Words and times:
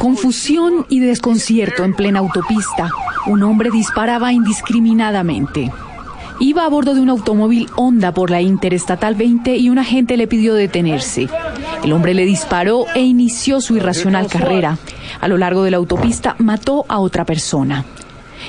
Confusión 0.00 0.86
y 0.88 1.00
desconcierto 1.00 1.84
en 1.84 1.92
plena 1.92 2.20
autopista. 2.20 2.90
Un 3.26 3.42
hombre 3.42 3.68
disparaba 3.70 4.32
indiscriminadamente. 4.32 5.70
Iba 6.38 6.64
a 6.64 6.70
bordo 6.70 6.94
de 6.94 7.02
un 7.02 7.10
automóvil 7.10 7.68
Honda 7.76 8.14
por 8.14 8.30
la 8.30 8.40
Interestatal 8.40 9.14
20 9.14 9.58
y 9.58 9.68
un 9.68 9.78
agente 9.78 10.16
le 10.16 10.26
pidió 10.26 10.54
detenerse. 10.54 11.28
El 11.84 11.92
hombre 11.92 12.14
le 12.14 12.24
disparó 12.24 12.86
e 12.94 13.02
inició 13.02 13.60
su 13.60 13.76
irracional 13.76 14.26
carrera. 14.28 14.78
A 15.20 15.28
lo 15.28 15.36
largo 15.36 15.64
de 15.64 15.70
la 15.70 15.76
autopista 15.76 16.34
mató 16.38 16.86
a 16.88 16.98
otra 16.98 17.26
persona. 17.26 17.84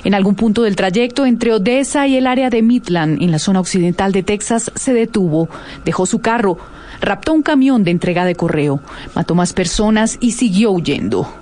En 0.06 0.14
algún 0.14 0.36
punto 0.36 0.64
del 0.64 0.78
trayecto 0.78 1.26
entre 1.26 1.52
Odessa 1.52 2.08
y 2.08 2.16
el 2.16 2.28
área 2.28 2.50
de 2.50 2.62
Midland, 2.62 3.22
en 3.22 3.30
la 3.30 3.40
zona 3.40 3.60
occidental 3.60 4.14
de 4.14 4.24
Texas, 4.24 4.72
se 4.76 4.94
detuvo, 4.94 5.50
dejó 5.84 6.06
su 6.06 6.20
carro, 6.20 6.58
raptó 7.02 7.34
un 7.34 7.42
camión 7.42 7.84
de 7.84 7.92
entrega 7.92 8.24
de 8.24 8.36
correo, 8.36 8.80
mató 9.16 9.36
más 9.36 9.52
personas 9.52 10.18
y 10.22 10.32
siguió 10.32 10.72
huyendo. 10.72 11.41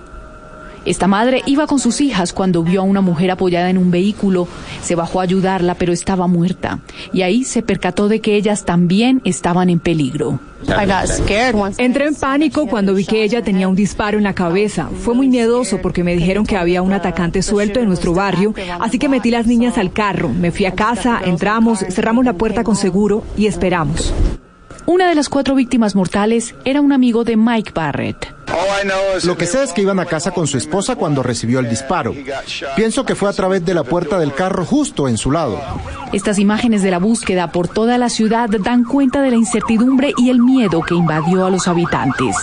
Esta 0.90 1.06
madre 1.06 1.44
iba 1.46 1.68
con 1.68 1.78
sus 1.78 2.02
hijas 2.02 2.34
cuando 2.34 2.64
vio 2.64 2.82
a 2.82 2.84
una 2.84 3.02
mujer 3.02 3.30
apoyada 3.30 3.70
en 3.70 3.78
un 3.78 3.92
vehículo. 3.92 4.48
Se 4.82 4.96
bajó 4.96 5.20
a 5.20 5.24
ayudarla, 5.24 5.76
pero 5.76 5.94
estaba 5.94 6.26
muerta. 6.26 6.80
Y 7.14 7.22
ahí 7.22 7.44
se 7.44 7.62
percató 7.62 8.08
de 8.08 8.22
que 8.22 8.36
ellas 8.36 8.66
también 8.66 9.22
estaban 9.24 9.70
en 9.70 9.80
peligro. 9.80 10.40
Entré 11.78 12.08
en 12.08 12.16
pánico 12.16 12.66
cuando 12.66 12.96
vi 12.96 13.06
que 13.06 13.24
ella 13.24 13.44
tenía 13.44 13.68
un 13.68 13.76
disparo 13.76 14.18
en 14.18 14.24
la 14.24 14.34
cabeza. 14.34 14.90
Fue 15.04 15.14
muy 15.14 15.28
miedoso 15.28 15.80
porque 15.80 16.04
me 16.04 16.16
dijeron 16.16 16.44
que 16.44 16.58
había 16.58 16.82
un 16.82 16.92
atacante 16.92 17.44
suelto 17.44 17.80
en 17.80 17.86
nuestro 17.86 18.16
barrio, 18.16 18.56
así 18.80 18.98
que 18.98 19.10
metí 19.10 19.30
las 19.30 19.46
niñas 19.46 19.78
al 19.78 19.94
carro. 19.94 20.30
Me 20.30 20.50
fui 20.50 20.66
a 20.66 20.74
casa, 20.74 21.22
entramos, 21.24 21.86
cerramos 21.92 22.26
la 22.26 22.34
puerta 22.34 22.64
con 22.64 22.76
seguro 22.76 23.24
y 23.38 23.46
esperamos. 23.46 24.12
Una 24.90 25.08
de 25.08 25.14
las 25.14 25.30
cuatro 25.30 25.54
víctimas 25.54 25.96
mortales 25.96 26.56
era 26.66 26.82
un 26.82 26.92
amigo 26.92 27.24
de 27.24 27.38
Mike 27.38 27.74
Barrett. 27.76 28.34
Lo 29.24 29.38
que 29.38 29.46
sé 29.46 29.62
es 29.62 29.72
que 29.72 29.84
iban 29.84 30.00
a 30.00 30.06
casa 30.06 30.32
con 30.32 30.48
su 30.48 30.58
esposa 30.58 30.96
cuando 30.96 31.22
recibió 31.22 31.60
el 31.60 31.70
disparo. 31.70 32.16
Pienso 32.76 33.06
que 33.06 33.14
fue 33.14 33.30
a 33.30 33.34
través 33.34 33.64
de 33.64 33.76
la 33.76 33.84
puerta 33.84 34.18
del 34.18 34.34
carro 34.34 34.66
justo 34.66 35.08
en 35.08 35.20
su 35.20 35.30
lado. 35.30 35.62
Estas 36.12 36.40
imágenes 36.40 36.82
de 36.82 36.90
la 36.90 36.98
búsqueda 36.98 37.52
por 37.52 37.68
toda 37.68 38.00
la 38.00 38.10
ciudad 38.10 38.50
dan 38.50 38.84
cuenta 38.84 39.22
de 39.22 39.30
la 39.30 39.36
incertidumbre 39.36 40.12
y 40.18 40.32
el 40.32 40.40
miedo 40.40 40.82
que 40.82 40.96
invadió 40.96 41.46
a 41.46 41.52
los 41.52 41.68
habitantes. 41.68 42.36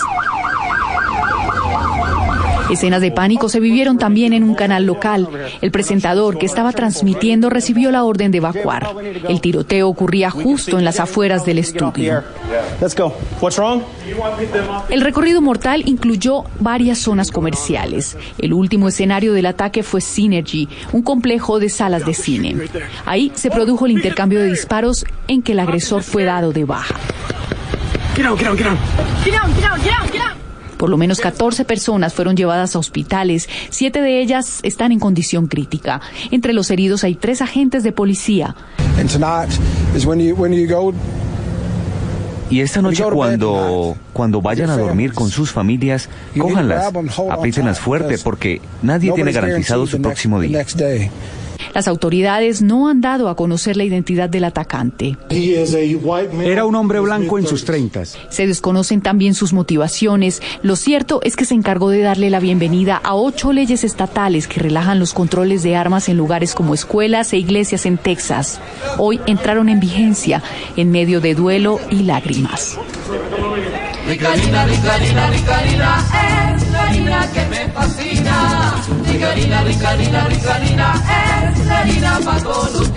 Escenas 2.71 3.01
de 3.01 3.11
pánico 3.11 3.49
se 3.49 3.61
vivieron 3.61 3.99
también 3.99 4.33
en 4.33 4.43
un 4.43 4.55
canal 4.55 4.85
local. 4.85 5.29
El 5.61 5.71
presentador 5.71 6.39
que 6.39 6.47
estaba 6.47 6.73
transmitiendo 6.73 7.49
recibió 7.49 7.91
la 7.91 8.05
orden 8.05 8.31
de 8.31 8.39
evacuar. 8.39 8.89
El 9.29 9.41
tiroteo 9.41 9.89
ocurría 9.89 10.31
justo 10.31 10.79
en 10.79 10.85
las 10.85 11.01
afueras 11.01 11.45
del 11.45 11.59
estudio. 11.59 12.23
El 14.89 15.01
recorrido 15.01 15.41
mortal 15.41 15.83
incluyó 15.87 16.45
varias 16.61 16.99
zonas 16.99 17.31
comerciales. 17.31 18.17
El 18.39 18.53
último 18.53 18.89
escenario 18.89 19.33
del 19.33 19.47
ataque 19.47 19.83
fue 19.83 20.01
Synergy, 20.01 20.69
un 20.93 21.03
complejo 21.03 21.59
de 21.59 21.69
salas 21.69 22.05
de 22.05 22.15
cine. 22.15 22.57
Ahí 23.05 23.31
se 23.35 23.51
produjo 23.51 23.87
el 23.87 23.93
intercambio 23.93 24.41
de 24.41 24.51
disparos 24.51 25.05
en 25.29 25.43
que 25.43 25.53
el 25.53 25.61
agresor 25.61 26.03
fue 26.03 26.25
dado 26.25 26.53
de 26.53 26.65
baja. 26.65 26.95
Por 30.77 30.91
lo 30.91 30.97
menos 30.97 31.21
14 31.21 31.65
personas 31.65 32.15
fueron 32.15 32.37
llevadas 32.37 32.77
a 32.77 32.79
hospitales. 32.79 33.49
Siete 33.71 34.01
de 34.01 34.21
ellas 34.21 34.61
están 34.63 34.93
en 34.93 34.99
condición 34.99 35.47
crítica. 35.47 36.01
Entre 36.31 36.53
los 36.53 36.71
heridos 36.71 37.05
hay 37.05 37.15
tres 37.15 37.43
agentes 37.43 37.83
de 37.83 37.93
policía. 37.93 38.55
Y 42.49 42.61
esta 42.61 42.81
noche 42.81 43.03
cuando, 43.13 43.97
cuando 44.13 44.41
vayan 44.41 44.71
a 44.71 44.77
dormir 44.77 45.13
con 45.13 45.31
sus 45.31 45.51
familias, 45.51 46.09
cójanlas, 46.39 46.93
aprítenlas 47.31 47.81
fuerte 47.81 48.19
porque 48.19 48.61
nadie 48.83 49.13
tiene 49.13 49.33
garantizado 49.33 49.87
su 49.87 50.01
próximo 50.01 50.41
día. 50.41 50.65
Las 51.77 51.89
autoridades 51.89 52.63
no 52.63 52.89
han 52.89 53.03
dado 53.03 53.29
a 53.29 53.37
conocer 53.37 53.77
la 53.77 53.85
identidad 53.85 54.31
del 54.31 54.45
atacante. 54.45 55.19
Era 55.29 56.65
un 56.65 56.75
hombre 56.75 57.01
blanco 57.01 57.39
en 57.39 57.47
sus 57.47 57.67
treintas. 57.67 58.17
Se 58.31 58.47
desconocen 58.47 59.03
también 59.03 59.35
sus 59.35 59.53
motivaciones. 59.53 60.41
Lo 60.63 60.75
cierto 60.77 61.21
es 61.23 61.37
que 61.37 61.45
se 61.45 61.53
encargó 61.53 61.91
de 61.91 62.01
darle 62.01 62.31
la 62.31 62.41
bienvenida 62.41 62.97
a 63.05 63.15
ocho 63.15 63.53
leyes 63.53 63.85
estatales 63.85 64.49
que 64.49 64.59
relajan 64.59 64.99
los 64.99 65.13
controles 65.13 65.63
de 65.63 65.77
armas 65.77 66.09
en 66.09 66.17
lugares 66.17 66.55
como 66.55 66.73
escuelas 66.73 67.35
e 67.35 67.37
iglesias 67.37 67.85
en 67.85 67.99
Texas. 67.99 68.59
Hoy 68.97 69.21
entraron 69.27 69.69
en 69.69 69.79
vigencia 69.79 70.43
en 70.79 70.91
medio 70.91 71.21
de 71.21 71.35
duelo 71.35 71.79
y 71.91 72.05
lágrimas. 72.05 72.79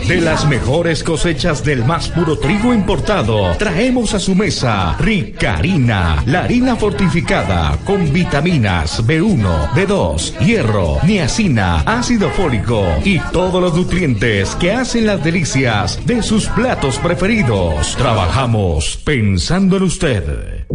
De 0.07 0.21
las 0.21 0.45
mejores 0.47 1.03
cosechas 1.03 1.63
del 1.63 1.85
más 1.85 2.09
puro 2.09 2.37
trigo 2.37 2.73
importado, 2.73 3.55
traemos 3.57 4.13
a 4.13 4.19
su 4.19 4.35
mesa 4.35 4.97
Ricarina, 4.99 6.21
la 6.25 6.43
harina 6.43 6.75
fortificada 6.75 7.77
con 7.85 8.11
vitaminas 8.11 9.05
B1, 9.05 9.69
B2, 9.71 10.39
hierro, 10.39 10.97
niacina, 11.03 11.81
ácido 11.85 12.29
fólico 12.31 12.83
y 13.05 13.19
todos 13.31 13.61
los 13.61 13.73
nutrientes 13.73 14.55
que 14.55 14.73
hacen 14.73 15.05
las 15.05 15.23
delicias 15.23 16.05
de 16.05 16.21
sus 16.21 16.47
platos 16.47 16.97
preferidos. 16.97 17.95
Trabajamos 17.95 18.97
pensando 19.05 19.77
en 19.77 19.83
usted. 19.83 20.65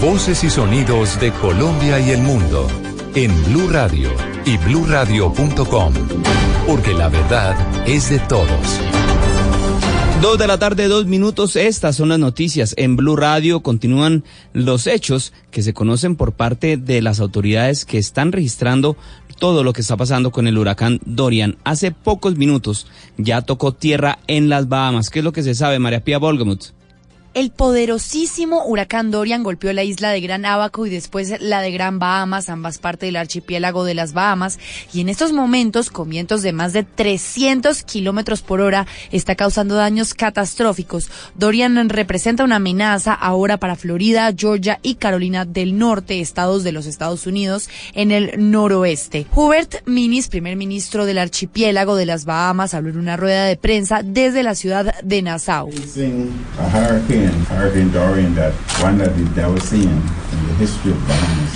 Voces 0.00 0.44
y 0.44 0.50
sonidos 0.50 1.18
de 1.20 1.30
Colombia 1.32 2.00
y 2.00 2.10
el 2.10 2.20
mundo 2.20 2.66
en 3.14 3.44
Blue 3.44 3.68
Radio 3.68 4.10
y 4.44 4.56
bluradio.com, 4.56 5.92
porque 6.66 6.94
la 6.94 7.08
verdad 7.08 7.56
es 7.86 8.10
de 8.10 8.18
todos. 8.20 8.80
Dos 10.22 10.38
de 10.38 10.46
la 10.46 10.58
tarde, 10.58 10.88
dos 10.88 11.06
minutos. 11.06 11.56
Estas 11.56 11.96
son 11.96 12.08
las 12.08 12.18
noticias. 12.18 12.74
En 12.78 12.96
Blue 12.96 13.16
Radio 13.16 13.60
continúan 13.60 14.24
los 14.52 14.86
hechos 14.86 15.32
que 15.50 15.62
se 15.62 15.74
conocen 15.74 16.16
por 16.16 16.32
parte 16.32 16.76
de 16.76 17.02
las 17.02 17.18
autoridades 17.20 17.84
que 17.84 17.98
están 17.98 18.30
registrando 18.30 18.96
todo 19.38 19.64
lo 19.64 19.72
que 19.72 19.80
está 19.80 19.96
pasando 19.96 20.30
con 20.30 20.46
el 20.46 20.56
huracán 20.56 21.00
Dorian. 21.04 21.58
Hace 21.64 21.90
pocos 21.90 22.36
minutos 22.36 22.86
ya 23.18 23.42
tocó 23.42 23.72
tierra 23.72 24.20
en 24.28 24.48
las 24.48 24.68
Bahamas. 24.68 25.10
¿Qué 25.10 25.18
es 25.18 25.24
lo 25.24 25.32
que 25.32 25.42
se 25.42 25.56
sabe, 25.56 25.80
María 25.80 26.04
Pía 26.04 26.18
Volgemuth? 26.18 26.66
El 27.34 27.50
poderosísimo 27.50 28.66
huracán 28.66 29.10
Dorian 29.10 29.42
golpeó 29.42 29.72
la 29.72 29.84
isla 29.84 30.10
de 30.10 30.20
Gran 30.20 30.44
Abaco 30.44 30.84
y 30.84 30.90
después 30.90 31.32
la 31.40 31.62
de 31.62 31.70
Gran 31.70 31.98
Bahamas, 31.98 32.50
ambas 32.50 32.76
partes 32.76 33.08
del 33.08 33.16
archipiélago 33.16 33.84
de 33.84 33.94
las 33.94 34.12
Bahamas. 34.12 34.58
Y 34.92 35.00
en 35.00 35.08
estos 35.08 35.32
momentos, 35.32 35.88
con 35.88 36.10
vientos 36.10 36.42
de 36.42 36.52
más 36.52 36.74
de 36.74 36.82
300 36.82 37.84
kilómetros 37.84 38.42
por 38.42 38.60
hora, 38.60 38.86
está 39.12 39.34
causando 39.34 39.76
daños 39.76 40.12
catastróficos. 40.12 41.08
Dorian 41.34 41.88
representa 41.88 42.44
una 42.44 42.56
amenaza 42.56 43.14
ahora 43.14 43.56
para 43.56 43.76
Florida, 43.76 44.30
Georgia 44.36 44.78
y 44.82 44.96
Carolina 44.96 45.46
del 45.46 45.78
Norte, 45.78 46.20
estados 46.20 46.64
de 46.64 46.72
los 46.72 46.84
Estados 46.84 47.26
Unidos, 47.26 47.70
en 47.94 48.10
el 48.10 48.50
noroeste. 48.50 49.26
Hubert 49.34 49.86
Minis, 49.86 50.28
primer 50.28 50.56
ministro 50.56 51.06
del 51.06 51.16
archipiélago 51.16 51.96
de 51.96 52.04
las 52.04 52.26
Bahamas, 52.26 52.74
habló 52.74 52.90
en 52.90 52.98
una 52.98 53.16
rueda 53.16 53.46
de 53.46 53.56
prensa 53.56 54.02
desde 54.04 54.42
la 54.42 54.54
ciudad 54.54 54.94
de 55.02 55.22
Nassau. 55.22 55.70
sin, 57.22 57.40
Hurricane 57.46 57.90
Dorian, 57.92 58.34
that 58.34 58.52
one 58.82 58.98
that 58.98 59.10
they 59.34 59.46
were 59.46 59.60
seeing, 59.60 60.02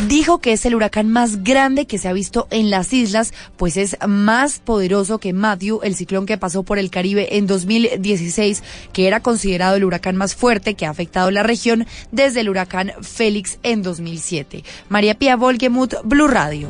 Dijo 0.08 0.38
que 0.38 0.52
es 0.52 0.66
el 0.66 0.74
huracán 0.74 1.10
más 1.10 1.42
grande 1.42 1.86
que 1.86 1.98
se 1.98 2.08
ha 2.08 2.12
visto 2.12 2.46
en 2.50 2.70
las 2.70 2.92
islas, 2.92 3.32
pues 3.56 3.76
es 3.76 3.96
más 4.06 4.58
poderoso 4.58 5.18
que 5.18 5.32
Matthew, 5.32 5.80
el 5.82 5.94
ciclón 5.94 6.26
que 6.26 6.38
pasó 6.38 6.62
por 6.62 6.78
el 6.78 6.90
Caribe 6.90 7.36
en 7.36 7.46
2016, 7.46 8.62
que 8.92 9.06
era 9.06 9.20
considerado 9.20 9.76
el 9.76 9.84
huracán 9.84 10.16
más 10.16 10.34
fuerte 10.34 10.74
que 10.74 10.86
ha 10.86 10.90
afectado 10.90 11.30
la 11.30 11.42
región 11.42 11.86
desde 12.12 12.40
el 12.40 12.48
huracán 12.48 12.92
Félix 13.02 13.58
en 13.62 13.82
2007. 13.82 14.64
María 14.88 15.18
Pía 15.18 15.36
Volgemuth, 15.36 15.94
Blue 16.04 16.28
Radio. 16.28 16.68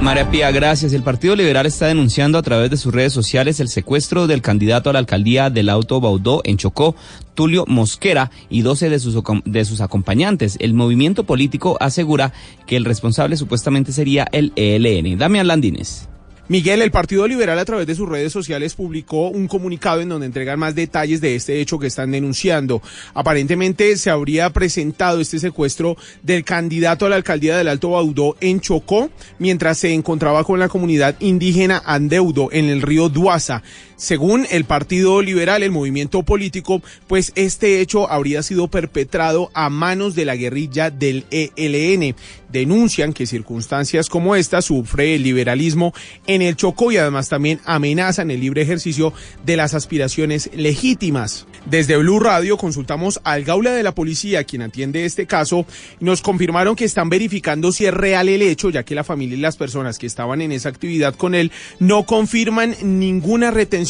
María 0.00 0.30
Pía, 0.30 0.50
gracias. 0.50 0.92
El 0.92 1.02
Partido 1.02 1.34
Liberal 1.34 1.64
está 1.64 1.86
denunciando 1.86 2.36
a 2.36 2.42
través 2.42 2.70
de 2.70 2.76
sus 2.76 2.92
redes 2.92 3.12
sociales 3.12 3.58
el 3.60 3.68
secuestro 3.68 4.26
del 4.26 4.42
candidato 4.42 4.90
a 4.90 4.92
la 4.92 4.98
alcaldía 4.98 5.48
del 5.48 5.70
Auto 5.70 6.00
Baudó 6.00 6.42
en 6.44 6.58
Chocó, 6.58 6.94
Tulio 7.34 7.64
Mosquera, 7.66 8.30
y 8.50 8.60
12 8.60 8.90
de 8.90 8.98
sus, 8.98 9.16
de 9.44 9.64
sus 9.64 9.80
acompañantes. 9.80 10.56
El 10.60 10.74
movimiento 10.74 11.24
político 11.24 11.53
asegura 11.80 12.32
que 12.66 12.76
el 12.76 12.84
responsable 12.84 13.36
supuestamente 13.36 13.92
sería 13.92 14.26
el 14.32 14.52
ELN. 14.56 15.18
Damián 15.18 15.46
Landines. 15.46 16.08
Miguel, 16.46 16.82
el 16.82 16.90
Partido 16.90 17.26
Liberal 17.26 17.58
a 17.58 17.64
través 17.64 17.86
de 17.86 17.94
sus 17.94 18.06
redes 18.06 18.30
sociales 18.30 18.74
publicó 18.74 19.28
un 19.28 19.48
comunicado 19.48 20.02
en 20.02 20.10
donde 20.10 20.26
entregan 20.26 20.58
más 20.58 20.74
detalles 20.74 21.22
de 21.22 21.36
este 21.36 21.58
hecho 21.58 21.78
que 21.78 21.86
están 21.86 22.10
denunciando. 22.10 22.82
Aparentemente 23.14 23.96
se 23.96 24.10
habría 24.10 24.50
presentado 24.50 25.22
este 25.22 25.38
secuestro 25.38 25.96
del 26.22 26.44
candidato 26.44 27.06
a 27.06 27.08
la 27.08 27.16
alcaldía 27.16 27.56
del 27.56 27.68
Alto 27.68 27.90
Baudó 27.90 28.36
en 28.42 28.60
Chocó 28.60 29.08
mientras 29.38 29.78
se 29.78 29.94
encontraba 29.94 30.44
con 30.44 30.58
la 30.58 30.68
comunidad 30.68 31.16
indígena 31.18 31.82
Andeudo 31.86 32.50
en 32.52 32.66
el 32.66 32.82
río 32.82 33.08
Duasa. 33.08 33.62
Según 33.96 34.46
el 34.50 34.64
Partido 34.64 35.22
Liberal, 35.22 35.62
el 35.62 35.70
movimiento 35.70 36.24
político, 36.24 36.82
pues 37.06 37.32
este 37.36 37.80
hecho 37.80 38.10
habría 38.10 38.42
sido 38.42 38.68
perpetrado 38.68 39.50
a 39.54 39.70
manos 39.70 40.14
de 40.14 40.24
la 40.24 40.34
guerrilla 40.34 40.90
del 40.90 41.24
ELN. 41.30 42.16
Denuncian 42.50 43.12
que 43.12 43.26
circunstancias 43.26 44.08
como 44.08 44.36
esta 44.36 44.62
sufre 44.62 45.16
el 45.16 45.22
liberalismo 45.24 45.92
en 46.26 46.42
el 46.42 46.54
Chocó 46.56 46.92
y 46.92 46.96
además 46.96 47.28
también 47.28 47.60
amenazan 47.64 48.30
el 48.30 48.40
libre 48.40 48.62
ejercicio 48.62 49.12
de 49.44 49.56
las 49.56 49.74
aspiraciones 49.74 50.50
legítimas. 50.54 51.46
Desde 51.66 51.96
Blue 51.96 52.20
Radio 52.20 52.56
consultamos 52.56 53.20
al 53.24 53.42
Gaula 53.42 53.72
de 53.72 53.82
la 53.82 53.94
Policía, 53.94 54.44
quien 54.44 54.62
atiende 54.62 55.04
este 55.04 55.26
caso, 55.26 55.66
nos 55.98 56.22
confirmaron 56.22 56.76
que 56.76 56.84
están 56.84 57.08
verificando 57.08 57.72
si 57.72 57.86
es 57.86 57.94
real 57.94 58.28
el 58.28 58.42
hecho, 58.42 58.70
ya 58.70 58.84
que 58.84 58.94
la 58.94 59.02
familia 59.02 59.36
y 59.36 59.40
las 59.40 59.56
personas 59.56 59.98
que 59.98 60.06
estaban 60.06 60.40
en 60.40 60.52
esa 60.52 60.68
actividad 60.68 61.14
con 61.14 61.34
él 61.34 61.50
no 61.80 62.04
confirman 62.04 62.76
ninguna 62.82 63.50
retención 63.50 63.83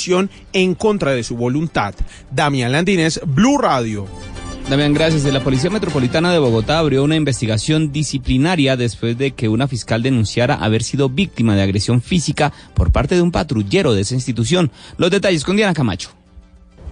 en 0.53 0.75
contra 0.75 1.13
de 1.13 1.25
su 1.25 1.37
voluntad. 1.37 1.95
Damián 2.31 2.73
Landines, 2.73 3.21
Blue 3.27 3.59
Radio. 3.59 4.07
Damián, 4.69 4.95
gracias. 4.95 5.25
La 5.25 5.45
Policía 5.45 5.69
Metropolitana 5.69 6.33
de 6.33 6.39
Bogotá 6.39 6.79
abrió 6.79 7.05
una 7.05 7.17
investigación 7.17 7.93
disciplinaria 7.93 8.79
después 8.79 9.19
de 9.19 9.33
que 9.33 9.51
una 9.51 9.69
fiscal 9.69 10.03
denunciara 10.03 10.55
haber 10.55 10.83
sido 10.83 11.11
víctima 11.11 11.55
de 11.55 11.63
agresión 11.63 12.01
física 12.01 12.53
por 12.73 12.91
parte 12.91 13.15
de 13.15 13.23
un 13.23 13.31
patrullero 13.31 13.93
de 13.93 14.01
esa 14.01 14.15
institución. 14.15 14.71
Los 14.97 15.11
detalles 15.11 15.45
con 15.45 15.57
Diana 15.57 15.75
Camacho. 15.75 16.24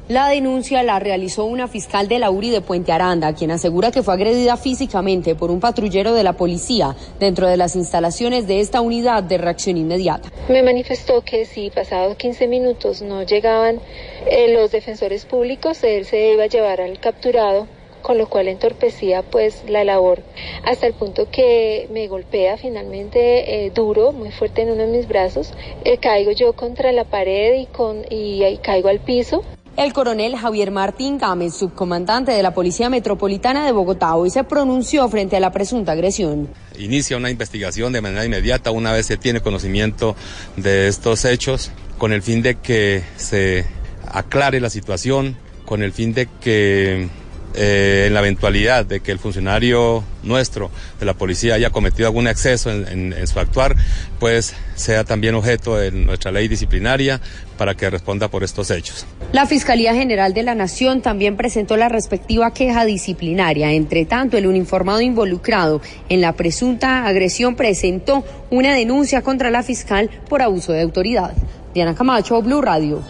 La 0.08 0.28
denuncia 0.28 0.82
la 0.82 0.98
realizó 0.98 1.44
una 1.44 1.68
fiscal 1.68 2.08
de 2.08 2.18
la 2.18 2.28
URI 2.28 2.50
de 2.50 2.60
Puente 2.60 2.90
Aranda, 2.90 3.34
quien 3.34 3.52
asegura 3.52 3.92
que 3.92 4.02
fue 4.02 4.14
agredida 4.14 4.56
físicamente 4.56 5.36
por 5.36 5.52
un 5.52 5.60
patrullero 5.60 6.12
de 6.12 6.24
la 6.24 6.32
policía 6.32 6.96
dentro 7.20 7.46
de 7.46 7.56
las 7.56 7.76
instalaciones 7.76 8.48
de 8.48 8.58
esta 8.58 8.80
unidad 8.80 9.22
de 9.22 9.38
reacción 9.38 9.76
inmediata. 9.76 10.28
Me 10.48 10.64
manifestó 10.64 11.22
que 11.22 11.44
si 11.44 11.70
pasados 11.70 12.16
15 12.16 12.48
minutos 12.48 13.00
no 13.00 13.22
llegaban 13.22 13.80
eh, 14.26 14.52
los 14.52 14.72
defensores 14.72 15.24
públicos, 15.24 15.84
él 15.84 16.04
se 16.04 16.32
iba 16.32 16.44
a 16.44 16.48
llevar 16.48 16.80
al 16.80 16.98
capturado 16.98 17.68
con 18.02 18.18
lo 18.18 18.28
cual 18.28 18.48
entorpecía 18.48 19.22
pues 19.22 19.62
la 19.68 19.84
labor 19.84 20.22
hasta 20.64 20.88
el 20.88 20.94
punto 20.94 21.28
que 21.30 21.86
me 21.92 22.08
golpea 22.08 22.56
finalmente 22.56 23.66
eh, 23.66 23.70
duro, 23.70 24.10
muy 24.10 24.32
fuerte 24.32 24.62
en 24.62 24.70
uno 24.70 24.82
de 24.82 24.88
mis 24.88 25.06
brazos, 25.06 25.54
eh, 25.84 25.98
caigo 25.98 26.32
yo 26.32 26.54
contra 26.54 26.90
la 26.90 27.04
pared 27.04 27.54
y, 27.54 27.66
con, 27.66 28.04
y, 28.10 28.44
y 28.44 28.56
caigo 28.58 28.88
al 28.88 28.98
piso. 28.98 29.44
El 29.74 29.94
coronel 29.94 30.36
Javier 30.36 30.70
Martín 30.70 31.16
Gámez, 31.16 31.54
subcomandante 31.54 32.30
de 32.30 32.42
la 32.42 32.52
Policía 32.52 32.90
Metropolitana 32.90 33.64
de 33.64 33.72
Bogotá, 33.72 34.14
hoy 34.16 34.28
se 34.28 34.44
pronunció 34.44 35.08
frente 35.08 35.36
a 35.36 35.40
la 35.40 35.50
presunta 35.50 35.92
agresión. 35.92 36.48
Inicia 36.78 37.16
una 37.16 37.30
investigación 37.30 37.90
de 37.94 38.02
manera 38.02 38.26
inmediata 38.26 38.70
una 38.70 38.92
vez 38.92 39.06
se 39.06 39.16
tiene 39.16 39.40
conocimiento 39.40 40.14
de 40.56 40.88
estos 40.88 41.24
hechos, 41.24 41.72
con 41.96 42.12
el 42.12 42.20
fin 42.20 42.42
de 42.42 42.56
que 42.56 43.02
se 43.16 43.64
aclare 44.06 44.60
la 44.60 44.68
situación, 44.68 45.38
con 45.64 45.82
el 45.82 45.92
fin 45.92 46.12
de 46.12 46.28
que 46.42 47.08
eh, 47.54 48.04
en 48.06 48.14
la 48.14 48.20
eventualidad 48.20 48.86
de 48.86 49.00
que 49.00 49.12
el 49.12 49.18
funcionario 49.18 50.04
nuestro 50.22 50.70
de 50.98 51.06
la 51.06 51.14
policía 51.14 51.54
haya 51.54 51.70
cometido 51.70 52.06
algún 52.08 52.26
exceso 52.26 52.70
en, 52.70 53.12
en, 53.12 53.26
su 53.26 53.38
actuar, 53.40 53.76
pues 54.18 54.54
sea 54.74 55.04
también 55.04 55.34
objeto 55.34 55.76
de 55.76 55.90
nuestra 55.90 56.30
ley 56.30 56.48
disciplinaria 56.48 57.20
para 57.58 57.74
que 57.74 57.90
responda 57.90 58.28
por 58.28 58.42
estos 58.42 58.70
hechos. 58.70 59.06
La 59.32 59.46
Fiscalía 59.46 59.94
General 59.94 60.32
de 60.34 60.42
la 60.42 60.54
Nación 60.54 61.02
también 61.02 61.36
presentó 61.36 61.76
la 61.76 61.88
respectiva 61.88 62.52
queja 62.52 62.84
disciplinaria. 62.84 63.72
Entre 63.72 64.04
tanto, 64.04 64.36
el 64.36 64.46
uniformado 64.46 65.00
involucrado 65.00 65.80
en 66.08 66.20
la 66.20 66.32
presunta 66.32 67.06
agresión 67.06 67.54
presentó 67.54 68.24
una 68.50 68.74
denuncia 68.74 69.22
contra 69.22 69.50
la 69.50 69.62
fiscal 69.62 70.10
por 70.28 70.42
abuso 70.42 70.72
de 70.72 70.82
autoridad. 70.82 71.34
Diana 71.74 71.94
Camacho, 71.94 72.40
Blue 72.42 72.60
Radio. 72.60 73.02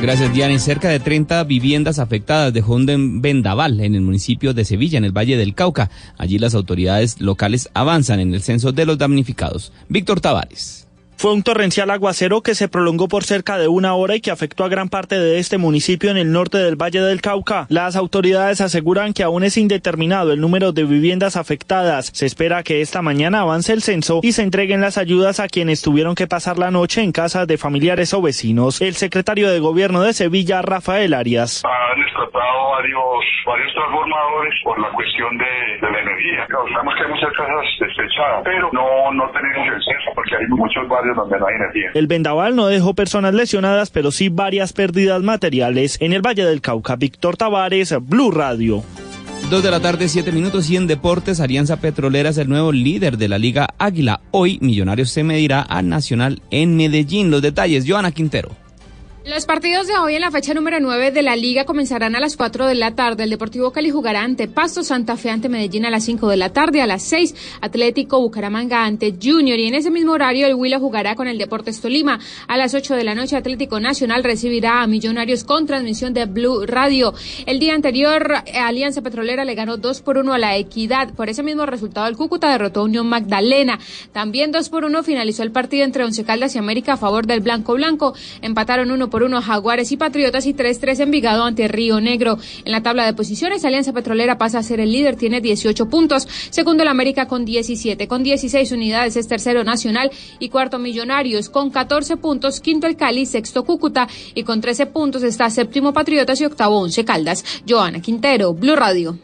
Gracias, 0.00 0.32
Diana. 0.32 0.54
Y 0.54 0.60
cerca 0.60 0.88
de 0.88 1.00
30 1.00 1.42
viviendas 1.44 1.98
afectadas 1.98 2.52
dejó 2.52 2.74
un 2.74 3.20
vendaval 3.20 3.80
en 3.80 3.96
el 3.96 4.00
municipio 4.00 4.54
de 4.54 4.64
Sevilla, 4.64 4.96
en 4.96 5.04
el 5.04 5.16
Valle 5.16 5.36
del 5.36 5.54
Cauca. 5.54 5.90
Allí 6.16 6.38
las 6.38 6.54
autoridades 6.54 7.20
locales 7.20 7.68
avanzan 7.74 8.20
en 8.20 8.32
el 8.32 8.42
censo 8.42 8.70
de 8.70 8.86
los 8.86 8.96
damnificados. 8.96 9.72
Víctor 9.88 10.20
Tavares. 10.20 10.87
Fue 11.18 11.32
un 11.32 11.42
torrencial 11.42 11.90
aguacero 11.90 12.42
que 12.42 12.54
se 12.54 12.68
prolongó 12.68 13.08
por 13.08 13.24
cerca 13.24 13.58
de 13.58 13.66
una 13.66 13.92
hora 13.94 14.14
y 14.14 14.20
que 14.20 14.30
afectó 14.30 14.62
a 14.62 14.68
gran 14.68 14.88
parte 14.88 15.18
de 15.18 15.40
este 15.40 15.58
municipio 15.58 16.12
en 16.12 16.16
el 16.16 16.30
norte 16.30 16.58
del 16.58 16.76
Valle 16.76 17.00
del 17.00 17.20
Cauca. 17.20 17.66
Las 17.70 17.96
autoridades 17.96 18.60
aseguran 18.60 19.12
que 19.12 19.24
aún 19.24 19.42
es 19.42 19.56
indeterminado 19.56 20.30
el 20.30 20.40
número 20.40 20.70
de 20.70 20.84
viviendas 20.84 21.34
afectadas. 21.34 22.10
Se 22.14 22.24
espera 22.24 22.62
que 22.62 22.82
esta 22.82 23.02
mañana 23.02 23.40
avance 23.40 23.72
el 23.72 23.82
censo 23.82 24.20
y 24.22 24.30
se 24.30 24.42
entreguen 24.42 24.80
las 24.80 24.96
ayudas 24.96 25.40
a 25.40 25.48
quienes 25.48 25.82
tuvieron 25.82 26.14
que 26.14 26.28
pasar 26.28 26.56
la 26.56 26.70
noche 26.70 27.02
en 27.02 27.10
casa 27.10 27.46
de 27.46 27.58
familiares 27.58 28.14
o 28.14 28.22
vecinos. 28.22 28.80
El 28.80 28.94
secretario 28.94 29.50
de 29.50 29.58
Gobierno 29.58 30.02
de 30.02 30.12
Sevilla, 30.12 30.62
Rafael 30.62 31.14
Arias. 31.14 31.64
Han 31.88 32.02
explotado 32.02 32.70
varios, 32.76 33.24
varios 33.46 33.72
transformadores 33.72 34.54
por 34.62 34.78
la 34.78 34.90
cuestión 34.92 35.38
de, 35.38 35.44
de 35.80 35.90
la 35.90 36.00
energía. 36.00 36.46
Causamos 36.48 36.94
que 36.94 37.02
hay 37.02 37.10
muchas 37.10 37.32
casas 37.32 37.64
despechadas, 37.80 38.42
pero 38.44 38.70
no, 38.72 39.12
no 39.14 39.30
tenemos 39.30 39.66
el 39.68 39.82
censo 39.82 40.10
porque 40.14 40.36
hay 40.36 40.46
muchos 40.48 40.86
barrios 40.86 41.16
donde 41.16 41.38
no 41.38 41.46
hay 41.46 41.54
energía. 41.54 41.90
El 41.94 42.06
vendaval 42.06 42.56
no 42.56 42.66
dejó 42.66 42.94
personas 42.94 43.32
lesionadas, 43.32 43.90
pero 43.90 44.10
sí 44.10 44.28
varias 44.28 44.74
pérdidas 44.74 45.22
materiales. 45.22 45.96
En 46.02 46.12
el 46.12 46.20
Valle 46.20 46.44
del 46.44 46.60
Cauca, 46.60 46.96
Víctor 46.96 47.38
Tavares, 47.38 47.96
Blue 48.02 48.32
Radio. 48.32 48.82
Dos 49.50 49.62
de 49.62 49.70
la 49.70 49.80
tarde, 49.80 50.08
siete 50.08 50.30
minutos 50.30 50.68
y 50.68 50.76
en 50.76 50.86
deportes, 50.86 51.40
Alianza 51.40 51.80
Petrolera 51.80 52.28
es 52.28 52.36
el 52.36 52.50
nuevo 52.50 52.70
líder 52.70 53.16
de 53.16 53.28
la 53.28 53.38
Liga 53.38 53.68
Águila. 53.78 54.20
Hoy, 54.30 54.58
Millonarios 54.60 55.08
se 55.08 55.24
medirá 55.24 55.64
a 55.66 55.80
Nacional 55.80 56.42
en 56.50 56.76
Medellín. 56.76 57.30
Los 57.30 57.40
detalles, 57.40 57.86
Joana 57.88 58.12
Quintero. 58.12 58.50
Los 59.28 59.44
partidos 59.44 59.86
de 59.86 59.94
hoy 59.98 60.14
en 60.14 60.22
la 60.22 60.30
fecha 60.30 60.54
número 60.54 60.80
9 60.80 61.10
de 61.10 61.20
la 61.20 61.36
liga 61.36 61.66
comenzarán 61.66 62.16
a 62.16 62.20
las 62.20 62.34
4 62.34 62.66
de 62.66 62.74
la 62.74 62.94
tarde. 62.94 63.24
El 63.24 63.30
Deportivo 63.30 63.72
Cali 63.72 63.90
jugará 63.90 64.22
ante 64.22 64.48
Pasto 64.48 64.82
Santa 64.82 65.18
Fe 65.18 65.28
ante 65.28 65.50
Medellín 65.50 65.84
a 65.84 65.90
las 65.90 66.04
5 66.04 66.30
de 66.30 66.38
la 66.38 66.50
tarde. 66.54 66.80
A 66.80 66.86
las 66.86 67.02
6 67.02 67.34
Atlético 67.60 68.22
Bucaramanga 68.22 68.86
ante 68.86 69.14
Junior. 69.22 69.58
Y 69.58 69.66
en 69.66 69.74
ese 69.74 69.90
mismo 69.90 70.12
horario 70.12 70.46
el 70.46 70.54
Huila 70.54 70.78
jugará 70.78 71.14
con 71.14 71.28
el 71.28 71.36
Deportes 71.36 71.82
Tolima. 71.82 72.18
A 72.46 72.56
las 72.56 72.72
8 72.72 72.94
de 72.94 73.04
la 73.04 73.14
noche 73.14 73.36
Atlético 73.36 73.78
Nacional 73.80 74.24
recibirá 74.24 74.80
a 74.80 74.86
Millonarios 74.86 75.44
con 75.44 75.66
transmisión 75.66 76.14
de 76.14 76.24
Blue 76.24 76.64
Radio. 76.64 77.12
El 77.44 77.58
día 77.58 77.74
anterior 77.74 78.32
Alianza 78.54 79.02
Petrolera 79.02 79.44
le 79.44 79.54
ganó 79.54 79.76
2 79.76 80.00
por 80.00 80.16
1 80.16 80.32
a 80.32 80.38
la 80.38 80.56
Equidad. 80.56 81.12
Por 81.12 81.28
ese 81.28 81.42
mismo 81.42 81.66
resultado 81.66 82.06
el 82.06 82.16
Cúcuta 82.16 82.50
derrotó 82.50 82.80
a 82.80 82.84
Unión 82.84 83.06
Magdalena. 83.06 83.78
También 84.12 84.52
2 84.52 84.70
por 84.70 84.86
1 84.86 85.02
finalizó 85.02 85.42
el 85.42 85.52
partido 85.52 85.84
entre 85.84 86.04
Once 86.04 86.24
Caldas 86.24 86.54
y 86.54 86.58
América 86.58 86.94
a 86.94 86.96
favor 86.96 87.26
del 87.26 87.40
Blanco 87.40 87.74
Blanco. 87.74 88.14
Empataron 88.40 88.90
1 88.90 89.10
por 89.10 89.17
por 89.18 89.24
uno 89.24 89.42
Jaguares 89.42 89.90
y 89.90 89.96
Patriotas 89.96 90.46
y 90.46 90.54
3-3 90.54 91.00
Envigado 91.00 91.42
ante 91.42 91.66
Río 91.66 92.00
Negro. 92.00 92.38
En 92.64 92.70
la 92.70 92.84
tabla 92.84 93.04
de 93.04 93.14
posiciones, 93.14 93.64
Alianza 93.64 93.92
Petrolera 93.92 94.38
pasa 94.38 94.60
a 94.60 94.62
ser 94.62 94.78
el 94.78 94.92
líder, 94.92 95.16
tiene 95.16 95.40
18 95.40 95.88
puntos. 95.88 96.28
Segundo 96.50 96.84
el 96.84 96.88
América 96.88 97.26
con 97.26 97.44
17. 97.44 98.06
Con 98.06 98.22
16 98.22 98.70
unidades 98.70 99.16
es 99.16 99.26
tercero 99.26 99.64
Nacional 99.64 100.12
y 100.38 100.50
cuarto 100.50 100.78
Millonarios 100.78 101.48
con 101.48 101.70
14 101.70 102.16
puntos. 102.18 102.60
Quinto 102.60 102.86
el 102.86 102.94
Cali, 102.94 103.26
sexto 103.26 103.64
Cúcuta 103.64 104.06
y 104.36 104.44
con 104.44 104.60
13 104.60 104.86
puntos 104.86 105.24
está 105.24 105.50
séptimo 105.50 105.92
Patriotas 105.92 106.40
y 106.40 106.44
octavo 106.44 106.78
Once 106.78 107.04
Caldas. 107.04 107.44
Joana 107.68 108.00
Quintero, 108.00 108.54
Blue 108.54 108.76
Radio. 108.76 109.18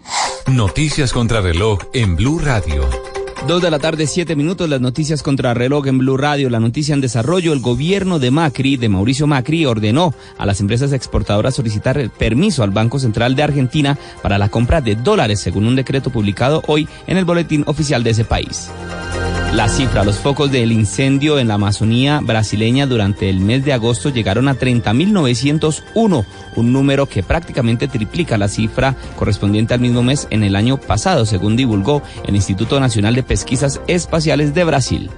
Noticias 0.48 1.12
contra 1.12 1.40
reloj 1.40 1.78
en 1.92 2.16
Blue 2.16 2.40
Radio. 2.40 3.23
Dos 3.46 3.60
de 3.60 3.70
la 3.70 3.78
tarde, 3.78 4.06
siete 4.06 4.36
minutos, 4.36 4.70
las 4.70 4.80
noticias 4.80 5.22
contra 5.22 5.52
reloj 5.52 5.86
en 5.86 5.98
Blue 5.98 6.16
Radio. 6.16 6.48
La 6.48 6.60
noticia 6.60 6.94
en 6.94 7.02
desarrollo, 7.02 7.52
el 7.52 7.60
gobierno 7.60 8.18
de 8.18 8.30
Macri, 8.30 8.78
de 8.78 8.88
Mauricio 8.88 9.26
Macri, 9.26 9.66
ordenó 9.66 10.14
a 10.38 10.46
las 10.46 10.60
empresas 10.60 10.94
exportadoras 10.94 11.54
solicitar 11.54 11.98
el 11.98 12.08
permiso 12.08 12.62
al 12.62 12.70
Banco 12.70 12.98
Central 12.98 13.36
de 13.36 13.42
Argentina 13.42 13.98
para 14.22 14.38
la 14.38 14.48
compra 14.48 14.80
de 14.80 14.94
dólares, 14.94 15.40
según 15.40 15.66
un 15.66 15.76
decreto 15.76 16.08
publicado 16.08 16.62
hoy 16.68 16.88
en 17.06 17.18
el 17.18 17.26
boletín 17.26 17.64
oficial 17.66 18.02
de 18.02 18.10
ese 18.10 18.24
país. 18.24 18.70
La 19.54 19.68
cifra, 19.68 20.02
los 20.02 20.18
focos 20.18 20.50
del 20.50 20.72
incendio 20.72 21.38
en 21.38 21.46
la 21.46 21.54
Amazonía 21.54 22.18
brasileña 22.20 22.86
durante 22.86 23.30
el 23.30 23.38
mes 23.38 23.64
de 23.64 23.72
agosto 23.72 24.08
llegaron 24.08 24.48
a 24.48 24.58
30.901, 24.58 26.24
un 26.56 26.72
número 26.72 27.06
que 27.06 27.22
prácticamente 27.22 27.86
triplica 27.86 28.36
la 28.36 28.48
cifra 28.48 28.96
correspondiente 29.16 29.72
al 29.72 29.78
mismo 29.78 30.02
mes 30.02 30.26
en 30.30 30.42
el 30.42 30.56
año 30.56 30.76
pasado, 30.78 31.24
según 31.24 31.54
divulgó 31.54 32.02
el 32.26 32.34
Instituto 32.34 32.80
Nacional 32.80 33.14
de 33.14 33.22
Pesquisas 33.34 33.80
Espaciales 33.88 34.54
de 34.54 34.62
Brasil. 34.62 35.10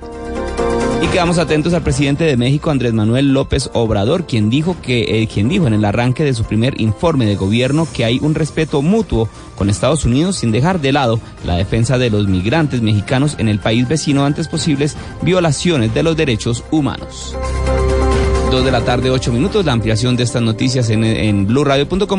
Y 1.03 1.07
quedamos 1.09 1.37
atentos 1.37 1.75
al 1.75 1.83
presidente 1.83 2.25
de 2.25 2.39
México, 2.39 2.71
Andrés 2.71 2.95
Manuel 2.95 3.35
López 3.35 3.69
Obrador, 3.75 4.25
quien 4.25 4.49
dijo 4.49 4.75
que, 4.81 5.23
eh, 5.23 5.29
quien 5.29 5.51
dijo 5.51 5.67
en 5.67 5.75
el 5.75 5.85
arranque 5.85 6.25
de 6.25 6.33
su 6.33 6.45
primer 6.45 6.81
informe 6.81 7.27
de 7.27 7.37
gobierno 7.37 7.87
que 7.93 8.07
hay 8.07 8.19
un 8.23 8.35
respeto 8.35 8.81
mutuo 8.81 9.29
con 9.55 9.69
Estados 9.69 10.07
Unidos 10.07 10.37
sin 10.37 10.51
dejar 10.51 10.81
de 10.81 10.93
lado 10.93 11.21
la 11.45 11.57
defensa 11.57 11.99
de 11.99 12.09
los 12.09 12.27
migrantes 12.27 12.81
mexicanos 12.81 13.35
en 13.37 13.51
el 13.51 13.59
país 13.59 13.87
vecino 13.87 14.25
antes 14.25 14.49
posibles 14.49 14.97
violaciones 15.21 15.93
de 15.93 16.03
los 16.03 16.17
derechos 16.17 16.65
humanos. 16.71 17.37
Dos 18.51 18.65
de 18.65 18.71
la 18.71 18.81
tarde, 18.81 19.11
ocho 19.11 19.31
minutos. 19.31 19.67
La 19.67 19.73
ampliación 19.73 20.17
de 20.17 20.23
estas 20.23 20.41
noticias 20.41 20.89
en, 20.89 21.05
en 21.05 21.47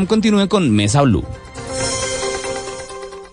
continúe 0.08 0.48
con 0.48 0.70
Mesa 0.70 1.01
Blue. 1.01 1.25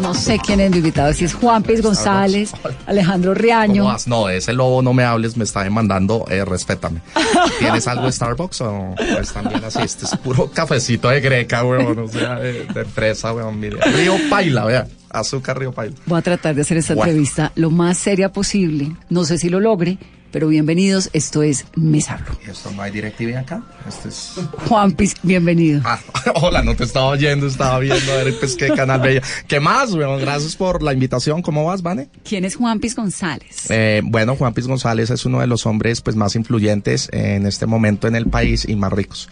No 0.00 0.14
sé 0.14 0.38
quién 0.38 0.60
es 0.60 0.70
mi 0.70 0.78
invitado, 0.78 1.12
si 1.12 1.24
es 1.24 1.34
Juan 1.34 1.62
Piz 1.62 1.82
González, 1.82 2.52
Alejandro 2.86 3.34
Riaño. 3.34 3.96
No, 4.06 4.28
ese 4.28 4.52
lobo 4.52 4.80
no 4.80 4.92
me 4.92 5.04
hables, 5.04 5.36
me 5.36 5.44
está 5.44 5.64
demandando, 5.64 6.24
eh, 6.30 6.44
respétame. 6.44 7.00
¿Tienes 7.58 7.86
algo 7.88 8.06
de 8.06 8.12
Starbucks 8.12 8.60
o 8.60 8.94
es 9.20 9.32
también 9.32 9.64
así? 9.64 9.80
Este 9.82 10.04
es 10.04 10.16
puro 10.16 10.50
cafecito 10.50 11.08
de 11.08 11.20
greca, 11.20 11.64
weón, 11.64 11.98
o 11.98 12.08
sea, 12.08 12.36
de, 12.36 12.66
empresa, 12.74 13.32
weón, 13.32 13.58
mire. 13.58 13.80
Río 13.80 14.14
Paila, 14.30 14.64
vea. 14.64 14.86
Azúcar 15.10 15.58
Río 15.58 15.72
Paila. 15.72 15.96
Voy 16.06 16.18
a 16.18 16.22
tratar 16.22 16.54
de 16.54 16.62
hacer 16.62 16.76
esta 16.76 16.92
entrevista 16.92 17.52
lo 17.54 17.70
más 17.70 17.98
seria 17.98 18.32
posible. 18.32 18.94
No 19.08 19.24
sé 19.24 19.38
si 19.38 19.48
lo 19.48 19.58
logre, 19.58 19.98
pero 20.30 20.48
bienvenidos, 20.48 21.10
esto 21.12 21.42
es 21.42 21.66
Mesa 21.74 22.20
¿Y 22.46 22.50
esto 22.50 22.70
no 22.72 22.82
hay 22.82 22.90
DirecTV 22.90 23.36
acá? 23.36 23.62
Este 23.86 24.08
es... 24.08 24.34
Juan 24.68 24.92
Piz, 24.92 25.14
bienvenido. 25.22 25.80
Ah, 25.84 25.98
hola, 26.34 26.62
no 26.62 26.76
te 26.76 26.84
estaba 26.84 27.06
oyendo, 27.06 27.46
estaba 27.46 27.78
viendo 27.78 28.12
a 28.12 28.16
ver 28.16 28.38
pues 28.38 28.56
qué 28.56 28.68
canal 28.68 29.00
veía. 29.00 29.22
¿Qué 29.46 29.60
más, 29.60 29.94
weón? 29.94 30.20
Gracias 30.20 30.56
por 30.56 30.82
la 30.82 30.92
invitación. 30.92 31.42
¿Cómo 31.42 31.64
vas, 31.64 31.82
Vane? 31.82 32.08
¿Quién 32.24 32.44
es 32.44 32.56
Juan 32.56 32.80
Piz 32.80 32.94
González? 32.94 33.70
Eh, 33.70 34.02
bueno, 34.04 34.36
Juan 34.36 34.52
Piz 34.52 34.66
González 34.66 35.10
es 35.10 35.24
uno 35.24 35.40
de 35.40 35.46
los 35.46 35.66
hombres 35.66 36.00
pues 36.00 36.16
más 36.16 36.36
influyentes 36.36 37.08
en 37.12 37.46
este 37.46 37.66
momento 37.66 38.08
en 38.08 38.16
el 38.16 38.26
país 38.26 38.66
y 38.68 38.76
más 38.76 38.92
ricos, 38.92 39.28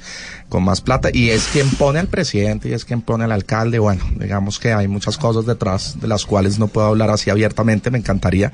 con 0.48 0.64
más 0.64 0.80
plata. 0.80 1.10
Y 1.12 1.30
es 1.30 1.46
quien 1.52 1.68
pone 1.70 1.98
al 1.98 2.08
presidente 2.08 2.68
y 2.70 2.72
es 2.72 2.84
quien 2.84 3.02
pone 3.02 3.24
al 3.24 3.32
alcalde. 3.32 3.78
Bueno, 3.78 4.04
digamos 4.18 4.58
que 4.58 4.72
hay 4.72 4.88
muchas 4.88 5.18
cosas 5.18 5.44
detrás 5.46 6.00
de 6.00 6.08
las 6.08 6.24
cuales 6.24 6.58
no 6.58 6.68
puedo 6.68 6.86
hablar 6.86 7.10
así 7.10 7.30
abiertamente, 7.30 7.90
me 7.90 7.98
encantaría, 7.98 8.52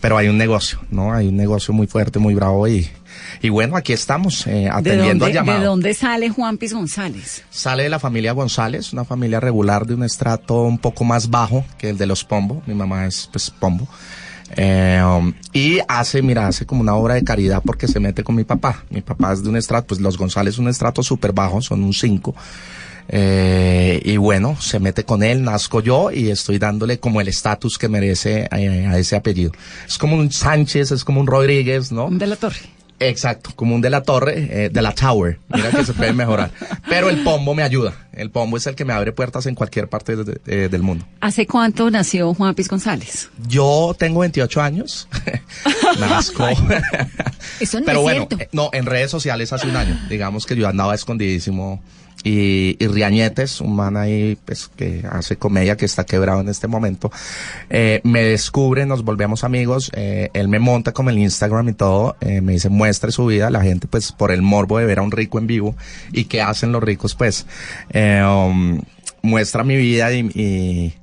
pero 0.00 0.16
hay 0.16 0.28
un 0.28 0.38
negocio, 0.38 0.80
¿no? 0.90 1.12
Hay 1.12 1.28
un 1.28 1.36
negocio 1.36 1.74
muy 1.74 1.81
muy 1.82 1.88
fuerte, 1.88 2.20
muy 2.20 2.34
bravo 2.36 2.68
y, 2.68 2.88
y 3.40 3.48
bueno, 3.48 3.76
aquí 3.76 3.92
estamos 3.92 4.46
eh, 4.46 4.68
atendiendo 4.70 5.24
al 5.24 5.32
llamado. 5.32 5.58
¿De 5.58 5.66
dónde 5.66 5.94
sale 5.94 6.30
Juan 6.30 6.56
Piz 6.56 6.72
González? 6.72 7.42
Sale 7.50 7.82
de 7.82 7.88
la 7.88 7.98
familia 7.98 8.30
González, 8.30 8.92
una 8.92 9.04
familia 9.04 9.40
regular 9.40 9.84
de 9.84 9.94
un 9.94 10.04
estrato 10.04 10.62
un 10.62 10.78
poco 10.78 11.02
más 11.02 11.28
bajo 11.28 11.64
que 11.78 11.90
el 11.90 11.98
de 11.98 12.06
los 12.06 12.22
Pombo. 12.22 12.62
Mi 12.66 12.74
mamá 12.74 13.06
es 13.06 13.28
pues 13.32 13.50
Pombo. 13.50 13.88
Eh, 14.54 15.02
um, 15.04 15.32
y 15.52 15.80
hace, 15.88 16.22
mira, 16.22 16.46
hace 16.46 16.66
como 16.66 16.82
una 16.82 16.94
obra 16.94 17.14
de 17.14 17.24
caridad 17.24 17.60
porque 17.66 17.88
se 17.88 17.98
mete 17.98 18.22
con 18.22 18.36
mi 18.36 18.44
papá. 18.44 18.84
Mi 18.88 19.00
papá 19.00 19.32
es 19.32 19.42
de 19.42 19.48
un 19.48 19.56
estrato, 19.56 19.88
pues 19.88 20.00
los 20.00 20.16
González 20.16 20.58
un 20.58 20.68
estrato 20.68 21.02
súper 21.02 21.32
bajo, 21.32 21.60
son 21.62 21.82
un 21.82 21.92
5. 21.92 22.32
Eh, 23.08 24.00
y 24.04 24.16
bueno, 24.16 24.56
se 24.60 24.80
mete 24.80 25.04
con 25.04 25.22
él, 25.22 25.42
nazco 25.42 25.80
yo 25.80 26.10
y 26.10 26.30
estoy 26.30 26.58
dándole 26.58 26.98
como 26.98 27.20
el 27.20 27.28
estatus 27.28 27.78
que 27.78 27.88
merece 27.88 28.48
eh, 28.50 28.86
a, 28.86 28.98
ese 28.98 29.16
apellido. 29.16 29.52
Es 29.86 29.98
como 29.98 30.16
un 30.16 30.32
Sánchez, 30.32 30.92
es 30.92 31.04
como 31.04 31.20
un 31.20 31.26
Rodríguez, 31.26 31.92
¿no? 31.92 32.08
De 32.10 32.26
la 32.26 32.36
Torre. 32.36 32.60
Exacto, 33.00 33.50
como 33.56 33.74
un 33.74 33.80
de 33.80 33.90
la 33.90 34.04
torre, 34.04 34.66
eh, 34.66 34.68
de 34.68 34.80
la 34.80 34.94
tower. 34.94 35.40
Mira 35.52 35.70
que 35.70 35.84
se 35.84 35.92
puede 35.92 36.12
mejorar. 36.12 36.52
Pero 36.88 37.10
el 37.10 37.24
pombo 37.24 37.52
me 37.52 37.64
ayuda. 37.64 38.06
El 38.12 38.30
pombo 38.30 38.56
es 38.56 38.66
el 38.68 38.76
que 38.76 38.84
me 38.84 38.92
abre 38.92 39.10
puertas 39.10 39.46
en 39.46 39.56
cualquier 39.56 39.88
parte 39.88 40.14
del 40.14 40.82
mundo. 40.82 41.04
¿Hace 41.20 41.48
cuánto 41.48 41.90
nació 41.90 42.32
Juan 42.32 42.54
Piz 42.54 42.68
González? 42.68 43.28
Yo 43.48 43.96
tengo 43.98 44.20
28 44.20 44.62
años. 44.62 45.08
Nazco. 45.98 46.46
Eso 47.58 47.80
no 47.80 47.86
Pero 47.86 47.98
es 47.98 48.02
bueno, 48.04 48.26
cierto. 48.28 48.46
no, 48.52 48.70
en 48.72 48.86
redes 48.86 49.10
sociales 49.10 49.52
hace 49.52 49.66
un 49.66 49.74
año. 49.74 49.98
Digamos 50.08 50.46
que 50.46 50.54
yo 50.54 50.68
andaba 50.68 50.94
escondidísimo 50.94 51.82
y, 52.24 52.76
y 52.82 52.86
Riañetes, 52.86 53.60
un 53.60 53.76
man 53.76 53.96
ahí 53.96 54.36
pues, 54.44 54.70
que 54.74 55.04
hace 55.10 55.36
comedia, 55.36 55.76
que 55.76 55.84
está 55.84 56.04
quebrado 56.04 56.40
en 56.40 56.48
este 56.48 56.68
momento, 56.68 57.10
eh, 57.70 58.00
me 58.04 58.22
descubre, 58.22 58.86
nos 58.86 59.04
volvemos 59.04 59.44
amigos, 59.44 59.90
eh, 59.94 60.30
él 60.34 60.48
me 60.48 60.58
monta 60.58 60.92
como 60.92 61.10
el 61.10 61.18
Instagram 61.18 61.68
y 61.70 61.72
todo, 61.74 62.16
eh, 62.20 62.40
me 62.40 62.52
dice 62.52 62.68
muestre 62.68 63.12
su 63.12 63.26
vida, 63.26 63.50
la 63.50 63.62
gente 63.62 63.86
pues 63.86 64.12
por 64.12 64.30
el 64.32 64.42
morbo 64.42 64.78
de 64.78 64.86
ver 64.86 64.98
a 64.98 65.02
un 65.02 65.10
rico 65.10 65.38
en 65.38 65.46
vivo 65.46 65.76
y 66.12 66.24
qué 66.24 66.42
hacen 66.42 66.72
los 66.72 66.82
ricos 66.82 67.14
pues, 67.14 67.46
eh, 67.90 68.22
um, 68.24 68.80
muestra 69.22 69.64
mi 69.64 69.76
vida 69.76 70.12
y, 70.12 70.20
y 70.34 70.94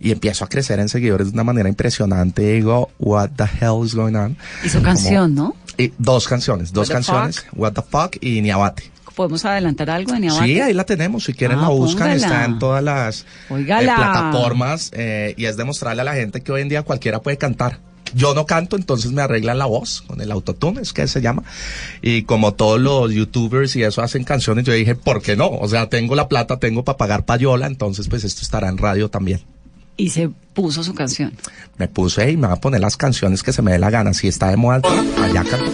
y 0.00 0.12
empiezo 0.12 0.44
a 0.44 0.48
crecer 0.48 0.78
en 0.80 0.90
seguidores 0.90 1.28
de 1.28 1.32
una 1.32 1.44
manera 1.44 1.66
impresionante. 1.66 2.42
Digo, 2.42 2.90
what 2.98 3.30
the 3.36 3.44
hell 3.44 3.82
is 3.82 3.94
going 3.94 4.14
on? 4.14 4.36
Hizo 4.62 4.82
canción, 4.82 5.34
¿no? 5.34 5.56
Y 5.78 5.92
dos 5.96 6.28
canciones, 6.28 6.74
dos 6.74 6.90
What 6.90 6.94
canciones, 6.94 7.40
fuck? 7.40 7.58
What 7.58 7.72
the 7.72 7.82
Fuck 7.82 8.16
y 8.20 8.42
Niabate. 8.42 8.93
¿Podemos 9.14 9.44
adelantar 9.44 9.90
algo 9.90 10.12
de 10.12 10.20
Niabate? 10.20 10.44
Sí, 10.46 10.60
ahí 10.60 10.72
la 10.74 10.84
tenemos. 10.84 11.24
Si 11.24 11.34
quieren 11.34 11.58
Ah, 11.58 11.62
la 11.62 11.68
buscan, 11.68 12.08
póngala. 12.10 12.16
está 12.26 12.44
en 12.44 12.58
todas 12.58 12.82
las 12.82 13.20
eh, 13.50 13.64
plataformas 13.66 14.90
eh, 14.92 15.34
y 15.36 15.44
es 15.44 15.56
demostrarle 15.56 16.02
a 16.02 16.04
la 16.04 16.14
gente 16.14 16.40
que 16.40 16.50
hoy 16.52 16.62
en 16.62 16.68
día 16.68 16.82
cualquiera 16.82 17.20
puede 17.22 17.38
cantar. 17.38 17.78
Yo 18.14 18.34
no 18.34 18.46
canto, 18.46 18.76
entonces 18.76 19.10
me 19.12 19.22
arreglan 19.22 19.58
la 19.58 19.66
voz 19.66 20.02
con 20.02 20.20
el 20.20 20.30
autotune, 20.30 20.80
es 20.80 20.92
que 20.92 21.08
se 21.08 21.20
llama. 21.20 21.42
Y 22.02 22.22
como 22.22 22.54
todos 22.54 22.80
los 22.80 23.12
youtubers 23.12 23.74
y 23.76 23.82
eso 23.82 24.02
hacen 24.02 24.22
canciones, 24.24 24.64
yo 24.64 24.72
dije, 24.72 24.94
¿por 24.94 25.20
qué 25.22 25.34
no? 25.36 25.48
O 25.48 25.68
sea, 25.68 25.88
tengo 25.88 26.14
la 26.14 26.28
plata, 26.28 26.58
tengo 26.58 26.84
para 26.84 26.96
pagar 26.98 27.24
payola, 27.24 27.66
entonces 27.66 28.08
pues 28.08 28.22
esto 28.22 28.42
estará 28.42 28.68
en 28.68 28.78
radio 28.78 29.08
también. 29.10 29.40
Y 29.96 30.10
se 30.10 30.28
puso 30.54 30.82
su 30.84 30.94
canción. 30.94 31.32
Me 31.76 31.88
puse 31.88 32.30
y 32.30 32.36
me 32.36 32.46
va 32.48 32.54
a 32.54 32.60
poner 32.60 32.80
las 32.80 32.96
canciones 32.96 33.42
que 33.42 33.52
se 33.52 33.62
me 33.62 33.72
dé 33.72 33.78
la 33.78 33.90
gana. 33.90 34.12
Si 34.12 34.28
está 34.28 34.48
de 34.48 34.56
moda 34.56 34.80
allá 35.22 35.44
canto 35.44 35.72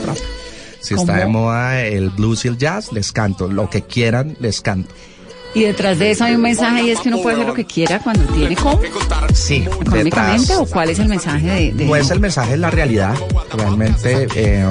Si 0.80 0.94
está 0.94 1.16
de 1.16 1.26
moda 1.26 1.80
el 1.82 2.10
blues 2.10 2.44
y 2.44 2.48
el 2.48 2.56
jazz, 2.58 2.92
les 2.92 3.12
canto. 3.12 3.48
Lo 3.48 3.68
que 3.70 3.82
quieran, 3.82 4.36
les 4.40 4.60
canto. 4.60 4.92
Y 5.52 5.62
detrás 5.64 5.98
de 5.98 6.12
eso 6.12 6.22
hay 6.24 6.36
un 6.36 6.42
mensaje 6.42 6.82
y 6.84 6.90
es 6.90 7.00
que 7.00 7.08
uno 7.08 7.22
puede 7.22 7.34
hacer 7.34 7.48
lo 7.48 7.54
que 7.54 7.64
quiera 7.64 7.98
cuando 7.98 8.22
tiene 8.32 8.54
cómo. 8.54 8.80
Sí, 9.34 9.64
Económicamente, 9.68 10.54
¿o 10.56 10.64
cuál 10.64 10.90
es 10.90 10.98
el 11.00 11.08
mensaje 11.08 11.44
de...? 11.48 11.72
de- 11.72 11.84
No 11.86 11.96
es 11.96 12.08
el 12.12 12.20
mensaje, 12.20 12.54
es 12.54 12.60
la 12.60 12.70
realidad. 12.70 13.14
Realmente 13.52 14.28
eh, 14.36 14.70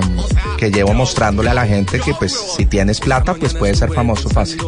que 0.58 0.72
llevo 0.72 0.94
mostrándole 0.94 1.50
a 1.50 1.54
la 1.54 1.68
gente 1.68 2.00
que 2.00 2.14
pues 2.14 2.32
si 2.56 2.66
tienes 2.66 3.02
plata, 3.02 3.34
pues 3.34 3.54
puedes 3.54 3.80
ser 3.80 3.92
famoso 3.92 4.30
fácil. 4.30 4.62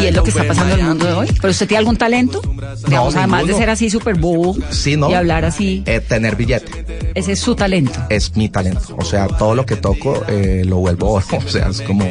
Y 0.00 0.06
es 0.06 0.14
lo 0.14 0.22
que 0.22 0.30
está 0.30 0.44
pasando 0.46 0.74
en 0.74 0.80
el 0.80 0.86
mundo 0.86 1.06
de 1.06 1.12
hoy. 1.12 1.28
¿Pero 1.40 1.50
usted 1.50 1.66
tiene 1.68 1.78
algún 1.78 1.96
talento? 1.96 2.40
Digamos, 2.86 3.16
además 3.16 3.46
de 3.46 3.54
ser 3.54 3.70
así 3.70 3.90
súper 3.90 4.14
bobo 4.16 4.56
Sí, 4.70 4.96
¿no? 4.96 5.10
y 5.10 5.14
hablar 5.14 5.44
así, 5.44 5.82
Eh, 5.86 6.00
tener 6.00 6.36
billete. 6.36 7.12
ese 7.14 7.32
es 7.32 7.40
su 7.40 7.54
talento. 7.54 7.98
es 8.08 8.34
mi 8.36 8.48
talento. 8.48 8.96
O 8.98 9.04
sea, 9.04 9.26
todo 9.28 9.54
lo 9.54 9.66
que 9.66 9.76
toco 9.76 10.22
eh, 10.28 10.62
lo 10.66 10.76
vuelvo 10.78 11.10
oro. 11.14 11.26
O 11.44 11.48
sea, 11.48 11.68
es 11.68 11.80
como 11.82 12.08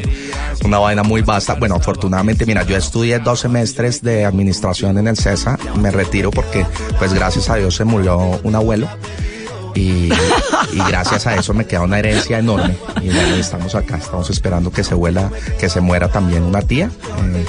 una 0.66 0.80
vaina 0.80 1.04
muy 1.04 1.22
vasta. 1.22 1.56
Bueno, 1.56 1.76
afortunadamente, 1.76 2.46
mira, 2.46 2.64
yo 2.64 2.76
estudié 2.78 3.20
dos 3.20 3.40
semestres 3.42 4.02
de 4.02 4.26
administración 4.26 4.98
en 4.98 5.08
el 5.08 5.18
CESA. 5.18 5.58
Me 5.80 5.92
retiro 5.92 6.32
porque, 6.32 6.66
pues 7.00 7.14
gracias 7.14 7.50
a 7.50 7.56
Dios 7.56 7.76
se 7.76 7.84
murió 7.86 8.40
un 8.44 8.56
abuelo. 8.56 8.88
Y, 9.74 10.10
y 10.74 10.78
gracias 10.88 11.26
a 11.28 11.36
eso 11.36 11.54
me 11.54 11.66
queda 11.66 11.82
una 11.82 12.00
herencia 12.00 12.40
enorme. 12.40 12.76
Y 13.02 13.10
bueno, 13.10 13.36
estamos 13.36 13.74
acá, 13.76 13.98
estamos 13.98 14.30
esperando 14.30 14.72
que 14.72 14.84
se 14.84 14.94
vuela, 14.96 15.32
que 15.60 15.70
se 15.70 15.80
muera 15.82 16.10
también 16.10 16.44
una 16.44 16.62
tía. 16.62 16.90
eh, 17.34 17.46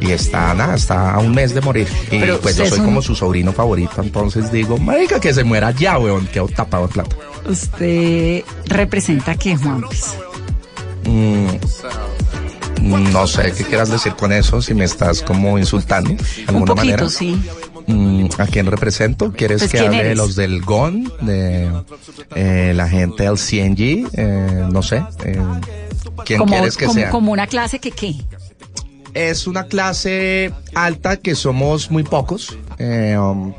y 0.00 0.12
está, 0.12 0.54
nada, 0.54 0.76
está 0.76 1.14
a 1.14 1.18
un 1.18 1.34
mes 1.34 1.54
de 1.54 1.60
morir. 1.60 1.88
Y 2.12 2.20
Pero 2.20 2.38
pues 2.40 2.56
yo 2.56 2.66
soy 2.66 2.78
como 2.78 3.02
su 3.02 3.16
sobrino 3.16 3.52
favorito. 3.52 4.00
Entonces 4.00 4.52
digo, 4.52 4.78
marica, 4.78 5.18
que 5.18 5.34
se 5.34 5.42
muera 5.42 5.72
ya, 5.72 5.98
weón. 5.98 6.26
Quedo 6.28 6.46
tapado 6.46 6.86
de 6.86 6.92
plata. 6.92 7.16
Usted 7.48 8.44
representa 8.66 9.34
qué, 9.34 9.56
Juan? 9.56 9.82
Mm, 11.04 11.48
no 13.12 13.26
sé 13.26 13.52
qué 13.56 13.64
quieras 13.64 13.90
decir 13.90 14.12
con 14.14 14.32
eso, 14.32 14.62
si 14.62 14.74
me 14.74 14.84
estás 14.84 15.22
como 15.22 15.58
insultando 15.58 16.10
de 16.10 16.16
Un 16.16 16.48
alguna 16.48 16.74
poquito, 16.74 16.84
manera. 16.96 17.08
sí. 17.08 17.42
Mm, 17.88 18.26
¿A 18.38 18.46
quién 18.46 18.66
represento? 18.66 19.32
¿Quieres 19.32 19.60
Pues, 19.62 19.72
que 19.72 19.78
¿quién 19.78 19.88
hable 19.88 19.98
de 20.02 20.06
eres? 20.10 20.18
los 20.18 20.36
del 20.36 20.62
GON, 20.62 21.10
de 21.22 21.70
eh, 22.36 22.72
la 22.76 22.88
gente 22.88 23.24
del 23.24 23.36
CNG? 23.38 24.08
Eh, 24.12 24.64
no 24.70 24.82
sé. 24.82 25.02
eh, 25.24 25.38
¿Quién 26.24 26.38
como, 26.40 26.52
quieres 26.52 26.76
que 26.76 26.84
como, 26.86 26.94
sea? 27.00 27.10
como 27.10 27.32
una 27.32 27.46
clase 27.46 27.78
que 27.78 27.90
qué. 27.90 28.14
Es 29.14 29.46
una 29.46 29.64
clase 29.64 30.52
alta 30.74 31.16
que 31.16 31.34
somos 31.34 31.90
muy 31.90 32.02
pocos. 32.04 32.56
eh, 32.78 33.16
um, 33.18 33.54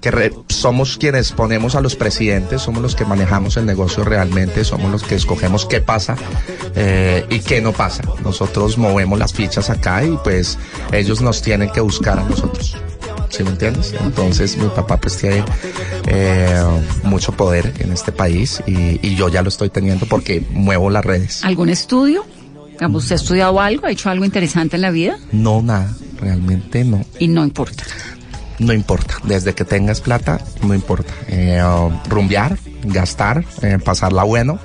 que 0.00 0.10
re- 0.10 0.32
somos 0.48 0.96
quienes 0.98 1.32
ponemos 1.32 1.74
a 1.74 1.80
los 1.80 1.96
presidentes, 1.96 2.62
somos 2.62 2.82
los 2.82 2.94
que 2.94 3.04
manejamos 3.04 3.56
el 3.56 3.64
negocio 3.66 4.04
realmente, 4.04 4.62
somos 4.64 4.90
los 4.92 5.02
que 5.02 5.14
escogemos 5.14 5.64
qué 5.66 5.80
pasa 5.80 6.16
eh, 6.74 7.24
y 7.30 7.40
qué 7.40 7.60
no 7.60 7.72
pasa. 7.72 8.02
Nosotros 8.22 8.76
movemos 8.78 9.18
las 9.18 9.32
fichas 9.32 9.70
acá 9.70 10.04
y 10.04 10.16
pues 10.22 10.58
ellos 10.92 11.20
nos 11.22 11.40
tienen 11.42 11.70
que 11.70 11.80
buscar 11.80 12.18
a 12.18 12.24
nosotros. 12.24 12.76
¿Sí 13.30 13.42
me 13.42 13.50
entiendes? 13.50 13.94
Entonces 14.00 14.56
mi 14.56 14.68
papá 14.68 14.96
pues 14.98 15.16
tiene 15.16 15.44
eh, 16.06 16.62
mucho 17.02 17.32
poder 17.32 17.72
en 17.78 17.92
este 17.92 18.12
país 18.12 18.62
y, 18.66 18.98
y 19.06 19.14
yo 19.16 19.28
ya 19.28 19.42
lo 19.42 19.48
estoy 19.48 19.70
teniendo 19.70 20.06
porque 20.06 20.42
muevo 20.50 20.90
las 20.90 21.04
redes. 21.04 21.44
¿Algún 21.44 21.68
estudio? 21.68 22.24
¿Usted 22.80 23.12
ha 23.12 23.16
estudiado 23.16 23.60
algo? 23.60 23.86
¿Ha 23.86 23.90
hecho 23.90 24.10
algo 24.10 24.24
interesante 24.24 24.76
en 24.76 24.82
la 24.82 24.90
vida? 24.90 25.16
No, 25.32 25.62
nada, 25.62 25.92
realmente 26.20 26.84
no. 26.84 27.04
Y 27.18 27.28
no 27.28 27.44
importa. 27.44 27.84
No 28.58 28.72
importa, 28.72 29.16
desde 29.24 29.52
que 29.54 29.64
tengas 29.64 30.00
plata, 30.00 30.40
no 30.62 30.74
importa. 30.74 31.12
Eh, 31.28 31.60
rumbear, 32.08 32.56
gastar, 32.84 33.44
eh, 33.62 33.78
pasarla 33.84 34.22
bueno. 34.22 34.60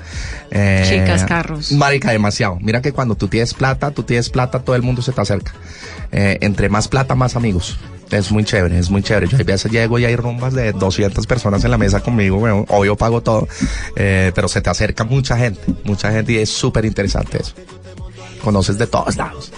Eh, 0.52 0.84
Chicas, 0.88 1.24
carros. 1.24 1.72
Marica, 1.72 2.10
demasiado. 2.12 2.58
Mira 2.60 2.82
que 2.82 2.92
cuando 2.92 3.16
tú 3.16 3.26
tienes 3.28 3.52
plata, 3.54 3.90
tú 3.90 4.02
tienes 4.04 4.30
plata, 4.30 4.60
todo 4.60 4.76
el 4.76 4.82
mundo 4.82 5.02
se 5.02 5.12
te 5.12 5.20
acerca. 5.20 5.52
Eh, 6.12 6.38
entre 6.40 6.68
más 6.68 6.88
plata, 6.88 7.14
más 7.14 7.34
amigos. 7.36 7.78
Es 8.10 8.32
muy 8.32 8.44
chévere, 8.44 8.78
es 8.78 8.90
muy 8.90 9.02
chévere. 9.02 9.28
Yo 9.28 9.36
a 9.38 9.42
veces 9.42 9.70
llego 9.70 9.98
y 9.98 10.04
hay 10.04 10.16
rumbas 10.16 10.52
de 10.52 10.72
200 10.72 11.26
personas 11.26 11.62
en 11.64 11.70
la 11.70 11.78
mesa 11.78 12.00
conmigo, 12.00 12.38
bueno, 12.38 12.64
obvio 12.68 12.96
pago 12.96 13.20
todo, 13.20 13.46
eh, 13.96 14.32
pero 14.34 14.48
se 14.48 14.60
te 14.60 14.68
acerca 14.70 15.04
mucha 15.04 15.36
gente, 15.36 15.60
mucha 15.84 16.10
gente 16.10 16.32
y 16.32 16.38
es 16.38 16.50
súper 16.50 16.84
interesante 16.84 17.38
eso. 17.40 17.54
Conoces 18.42 18.78
de 18.78 18.86
todos 18.86 19.16
lados. 19.16 19.52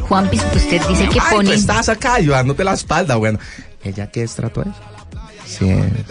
Juan, 0.00 0.28
pues 0.28 0.42
usted 0.54 0.82
dice 0.88 1.08
que 1.08 1.20
Ay, 1.20 1.36
pone... 1.36 1.50
tú 1.50 1.54
estás 1.54 1.88
acá 1.88 2.14
ayudándote 2.14 2.64
la 2.64 2.74
espalda, 2.74 3.16
bueno. 3.16 3.38
¿Ella 3.82 4.10
qué 4.10 4.24
estrato 4.24 4.62
es? 4.62 4.68
Sí, 5.46 5.68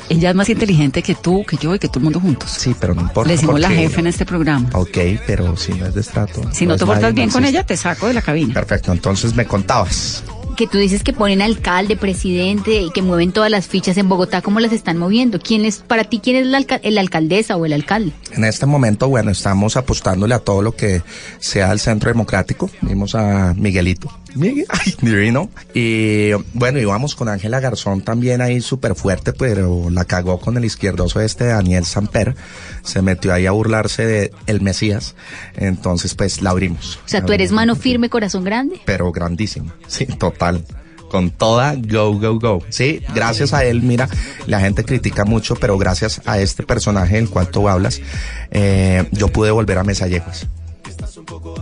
Ella 0.10 0.32
es 0.32 0.36
más 0.36 0.50
inteligente 0.50 1.02
que 1.02 1.16
tú, 1.16 1.46
que 1.46 1.56
yo 1.56 1.74
y 1.74 1.80
que 1.80 1.88
todo 1.88 2.00
el 2.00 2.04
mundo 2.06 2.20
juntos. 2.20 2.50
sí, 2.52 2.76
pero 2.78 2.94
no 2.94 3.02
importa. 3.02 3.28
Le 3.30 3.36
decimos 3.36 3.60
la 3.60 3.70
jefe 3.70 4.02
en 4.02 4.08
este 4.08 4.26
programa. 4.26 4.70
Ok, 4.74 4.98
pero 5.26 5.56
si 5.56 5.74
no 5.74 5.86
es 5.86 5.94
de 5.94 6.02
estrato. 6.02 6.42
Si 6.52 6.66
no 6.66 6.76
te 6.76 6.86
portas 6.86 7.14
bien 7.14 7.28
no 7.28 7.34
con 7.34 7.46
ella, 7.46 7.64
te 7.66 7.78
saco 7.78 8.08
de 8.08 8.16
la 8.16 8.22
cabina. 8.22 8.54
Perfecto, 8.54 8.92
entonces 8.92 9.36
me 9.36 9.46
contabas. 9.46 10.24
Que 10.60 10.68
tú 10.68 10.78
dices 10.78 11.04
que 11.04 11.14
ponen 11.14 11.42
alcalde, 11.42 11.96
presidente 11.96 12.82
y 12.82 12.92
que 12.92 13.02
mueven 13.02 13.32
todas 13.32 13.50
las 13.50 13.70
fichas 13.70 13.96
en 13.96 14.10
Bogotá, 14.10 14.42
¿cómo 14.42 14.60
las 14.60 14.74
están 14.74 14.98
moviendo? 14.98 15.40
¿Quién 15.40 15.64
es, 15.64 15.78
para 15.78 16.04
ti, 16.04 16.20
quién 16.22 16.36
es 16.36 16.48
la, 16.48 16.60
la 16.84 17.00
alcaldesa 17.00 17.56
o 17.56 17.66
el 17.66 17.72
alcalde? 17.72 18.12
En 18.34 18.44
este 18.44 18.66
momento, 18.66 19.08
bueno, 19.08 19.32
estamos 19.32 19.78
apostándole 19.78 20.36
a 20.36 20.40
todo 20.40 20.62
lo 20.62 20.76
que 20.76 21.02
sea 21.40 21.72
el 21.72 21.80
centro 21.80 22.12
democrático. 22.12 22.70
Vimos 22.82 23.16
a 23.16 23.54
Miguelito. 23.56 24.12
Miguel, 24.36 24.66
ay, 24.70 24.96
divino. 25.02 25.50
Y 25.74 26.32
bueno, 26.54 26.80
íbamos 26.80 27.16
con 27.16 27.30
Ángela 27.30 27.60
Garzón 27.60 28.02
también 28.02 28.42
ahí 28.42 28.62
súper 28.62 28.96
fuerte, 28.96 29.34
pero 29.34 29.90
la 29.90 30.06
cagó 30.06 30.40
con 30.40 30.58
el 30.58 30.66
izquierdoso 30.66 31.20
este 31.22 31.46
Daniel 31.46 31.86
Samper. 31.86 32.36
Se 32.84 33.02
metió 33.02 33.34
ahí 33.34 33.46
a 33.46 33.52
burlarse 33.52 34.06
de 34.06 34.32
el 34.48 34.62
Mesías. 34.62 35.16
Entonces, 35.56 36.16
pues 36.16 36.42
la 36.42 36.52
abrimos. 36.52 37.00
O 37.06 37.10
sea, 37.10 37.26
tú 37.26 37.34
eres 37.34 37.52
mano 37.52 37.76
firme, 37.76 38.10
corazón 38.10 38.44
grande. 38.44 38.80
pero 38.86 39.12
grandísima. 39.12 39.76
Sí, 39.88 40.06
total. 40.06 40.66
Con 41.10 41.32
toda 41.32 41.76
go, 41.76 42.14
go, 42.20 42.40
go. 42.40 42.64
Sí, 42.70 43.02
gracias 43.16 43.54
a 43.54 43.64
él, 43.66 43.82
mira, 43.82 44.08
la 44.46 44.60
gente 44.60 44.86
critica 44.86 45.26
mucho, 45.26 45.56
pero 45.56 45.76
gracias 45.78 46.22
a 46.26 46.40
este 46.40 46.62
personaje 46.64 47.16
del 47.16 47.30
cual 47.30 47.50
tú 47.50 47.68
hablas, 47.68 48.00
eh, 48.52 49.08
yo 49.12 49.30
pude 49.30 49.50
volver 49.50 49.80
a 49.80 49.84
Mesa 49.84 50.08
Yeguas. 50.08 50.48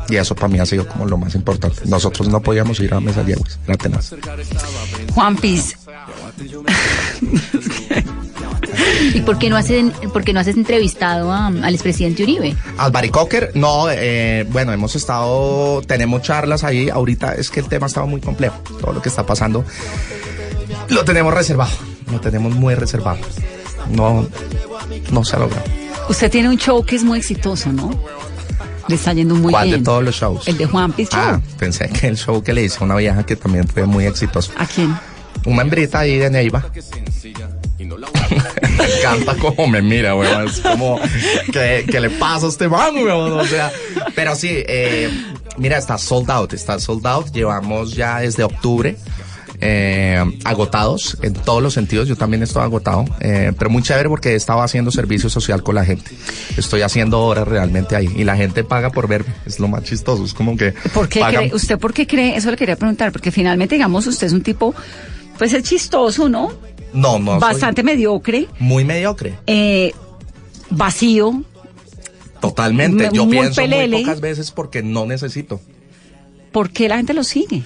Y 0.09 0.15
eso 0.15 0.35
para 0.35 0.47
mí 0.47 0.59
ha 0.59 0.65
sido 0.65 0.87
como 0.87 1.05
lo 1.05 1.17
más 1.17 1.35
importante. 1.35 1.81
Nosotros 1.85 2.27
no 2.29 2.41
podíamos 2.41 2.79
ir 2.79 2.93
a 2.93 2.99
Mesa 2.99 3.23
Yeguas, 3.25 3.59
era 3.67 3.77
tenaz. 3.77 4.13
Juan 5.13 5.35
Piz, 5.35 5.75
¿Y 9.13 9.21
por 9.21 9.37
qué 9.37 9.49
no 9.49 9.57
haces, 9.57 9.91
por 10.13 10.23
qué 10.23 10.33
no 10.33 10.39
haces 10.39 10.55
entrevistado 10.55 11.31
a- 11.31 11.47
al 11.47 11.73
expresidente 11.73 12.23
Uribe? 12.23 12.55
Albari 12.77 13.09
Cocker, 13.09 13.51
no, 13.55 13.89
eh, 13.89 14.45
bueno, 14.49 14.71
hemos 14.73 14.95
estado, 14.95 15.81
tenemos 15.85 16.21
charlas 16.21 16.63
ahí, 16.63 16.89
ahorita 16.89 17.33
es 17.35 17.49
que 17.49 17.59
el 17.59 17.67
tema 17.67 17.87
estaba 17.87 18.05
muy 18.05 18.21
complejo, 18.21 18.57
todo 18.79 18.93
lo 18.93 19.01
que 19.01 19.09
está 19.09 19.25
pasando, 19.25 19.63
lo 20.89 21.03
tenemos 21.05 21.33
reservado, 21.33 21.71
lo 22.11 22.19
tenemos 22.19 22.53
muy 22.53 22.75
reservado, 22.75 23.19
no, 23.91 24.27
no 25.11 25.23
se 25.23 25.35
ha 25.35 25.39
logrado. 25.39 25.63
usted 26.09 26.31
tiene 26.31 26.49
un 26.49 26.57
show 26.57 26.83
que 26.83 26.95
es 26.95 27.03
muy 27.03 27.19
exitoso, 27.19 27.71
¿no? 27.71 27.89
Le 28.87 28.95
está 28.95 29.13
yendo 29.13 29.35
muy 29.35 29.51
¿Cuál 29.51 29.67
bien. 29.67 29.79
de 29.79 29.85
todos 29.85 30.03
los 30.03 30.15
shows? 30.15 30.47
El 30.47 30.57
de 30.57 30.65
Juan 30.65 30.93
Show. 30.97 31.07
Ah, 31.13 31.41
pensé 31.59 31.89
que 31.89 32.07
el 32.07 32.17
show 32.17 32.41
que 32.41 32.53
le 32.53 32.63
hice 32.63 32.77
a 32.79 32.83
una 32.85 32.95
vieja 32.95 33.25
que 33.25 33.35
también 33.35 33.67
fue 33.67 33.85
muy 33.85 34.05
exitoso. 34.05 34.51
¿A 34.57 34.65
quién? 34.65 34.97
Una 35.45 35.61
hembrita 35.61 35.99
ahí 35.99 36.17
de 36.17 36.29
Neiva. 36.29 36.65
me 37.77 38.97
encanta 38.97 39.35
cómo 39.35 39.67
me 39.67 39.81
mira, 39.81 40.15
weón. 40.15 40.47
Es 40.47 40.59
como, 40.59 40.99
¿qué, 41.51 41.85
qué 41.89 41.99
le 41.99 42.09
pasa 42.11 42.45
a 42.47 42.49
este 42.49 42.67
man, 42.67 42.95
weón? 42.95 43.33
O 43.33 43.45
sea, 43.45 43.71
pero 44.15 44.35
sí, 44.35 44.49
eh, 44.51 45.09
mira, 45.57 45.77
está 45.77 45.97
sold 45.97 46.29
out, 46.31 46.53
está 46.53 46.79
sold 46.79 47.05
out. 47.05 47.27
Llevamos 47.31 47.93
ya 47.93 48.19
desde 48.19 48.43
octubre. 48.43 48.97
Eh, 49.59 50.23
agotados 50.43 51.17
en 51.21 51.33
todos 51.33 51.63
los 51.63 51.73
sentidos, 51.73 52.07
yo 52.07 52.15
también 52.15 52.43
estoy 52.43 52.61
agotado, 52.63 53.05
eh, 53.19 53.51
pero 53.57 53.69
muy 53.71 53.81
chévere 53.81 54.07
porque 54.09 54.33
he 54.33 54.35
estado 54.35 54.61
haciendo 54.61 54.91
servicio 54.91 55.29
social 55.29 55.63
con 55.63 55.75
la 55.75 55.83
gente. 55.85 56.11
Estoy 56.57 56.81
haciendo 56.83 57.21
horas 57.21 57.47
realmente 57.47 57.95
ahí 57.95 58.07
y 58.15 58.23
la 58.23 58.35
gente 58.37 58.63
paga 58.63 58.91
por 58.91 59.07
verme, 59.07 59.33
es 59.45 59.59
lo 59.59 59.67
más 59.67 59.83
chistoso, 59.83 60.23
es 60.25 60.33
como 60.33 60.55
que 60.57 60.73
¿Por 60.93 61.09
qué 61.09 61.21
cree, 61.21 61.53
¿Usted 61.53 61.79
por 61.79 61.93
qué 61.93 62.05
cree? 62.05 62.35
Eso 62.35 62.51
le 62.51 62.57
quería 62.57 62.75
preguntar, 62.75 63.11
porque 63.11 63.31
finalmente, 63.31 63.75
digamos, 63.75 64.05
usted 64.07 64.27
es 64.27 64.33
un 64.33 64.41
tipo, 64.43 64.75
pues 65.37 65.53
es 65.53 65.63
chistoso, 65.63 66.29
¿no? 66.29 66.51
No, 66.93 67.17
no, 67.19 67.39
Bastante 67.39 67.81
mediocre, 67.83 68.47
muy 68.59 68.83
mediocre. 68.85 69.37
eh, 69.47 69.91
vacío. 70.69 71.43
Totalmente. 72.39 73.09
Me- 73.09 73.15
Yo 73.15 73.27
pienso 73.29 73.61
pelele. 73.61 73.95
muy 73.97 74.05
pocas 74.05 74.21
veces 74.21 74.51
porque 74.51 74.83
no 74.83 75.05
necesito. 75.05 75.59
¿Por 76.51 76.69
qué 76.69 76.87
la 76.87 76.97
gente 76.97 77.13
lo 77.13 77.23
sigue? 77.23 77.63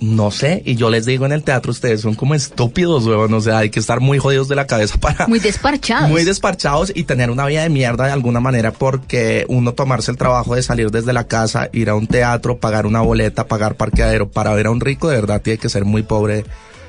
No 0.00 0.30
sé, 0.30 0.62
y 0.66 0.74
yo 0.74 0.90
les 0.90 1.06
digo 1.06 1.24
en 1.24 1.32
el 1.32 1.42
teatro, 1.44 1.70
ustedes 1.70 2.00
son 2.02 2.14
como 2.14 2.34
estúpidos, 2.34 3.06
weón. 3.06 3.32
O 3.32 3.40
sea, 3.40 3.58
hay 3.58 3.70
que 3.70 3.78
estar 3.80 4.00
muy 4.00 4.18
jodidos 4.18 4.48
de 4.48 4.54
la 4.56 4.66
cabeza 4.66 4.96
para. 5.00 5.26
Muy 5.28 5.38
desparchados. 5.38 6.10
Muy 6.10 6.24
desparchados 6.24 6.92
y 6.94 7.04
tener 7.04 7.30
una 7.30 7.46
vida 7.46 7.62
de 7.62 7.68
mierda 7.70 8.06
de 8.06 8.12
alguna 8.12 8.40
manera 8.40 8.72
porque 8.72 9.46
uno 9.48 9.72
tomarse 9.72 10.10
el 10.10 10.16
trabajo 10.18 10.54
de 10.56 10.62
salir 10.62 10.90
desde 10.90 11.12
la 11.12 11.24
casa, 11.28 11.70
ir 11.72 11.88
a 11.90 11.94
un 11.94 12.06
teatro, 12.06 12.58
pagar 12.58 12.86
una 12.86 13.00
boleta, 13.00 13.46
pagar 13.46 13.76
parqueadero 13.76 14.28
para 14.28 14.52
ver 14.52 14.66
a 14.66 14.70
un 14.70 14.80
rico, 14.80 15.08
de 15.08 15.16
verdad 15.16 15.40
tiene 15.40 15.58
que 15.58 15.68
ser 15.68 15.84
muy 15.84 16.02
pobre 16.02 16.44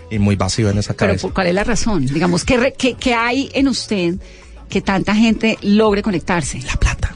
y 0.09 0.19
muy 0.19 0.35
vacío 0.35 0.69
en 0.69 0.77
esa 0.79 0.93
Pero 0.93 1.09
cabeza. 1.11 1.21
¿por 1.23 1.33
¿cuál 1.33 1.47
es 1.47 1.53
la 1.53 1.63
razón? 1.63 2.05
Digamos, 2.07 2.43
¿qué, 2.43 2.57
re- 2.57 2.73
qué- 2.77 2.95
qué 2.95 3.13
hay 3.13 3.49
en 3.53 3.67
usted 3.67 4.15
que 4.67 4.81
tanta 4.81 5.15
gente 5.15 5.57
logre 5.61 6.01
conectarse? 6.01 6.59
La 6.63 6.75
plata. 6.75 7.13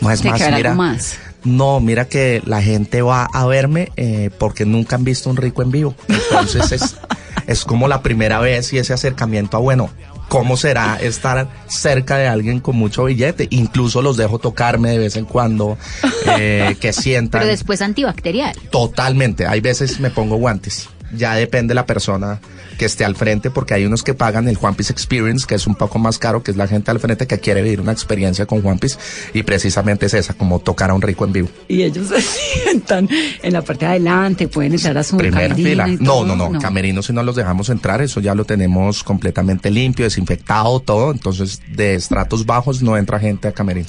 No 0.00 0.10
es 0.10 0.24
más, 0.24 0.40
mira. 0.52 0.74
más. 0.74 1.18
No, 1.44 1.80
mira 1.80 2.06
que 2.06 2.42
la 2.44 2.62
gente 2.62 3.02
va 3.02 3.24
a 3.24 3.46
verme 3.46 3.92
eh, 3.96 4.30
porque 4.38 4.64
nunca 4.64 4.96
han 4.96 5.04
visto 5.04 5.30
un 5.30 5.36
rico 5.36 5.62
en 5.62 5.70
vivo. 5.70 5.94
Entonces 6.08 6.72
es, 6.72 6.96
es 7.46 7.64
como 7.64 7.88
la 7.88 8.02
primera 8.02 8.40
vez 8.40 8.72
y 8.72 8.78
ese 8.78 8.92
acercamiento 8.92 9.56
a, 9.56 9.60
bueno, 9.60 9.90
¿cómo 10.28 10.56
será 10.56 10.96
estar 11.00 11.48
cerca 11.66 12.16
de 12.16 12.28
alguien 12.28 12.60
con 12.60 12.76
mucho 12.76 13.04
billete? 13.04 13.46
Incluso 13.50 14.02
los 14.02 14.16
dejo 14.16 14.38
tocarme 14.38 14.90
de 14.90 14.98
vez 14.98 15.16
en 15.16 15.24
cuando, 15.24 15.78
eh, 16.26 16.76
que 16.80 16.92
sientan. 16.92 17.40
Pero 17.40 17.50
después 17.50 17.82
antibacterial. 17.82 18.56
Totalmente. 18.70 19.46
Hay 19.46 19.60
veces 19.60 20.00
me 20.00 20.10
pongo 20.10 20.36
guantes. 20.36 20.88
Ya 21.12 21.34
depende 21.34 21.74
la 21.74 21.86
persona 21.86 22.40
que 22.78 22.84
esté 22.84 23.04
al 23.04 23.16
frente, 23.16 23.50
porque 23.50 23.74
hay 23.74 23.84
unos 23.84 24.02
que 24.02 24.14
pagan 24.14 24.48
el 24.48 24.56
Juan 24.56 24.74
Piece 24.74 24.92
Experience, 24.92 25.46
que 25.46 25.56
es 25.56 25.66
un 25.66 25.74
poco 25.74 25.98
más 25.98 26.18
caro, 26.18 26.42
que 26.42 26.50
es 26.50 26.56
la 26.56 26.68
gente 26.68 26.90
al 26.90 27.00
frente 27.00 27.26
que 27.26 27.38
quiere 27.38 27.62
vivir 27.62 27.80
una 27.80 27.92
experiencia 27.92 28.46
con 28.46 28.62
Juan 28.62 28.78
Piece, 28.78 28.98
y 29.34 29.42
precisamente 29.42 30.06
es 30.06 30.14
esa, 30.14 30.34
como 30.34 30.60
tocar 30.60 30.90
a 30.90 30.94
un 30.94 31.02
rico 31.02 31.24
en 31.24 31.32
vivo. 31.32 31.48
Y 31.66 31.82
ellos 31.82 32.08
se 32.08 32.20
sientan 32.20 33.08
en 33.42 33.52
la 33.52 33.62
parte 33.62 33.84
de 33.84 33.92
adelante, 33.92 34.48
pueden 34.48 34.74
entrar 34.74 34.96
a 34.96 35.02
su 35.02 35.16
Primera 35.16 35.48
camerino 35.48 35.68
fila. 35.68 35.86
No, 35.86 36.12
todo, 36.12 36.36
no, 36.36 36.50
no, 36.50 36.60
Camerinos 36.60 37.06
si 37.06 37.12
no 37.12 37.22
los 37.22 37.36
dejamos 37.36 37.68
entrar, 37.68 38.00
eso 38.00 38.20
ya 38.20 38.34
lo 38.34 38.44
tenemos 38.44 39.02
completamente 39.02 39.70
limpio, 39.70 40.04
desinfectado, 40.04 40.80
todo. 40.80 41.10
Entonces, 41.10 41.60
de 41.68 41.94
estratos 41.94 42.46
bajos 42.46 42.82
no 42.82 42.96
entra 42.96 43.18
gente 43.18 43.48
a 43.48 43.52
camerino. 43.52 43.86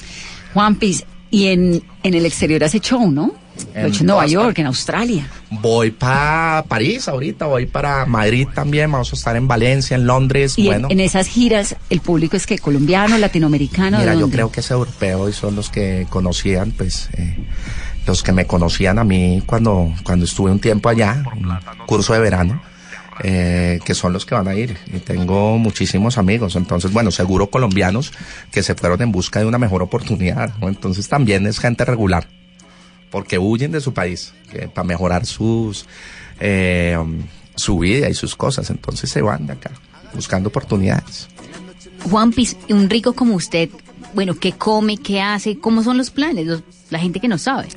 Juan 0.54 0.74
Piz, 0.76 1.04
y 1.30 1.46
en, 1.48 1.82
en 2.02 2.14
el 2.14 2.26
exterior 2.26 2.62
hace 2.64 2.80
show, 2.80 3.10
¿no? 3.10 3.32
Lo 3.74 3.80
En 3.80 3.84
he 3.84 3.88
hecho 3.88 4.00
en 4.00 4.06
Nueva 4.06 4.26
York, 4.26 4.58
en 4.58 4.66
Australia. 4.66 5.28
Voy 5.50 5.90
para 5.90 6.64
París 6.66 7.06
ahorita, 7.08 7.44
voy 7.46 7.66
para 7.66 8.06
Madrid 8.06 8.48
también, 8.54 8.90
vamos 8.90 9.12
a 9.12 9.16
estar 9.16 9.36
en 9.36 9.46
Valencia, 9.46 9.96
en 9.96 10.06
Londres, 10.06 10.54
Y 10.56 10.62
en- 10.62 10.66
bueno. 10.68 10.88
en, 10.90 10.98
esas 11.00 11.26
giras, 11.28 11.76
el 11.90 12.00
público 12.00 12.36
es 12.36 12.46
que 12.46 12.58
colombiano, 12.58 13.18
latinoamericano. 13.18 13.98
¿de 13.98 14.04
Mira, 14.04 14.14
yo 14.18 14.30
creo 14.30 14.50
que 14.50 14.60
es 14.60 14.70
europeo 14.70 15.28
y 15.28 15.32
son 15.34 15.56
los 15.56 15.68
que 15.68 16.06
conocían, 16.08 16.70
pues, 16.72 17.10
eh, 17.18 17.36
los 18.06 18.22
que 18.22 18.32
me 18.32 18.46
conocían 18.46 18.98
a 18.98 19.04
mí 19.04 19.42
cuando, 19.44 19.92
cuando 20.04 20.24
estuve 20.24 20.50
un 20.50 20.58
tiempo 20.58 20.88
allá, 20.88 21.22
un 21.36 21.52
curso 21.86 22.14
de 22.14 22.20
verano, 22.20 22.62
eh, 23.22 23.78
que 23.84 23.94
son 23.94 24.12
los 24.12 24.24
que 24.26 24.34
van 24.34 24.48
a 24.48 24.54
ir. 24.54 24.76
Y 24.92 24.98
tengo 24.98 25.58
muchísimos 25.58 26.18
amigos, 26.18 26.56
entonces, 26.56 26.92
bueno, 26.92 27.10
seguro 27.10 27.50
colombianos 27.50 28.12
que 28.50 28.62
se 28.62 28.74
fueron 28.74 29.00
en 29.02 29.12
busca 29.12 29.40
de 29.40 29.46
una 29.46 29.58
mejor 29.58 29.82
oportunidad. 29.82 30.52
Entonces 30.62 31.08
también 31.08 31.46
es 31.46 31.58
gente 31.58 31.84
regular, 31.84 32.28
porque 33.10 33.38
huyen 33.38 33.72
de 33.72 33.80
su 33.80 33.92
país, 33.94 34.32
que 34.50 34.68
para 34.68 34.86
mejorar 34.86 35.26
sus, 35.26 35.86
eh, 36.40 36.96
um, 37.00 37.22
su 37.54 37.78
vida 37.78 38.08
y 38.08 38.14
sus 38.14 38.34
cosas, 38.36 38.70
entonces 38.70 39.10
se 39.10 39.20
van 39.22 39.46
de 39.46 39.52
acá, 39.54 39.70
buscando 40.14 40.48
oportunidades. 40.48 41.28
Juan 42.10 42.32
Piz, 42.32 42.56
un 42.70 42.88
rico 42.88 43.12
como 43.12 43.34
usted, 43.34 43.68
bueno, 44.14 44.34
¿qué 44.34 44.52
come, 44.52 44.96
qué 44.96 45.20
hace? 45.20 45.58
¿Cómo 45.58 45.82
son 45.82 45.98
los 45.98 46.10
planes? 46.10 46.46
Los- 46.46 46.62
la 46.88 46.98
gente 46.98 47.20
que 47.20 47.28
no 47.28 47.38
sabe. 47.38 47.68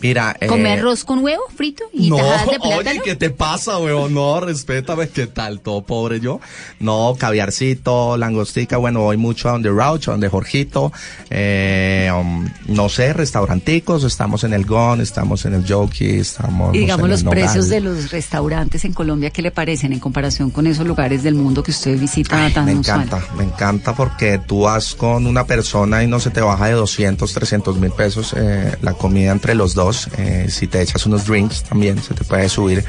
Mira, 0.00 0.36
¿Come 0.48 0.68
eh, 0.70 0.78
arroz 0.78 1.04
con 1.04 1.24
huevo 1.24 1.42
frito 1.56 1.84
y 1.92 2.08
no, 2.10 2.16
tajadas 2.18 2.46
de 2.50 2.58
plátano? 2.60 2.90
oye, 2.90 3.00
¿qué 3.04 3.16
te 3.16 3.30
pasa, 3.30 3.78
weón? 3.78 4.14
No, 4.14 4.38
respétame, 4.40 5.08
¿qué 5.08 5.26
tal? 5.26 5.60
Todo 5.60 5.82
pobre 5.82 6.20
yo. 6.20 6.40
No, 6.78 7.16
caviarcito, 7.18 8.16
langostica, 8.16 8.76
bueno, 8.76 9.00
voy 9.00 9.16
mucho 9.16 9.48
a 9.48 9.52
donde 9.52 9.70
Rauch, 9.70 10.08
a 10.08 10.12
donde 10.12 10.28
Jorgito, 10.28 10.92
eh, 11.30 12.10
um, 12.16 12.48
no 12.66 12.88
sé, 12.88 13.12
restauranticos, 13.12 14.04
estamos 14.04 14.44
en 14.44 14.52
el 14.52 14.64
Gon, 14.66 15.00
estamos 15.00 15.44
en 15.46 15.54
el 15.54 15.64
Jockey, 15.70 16.20
estamos 16.20 16.74
Y 16.74 16.78
digamos 16.80 17.04
en 17.04 17.10
los 17.10 17.20
el 17.20 17.24
Nogal. 17.26 17.40
precios 17.40 17.68
de 17.68 17.80
los 17.80 18.10
restaurantes 18.10 18.84
en 18.84 18.92
Colombia, 18.92 19.30
¿qué 19.30 19.42
le 19.42 19.50
parecen 19.50 19.92
en 19.92 19.98
comparación 20.00 20.50
con 20.50 20.66
esos 20.66 20.86
lugares 20.86 21.22
del 21.22 21.34
mundo 21.34 21.62
que 21.62 21.70
usted 21.72 21.98
visita 21.98 22.50
tan 22.54 22.66
Me 22.66 22.74
usual? 22.76 23.02
encanta, 23.02 23.26
me 23.36 23.44
encanta 23.44 23.94
porque 23.94 24.38
tú 24.38 24.60
vas 24.62 24.94
con 24.94 25.26
una 25.26 25.44
persona 25.46 26.02
y 26.04 26.06
no 26.06 26.20
se 26.20 26.30
te 26.30 26.40
baja 26.40 26.66
de 26.66 26.72
200, 26.74 27.32
300 27.32 27.76
mil 27.78 27.90
pesos 27.90 28.34
eh, 28.36 28.76
la 28.82 28.92
comida 28.94 29.32
entre 29.32 29.54
los 29.54 29.74
dos. 29.74 29.87
Eh, 30.18 30.46
si 30.50 30.66
te 30.66 30.80
echas 30.82 31.06
unos 31.06 31.26
drinks 31.26 31.62
también 31.64 32.02
se 32.02 32.14
te 32.14 32.24
puede 32.24 32.48
subir. 32.48 32.84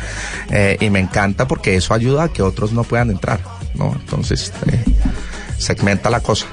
Eh, 0.50 0.78
y 0.80 0.90
me 0.90 1.00
encanta 1.00 1.48
porque 1.48 1.76
eso 1.76 1.94
ayuda 1.94 2.24
a 2.26 2.30
que 2.30 2.42
otros 2.42 2.72
no 2.74 2.84
puedan 2.84 3.10
entrar, 3.12 3.40
¿no? 3.76 3.94
Entonces, 4.00 4.52
eh, 4.72 4.84
segmenta 5.58 6.10
la 6.10 6.20
cosa. 6.22 6.46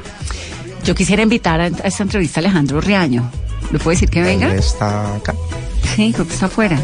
Yo 0.85 0.95
quisiera 0.95 1.23
invitar 1.23 1.61
a, 1.61 1.65
a 1.65 1.69
esta 1.89 2.03
entrevista 2.03 2.41
a 2.41 2.43
Alejandro 2.43 2.81
Riaño. 2.81 3.31
¿Le 3.73 3.79
puedo 3.79 3.91
decir 3.91 4.09
que 4.09 4.23
venga? 4.23 4.53
Él 4.53 4.59
está 4.59 5.17
acá. 5.17 5.35
Sí, 5.97 6.13
creo 6.13 6.27
que 6.27 6.35
está 6.35 6.47
afuera. 6.47 6.79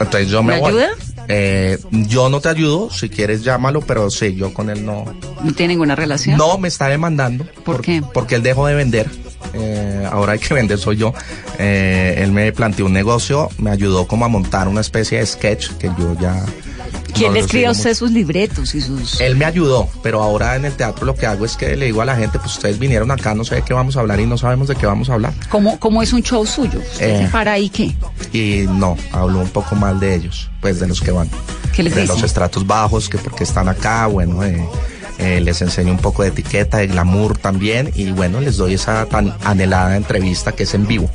Entonces 0.00 0.28
yo 0.28 0.42
me, 0.42 0.54
¿Me 0.54 0.60
voy. 0.60 0.70
ayuda? 0.70 0.88
Eh, 1.34 1.78
yo 1.90 2.28
no 2.28 2.42
te 2.42 2.50
ayudo, 2.50 2.90
si 2.90 3.08
quieres 3.08 3.42
llámalo, 3.42 3.80
pero 3.80 4.10
sí, 4.10 4.34
yo 4.34 4.52
con 4.52 4.68
él 4.68 4.84
no. 4.84 5.06
¿No 5.42 5.52
tiene 5.54 5.72
ninguna 5.72 5.96
relación? 5.96 6.36
No, 6.36 6.58
me 6.58 6.68
está 6.68 6.88
demandando. 6.88 7.46
¿Por, 7.64 7.80
qué? 7.80 8.02
Porque 8.12 8.34
él 8.34 8.42
dejó 8.42 8.66
de 8.66 8.74
vender. 8.74 9.10
Eh, 9.54 10.06
ahora 10.10 10.32
hay 10.32 10.38
que 10.38 10.52
vender 10.54 10.78
soy 10.78 10.98
yo. 10.98 11.14
Eh, 11.58 12.16
él 12.18 12.32
me 12.32 12.52
planteó 12.52 12.84
un 12.84 12.92
negocio, 12.92 13.48
me 13.56 13.70
ayudó 13.70 14.06
como 14.06 14.26
a 14.26 14.28
montar 14.28 14.68
una 14.68 14.82
especie 14.82 15.20
de 15.20 15.26
sketch 15.26 15.70
que 15.78 15.88
yo 15.98 16.14
ya... 16.20 16.44
¿Quién 17.14 17.28
no 17.28 17.34
le 17.34 17.40
lo 17.40 17.44
escribe 17.46 17.66
a 17.66 17.70
usted 17.72 17.94
sus 17.94 18.10
libretos 18.10 18.74
y 18.74 18.80
sus...? 18.80 19.20
él 19.20 19.36
me 19.36 19.44
ayudó, 19.44 19.88
pero 20.02 20.22
ahora 20.22 20.56
en 20.56 20.64
el 20.64 20.72
teatro 20.74 21.04
lo 21.06 21.14
que 21.14 21.26
hago 21.26 21.44
es 21.44 21.56
que 21.56 21.76
le 21.76 21.86
digo 21.86 22.00
a 22.02 22.04
la 22.04 22.16
gente, 22.16 22.38
pues 22.38 22.52
ustedes 22.56 22.78
vinieron 22.78 23.10
acá, 23.10 23.34
no 23.34 23.44
sé 23.44 23.56
de 23.56 23.62
qué 23.62 23.74
vamos 23.74 23.96
a 23.96 24.00
hablar 24.00 24.20
y 24.20 24.26
no 24.26 24.38
sabemos 24.38 24.68
de 24.68 24.76
qué 24.76 24.86
vamos 24.86 25.10
a 25.10 25.14
hablar. 25.14 25.32
¿Cómo, 25.50 25.78
cómo 25.78 26.02
es 26.02 26.12
un 26.12 26.22
show 26.22 26.44
suyo? 26.46 26.78
¿Usted 26.78 27.20
Eh. 27.20 27.24
se 27.26 27.30
para 27.30 27.52
ahí 27.52 27.68
qué? 27.68 27.94
Y 28.32 28.66
no, 28.68 28.96
hablo 29.12 29.40
un 29.40 29.48
poco 29.50 29.74
mal 29.76 30.00
de 30.00 30.14
ellos, 30.14 30.50
pues 30.60 30.80
de 30.80 30.88
los 30.88 31.00
que 31.00 31.10
van. 31.10 31.28
¿Qué 31.74 31.82
les 31.82 31.94
de 31.94 32.02
dice? 32.02 32.12
los 32.14 32.22
estratos 32.22 32.66
bajos, 32.66 33.08
que 33.08 33.18
porque 33.18 33.44
están 33.44 33.68
acá, 33.68 34.06
bueno, 34.06 34.42
eh, 34.44 34.62
eh, 35.18 35.40
les 35.40 35.60
enseño 35.62 35.92
un 35.92 35.98
poco 35.98 36.22
de 36.22 36.30
etiqueta, 36.30 36.78
de 36.78 36.86
glamour 36.88 37.38
también, 37.38 37.90
y 37.94 38.10
bueno, 38.10 38.40
les 38.40 38.56
doy 38.56 38.74
esa 38.74 39.06
tan 39.06 39.34
anhelada 39.44 39.96
entrevista 39.96 40.52
que 40.52 40.64
es 40.64 40.74
en 40.74 40.86
vivo. 40.86 41.10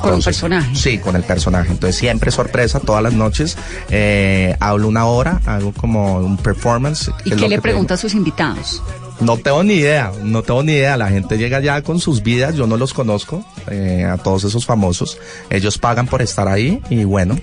Con 0.00 0.14
un 0.14 0.22
personaje. 0.22 0.74
Sí, 0.74 0.98
con 0.98 1.16
el 1.16 1.22
personaje. 1.22 1.70
Entonces 1.70 1.96
siempre 1.96 2.30
sorpresa, 2.30 2.80
todas 2.80 3.02
las 3.02 3.12
noches. 3.12 3.56
eh, 3.90 4.56
hablo 4.60 4.88
una 4.88 5.06
hora, 5.06 5.40
hago 5.46 5.72
como 5.72 6.18
un 6.18 6.36
performance. 6.36 7.10
¿Y 7.24 7.30
qué 7.32 7.48
le 7.48 7.60
pregunta 7.60 7.94
a 7.94 7.96
sus 7.96 8.14
invitados? 8.14 8.82
no 9.22 9.36
tengo 9.36 9.62
ni 9.62 9.74
idea, 9.74 10.12
no 10.22 10.42
tengo 10.42 10.62
ni 10.62 10.72
idea. 10.72 10.96
La 10.96 11.08
gente 11.08 11.38
llega 11.38 11.60
ya 11.60 11.82
con 11.82 12.00
sus 12.00 12.22
vidas, 12.22 12.54
yo 12.54 12.66
no 12.66 12.76
los 12.76 12.92
conozco, 12.92 13.44
eh, 13.70 14.04
a 14.04 14.18
todos 14.18 14.44
esos 14.44 14.66
famosos. 14.66 15.18
Ellos 15.50 15.78
pagan 15.78 16.06
por 16.06 16.22
estar 16.22 16.48
ahí 16.48 16.82
y 16.90 17.04
bueno, 17.04 17.38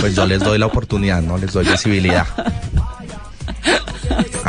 pues 0.00 0.14
yo 0.14 0.26
les 0.26 0.40
doy 0.40 0.58
la 0.58 0.66
oportunidad, 0.66 1.22
¿no? 1.22 1.38
Les 1.38 1.52
doy 1.52 1.66
visibilidad. 1.66 2.26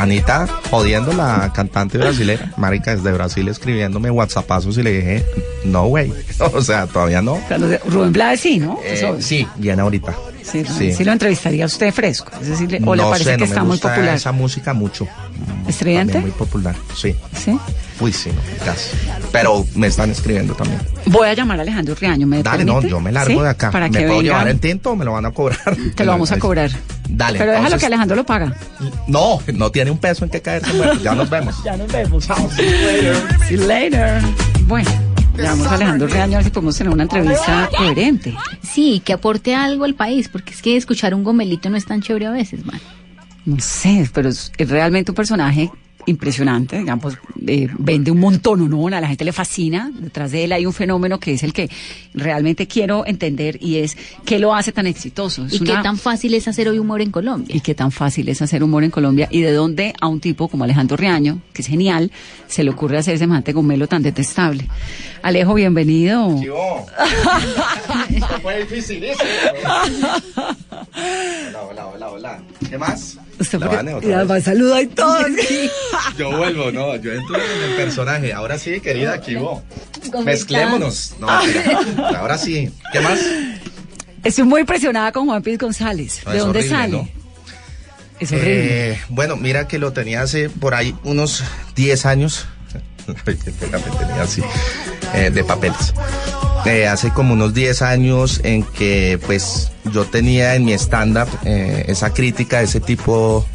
Anita, 0.06 0.46
jodiendo 0.70 1.12
la 1.12 1.52
cantante 1.52 1.98
brasileña, 1.98 2.52
marica, 2.56 2.94
desde 2.94 3.10
Brasil 3.10 3.48
escribiéndome 3.48 4.08
whatsappazos 4.08 4.78
y 4.78 4.84
le 4.84 4.92
dije, 4.92 5.26
no, 5.64 5.86
güey. 5.88 6.12
O 6.38 6.62
sea, 6.62 6.86
todavía 6.86 7.22
no. 7.22 7.40
Rubén 7.86 8.12
Blades 8.12 8.40
sí, 8.40 8.58
¿no? 8.58 8.78
Eh, 8.84 9.16
sí, 9.18 9.46
viene 9.56 9.82
ahorita. 9.82 10.14
sí, 10.42 10.64
sí. 10.64 10.92
sí 10.92 11.04
lo 11.04 11.10
entrevistaría 11.10 11.64
a 11.64 11.66
usted 11.66 11.92
fresco. 11.92 12.30
Es 12.40 12.48
decir, 12.48 12.80
o 12.86 12.94
le 12.94 13.02
parece 13.02 13.32
sé, 13.32 13.36
que 13.36 13.44
está 13.44 13.62
me 13.62 13.68
muy 13.68 13.78
popular. 13.78 14.14
esa 14.14 14.30
música 14.30 14.72
mucho. 14.74 15.08
También 15.76 16.20
muy 16.22 16.30
popular, 16.30 16.76
sí. 16.94 17.16
¿Sí? 17.36 17.58
Uy, 17.98 18.12
sí, 18.12 18.30
no, 18.30 18.64
casi. 18.64 18.90
Pero 19.32 19.66
me 19.74 19.86
están 19.86 20.10
escribiendo 20.10 20.54
también. 20.54 20.80
Voy 21.06 21.28
a 21.28 21.34
llamar 21.34 21.58
a 21.58 21.62
Alejandro 21.62 21.94
Riaño, 21.94 22.26
¿me 22.26 22.42
Dale, 22.42 22.64
no, 22.64 22.82
yo 22.82 23.00
me 23.00 23.10
largo 23.10 23.38
¿Sí? 23.38 23.42
de 23.42 23.48
acá. 23.48 23.70
Para 23.70 23.86
¿Me 23.88 23.92
que 23.92 24.04
puedo 24.04 24.18
venga. 24.18 24.22
llevar 24.22 24.48
el 24.48 24.60
tinto 24.60 24.90
o 24.90 24.96
me 24.96 25.04
lo 25.04 25.12
van 25.12 25.24
a 25.24 25.30
cobrar? 25.30 25.58
Te 25.94 26.04
lo 26.04 26.12
vamos 26.12 26.30
a 26.30 26.38
cobrar. 26.38 26.70
Dale. 27.08 27.38
Pero 27.38 27.52
déjalo 27.52 27.78
que 27.78 27.86
Alejandro 27.86 28.16
lo 28.16 28.26
paga. 28.26 28.54
No, 29.08 29.40
no 29.54 29.70
tiene 29.70 29.90
un 29.90 29.98
peso 29.98 30.24
en 30.24 30.30
que 30.30 30.42
caerse 30.42 30.72
muerto. 30.74 31.02
Ya 31.02 31.14
nos 31.14 31.30
vemos. 31.30 31.54
Ya 31.64 31.76
nos 31.76 31.90
vemos. 31.90 32.24
See 32.24 33.56
you 33.56 33.66
later. 33.66 34.20
Bueno, 34.66 34.90
llamamos 35.36 35.66
a 35.68 35.74
Alejandro 35.76 36.06
Riaño 36.08 36.34
a 36.34 36.38
ver 36.38 36.44
si 36.44 36.50
podemos 36.50 36.76
tener 36.76 36.92
una 36.92 37.04
entrevista 37.04 37.70
coherente. 37.76 38.34
Sí, 38.62 39.00
que 39.04 39.14
aporte 39.14 39.54
algo 39.54 39.84
al 39.84 39.94
país, 39.94 40.28
porque 40.28 40.52
es 40.52 40.60
que 40.60 40.76
escuchar 40.76 41.14
un 41.14 41.24
gomelito 41.24 41.70
no 41.70 41.76
es 41.76 41.86
tan 41.86 42.02
chévere 42.02 42.26
a 42.26 42.30
veces, 42.30 42.64
man. 42.66 42.80
No 43.46 43.58
sé, 43.60 44.08
pero 44.12 44.28
es 44.28 44.52
realmente 44.58 45.12
un 45.12 45.14
personaje 45.14 45.70
impresionante, 46.06 46.78
digamos, 46.78 47.18
eh, 47.46 47.68
vende 47.78 48.10
un 48.10 48.20
montón, 48.20 48.68
¿no? 48.70 48.86
A 48.86 49.00
la 49.00 49.08
gente 49.08 49.24
le 49.24 49.32
fascina. 49.32 49.90
Detrás 49.92 50.30
de 50.32 50.44
él 50.44 50.52
hay 50.52 50.64
un 50.66 50.72
fenómeno 50.72 51.18
que 51.20 51.34
es 51.34 51.42
el 51.42 51.52
que 51.52 51.68
realmente 52.14 52.66
quiero 52.66 53.04
entender 53.06 53.58
y 53.60 53.76
es 53.78 53.96
qué 54.24 54.38
lo 54.38 54.54
hace 54.54 54.72
tan 54.72 54.86
exitoso. 54.86 55.44
Es 55.46 55.54
¿Y 55.54 55.60
qué 55.60 55.72
tan 55.82 55.98
fácil 55.98 56.34
es 56.34 56.46
hacer 56.48 56.68
hoy 56.68 56.78
humor 56.78 57.00
en 57.00 57.10
Colombia? 57.10 57.54
y 57.56 57.60
qué 57.60 57.74
tan 57.74 57.90
fácil 57.92 58.28
es 58.28 58.40
hacer 58.42 58.62
humor 58.62 58.84
en 58.84 58.90
Colombia 58.90 59.28
y 59.30 59.40
de 59.42 59.52
dónde 59.52 59.92
a 60.00 60.06
un 60.08 60.20
tipo 60.20 60.48
como 60.48 60.64
Alejandro 60.64 60.96
Riaño, 60.96 61.40
que 61.52 61.62
es 61.62 61.68
genial, 61.68 62.10
se 62.46 62.62
le 62.64 62.70
ocurre 62.70 62.98
hacer 62.98 63.18
semejante 63.18 63.52
gomelo 63.52 63.86
tan 63.88 64.02
detestable. 64.02 64.68
Alejo, 65.22 65.54
bienvenido. 65.54 66.40
Fue 68.42 68.58
dificilísimo. 68.60 69.24
Hola, 70.94 71.62
hola, 71.70 71.86
hola, 71.88 72.08
hola. 72.10 72.42
¿Qué 72.68 72.78
más? 72.78 73.18
Usted 73.38 73.58
La 73.58 73.66
porque- 73.66 73.76
Vane, 73.76 73.94
otra 73.94 74.24
vez. 74.24 74.44
saluda 74.44 74.80
y 74.82 74.86
todo. 74.86 75.16
Yo 76.18 76.36
vuelvo, 76.36 76.70
no, 76.70 76.96
yo 76.96 77.12
entro 77.12 77.36
en 77.36 77.70
el 77.70 77.76
personaje. 77.76 78.32
Ahora 78.32 78.58
sí, 78.58 78.80
querida, 78.80 79.14
aquí 79.14 79.34
vos. 79.34 79.62
¿Cómo 80.10 80.24
Mezclémonos. 80.24 81.14
No, 81.18 81.28
mira, 81.44 81.80
ahora 82.18 82.38
sí. 82.38 82.70
¿Qué 82.92 83.00
más? 83.00 83.20
Estoy 84.24 84.44
muy 84.44 84.60
impresionada 84.60 85.12
con 85.12 85.26
Juan 85.26 85.42
Piz 85.42 85.58
González. 85.58 86.20
No, 86.24 86.32
¿De 86.32 86.38
dónde 86.38 86.58
horrible, 86.58 86.76
sale? 86.76 86.92
¿no? 86.92 87.08
Es 88.18 88.32
horrible. 88.32 88.90
Eh, 88.92 89.00
bueno, 89.08 89.36
mira 89.36 89.68
que 89.68 89.78
lo 89.78 89.92
tenía 89.92 90.22
hace 90.22 90.48
por 90.48 90.74
ahí 90.74 90.94
unos 91.04 91.44
10 91.74 92.06
años. 92.06 92.46
Tenía 93.24 94.22
así, 94.22 94.42
eh, 95.14 95.30
de 95.30 95.44
papeles. 95.44 95.94
Eh, 96.64 96.88
hace 96.88 97.10
como 97.10 97.34
unos 97.34 97.54
10 97.54 97.82
años 97.82 98.40
en 98.42 98.64
que 98.64 99.20
pues 99.24 99.70
yo 99.92 100.04
tenía 100.04 100.56
en 100.56 100.64
mi 100.64 100.72
stand-up 100.72 101.28
eh, 101.44 101.84
esa 101.86 102.12
crítica 102.12 102.60
ese 102.60 102.80
tipo, 102.80 103.46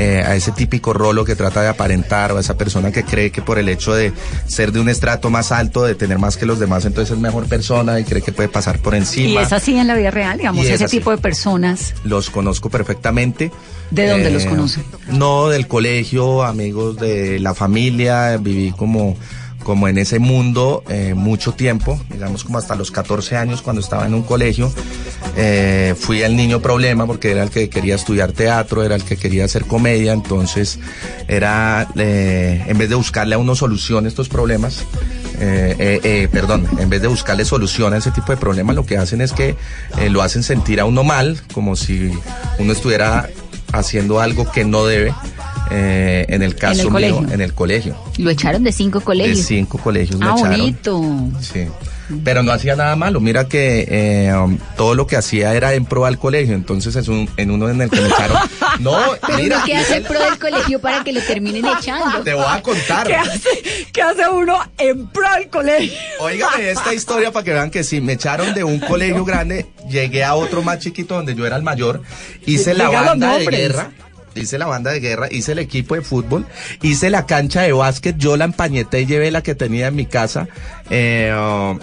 eh, 0.00 0.22
a 0.24 0.36
ese 0.36 0.52
típico 0.52 0.92
rolo 0.92 1.24
que 1.24 1.34
trata 1.34 1.60
de 1.60 1.66
aparentar 1.68 2.30
o 2.30 2.36
a 2.36 2.40
esa 2.40 2.56
persona 2.56 2.92
que 2.92 3.02
cree 3.02 3.32
que 3.32 3.42
por 3.42 3.58
el 3.58 3.68
hecho 3.68 3.92
de 3.94 4.12
ser 4.46 4.70
de 4.70 4.78
un 4.78 4.88
estrato 4.88 5.28
más 5.28 5.50
alto, 5.50 5.82
de 5.82 5.96
tener 5.96 6.18
más 6.18 6.36
que 6.36 6.46
los 6.46 6.60
demás, 6.60 6.84
entonces 6.84 7.16
es 7.16 7.20
mejor 7.20 7.46
persona 7.46 7.98
y 7.98 8.04
cree 8.04 8.22
que 8.22 8.30
puede 8.30 8.48
pasar 8.48 8.78
por 8.78 8.94
encima. 8.94 9.40
y 9.40 9.44
es 9.44 9.52
así 9.52 9.76
en 9.76 9.88
la 9.88 9.96
vida 9.96 10.12
real, 10.12 10.38
digamos, 10.38 10.64
es 10.64 10.72
ese 10.74 10.84
así. 10.84 10.98
tipo 10.98 11.10
de 11.10 11.18
personas. 11.18 11.94
Los 12.04 12.30
conozco 12.30 12.70
perfectamente. 12.70 13.50
¿De 13.90 14.06
dónde 14.06 14.30
los 14.30 14.44
Eh, 14.44 14.48
conoce? 14.48 14.82
No, 15.08 15.48
del 15.48 15.66
colegio, 15.66 16.44
amigos 16.44 16.96
de 16.98 17.40
la 17.40 17.54
familia, 17.54 18.36
viví 18.36 18.70
como, 18.76 19.16
como 19.62 19.88
en 19.88 19.98
ese 19.98 20.18
mundo 20.18 20.82
eh, 20.88 21.14
mucho 21.14 21.52
tiempo, 21.52 22.00
digamos 22.10 22.44
como 22.44 22.58
hasta 22.58 22.74
los 22.74 22.90
14 22.90 23.36
años 23.36 23.62
cuando 23.62 23.80
estaba 23.80 24.06
en 24.06 24.14
un 24.14 24.22
colegio. 24.22 24.72
Eh, 25.36 25.94
fui 25.98 26.22
el 26.22 26.36
niño 26.36 26.60
problema 26.60 27.06
porque 27.06 27.30
era 27.30 27.42
el 27.42 27.50
que 27.50 27.68
quería 27.68 27.94
estudiar 27.94 28.32
teatro, 28.32 28.82
era 28.82 28.94
el 28.94 29.04
que 29.04 29.16
quería 29.16 29.44
hacer 29.44 29.64
comedia, 29.64 30.12
entonces 30.12 30.78
era, 31.28 31.86
eh, 31.96 32.64
en 32.66 32.78
vez 32.78 32.88
de 32.88 32.94
buscarle 32.94 33.34
a 33.34 33.38
uno 33.38 33.54
solución 33.54 34.06
a 34.06 34.08
estos 34.08 34.28
problemas, 34.28 34.84
perdón, 36.32 36.66
en 36.78 36.90
vez 36.90 37.00
de 37.00 37.08
buscarle 37.08 37.44
solución 37.44 37.94
a 37.94 37.98
ese 37.98 38.10
tipo 38.10 38.32
de 38.32 38.38
problemas, 38.38 38.74
lo 38.74 38.84
que 38.84 38.96
hacen 38.96 39.20
es 39.20 39.32
que 39.32 39.54
lo 40.10 40.22
hacen 40.22 40.42
sentir 40.42 40.80
a 40.80 40.84
uno 40.84 41.04
mal, 41.04 41.40
como 41.52 41.76
si 41.76 42.10
uno 42.58 42.72
estuviera 42.72 43.28
haciendo 43.72 44.20
algo 44.20 44.50
que 44.50 44.64
no 44.64 44.84
debe. 44.84 45.14
Eh, 45.70 46.26
en 46.28 46.42
el 46.42 46.54
caso 46.54 46.82
mío, 46.84 46.90
colegio. 46.92 47.26
en 47.32 47.40
el 47.40 47.54
colegio. 47.54 47.96
Lo 48.18 48.30
echaron 48.30 48.64
de 48.64 48.72
cinco 48.72 48.98
De 49.00 49.04
colegios. 49.04 49.38
cinco 49.46 49.78
colegios 49.78 50.20
Ah, 50.22 50.34
echaron. 50.36 50.50
bonito. 50.58 51.02
Sí. 51.40 51.66
Pero 52.24 52.42
no 52.42 52.52
hacía 52.52 52.74
nada 52.74 52.96
malo. 52.96 53.20
Mira 53.20 53.48
que 53.48 53.86
eh, 53.86 54.34
um, 54.34 54.56
todo 54.78 54.94
lo 54.94 55.06
que 55.06 55.16
hacía 55.16 55.52
era 55.54 55.74
en 55.74 55.84
pro 55.84 56.06
al 56.06 56.18
colegio. 56.18 56.54
Entonces 56.54 56.96
es 56.96 57.06
un, 57.08 57.28
en 57.36 57.50
uno 57.50 57.68
en 57.68 57.82
el 57.82 57.90
que 57.90 58.00
me 58.00 58.08
echaron. 58.08 58.38
No, 58.80 58.96
Pero 59.26 59.38
mira. 59.38 59.62
que 59.66 59.74
hace 59.76 59.96
el 59.96 60.02
pro 60.04 60.20
del 60.20 60.38
colegio 60.38 60.80
para 60.80 61.02
que 61.02 61.12
lo 61.12 61.20
terminen 61.20 61.64
echando. 61.66 62.22
Te 62.22 62.32
voy 62.32 62.44
a 62.48 62.62
contar. 62.62 63.06
¿Qué 63.08 63.14
hace, 63.16 63.48
qué 63.92 64.02
hace 64.02 64.28
uno 64.28 64.56
en 64.78 65.08
pro 65.08 65.26
del 65.36 65.48
colegio? 65.50 65.92
Óigame 66.20 66.70
esta 66.70 66.94
historia 66.94 67.32
para 67.32 67.44
que 67.44 67.52
vean 67.52 67.70
que 67.72 67.82
sí, 67.82 68.00
me 68.00 68.12
echaron 68.12 68.54
de 68.54 68.62
un 68.62 68.78
colegio 68.78 69.24
grande, 69.24 69.66
llegué 69.90 70.22
a 70.22 70.34
otro 70.36 70.62
más 70.62 70.78
chiquito 70.78 71.16
donde 71.16 71.34
yo 71.34 71.44
era 71.44 71.56
el 71.56 71.64
mayor, 71.64 72.02
hice 72.46 72.72
la 72.74 72.88
banda 72.88 73.36
de 73.38 73.46
guerra. 73.46 73.90
Hice 74.38 74.58
la 74.58 74.66
banda 74.66 74.90
de 74.92 75.00
guerra, 75.00 75.28
hice 75.30 75.52
el 75.52 75.58
equipo 75.58 75.94
de 75.94 76.02
fútbol, 76.02 76.46
hice 76.82 77.10
la 77.10 77.26
cancha 77.26 77.62
de 77.62 77.72
básquet, 77.72 78.16
yo 78.18 78.36
la 78.36 78.44
empañeté 78.44 79.02
y 79.02 79.06
llevé 79.06 79.30
la 79.30 79.42
que 79.42 79.54
tenía 79.54 79.88
en 79.88 79.96
mi 79.96 80.06
casa. 80.06 80.48
Eh, 80.90 81.32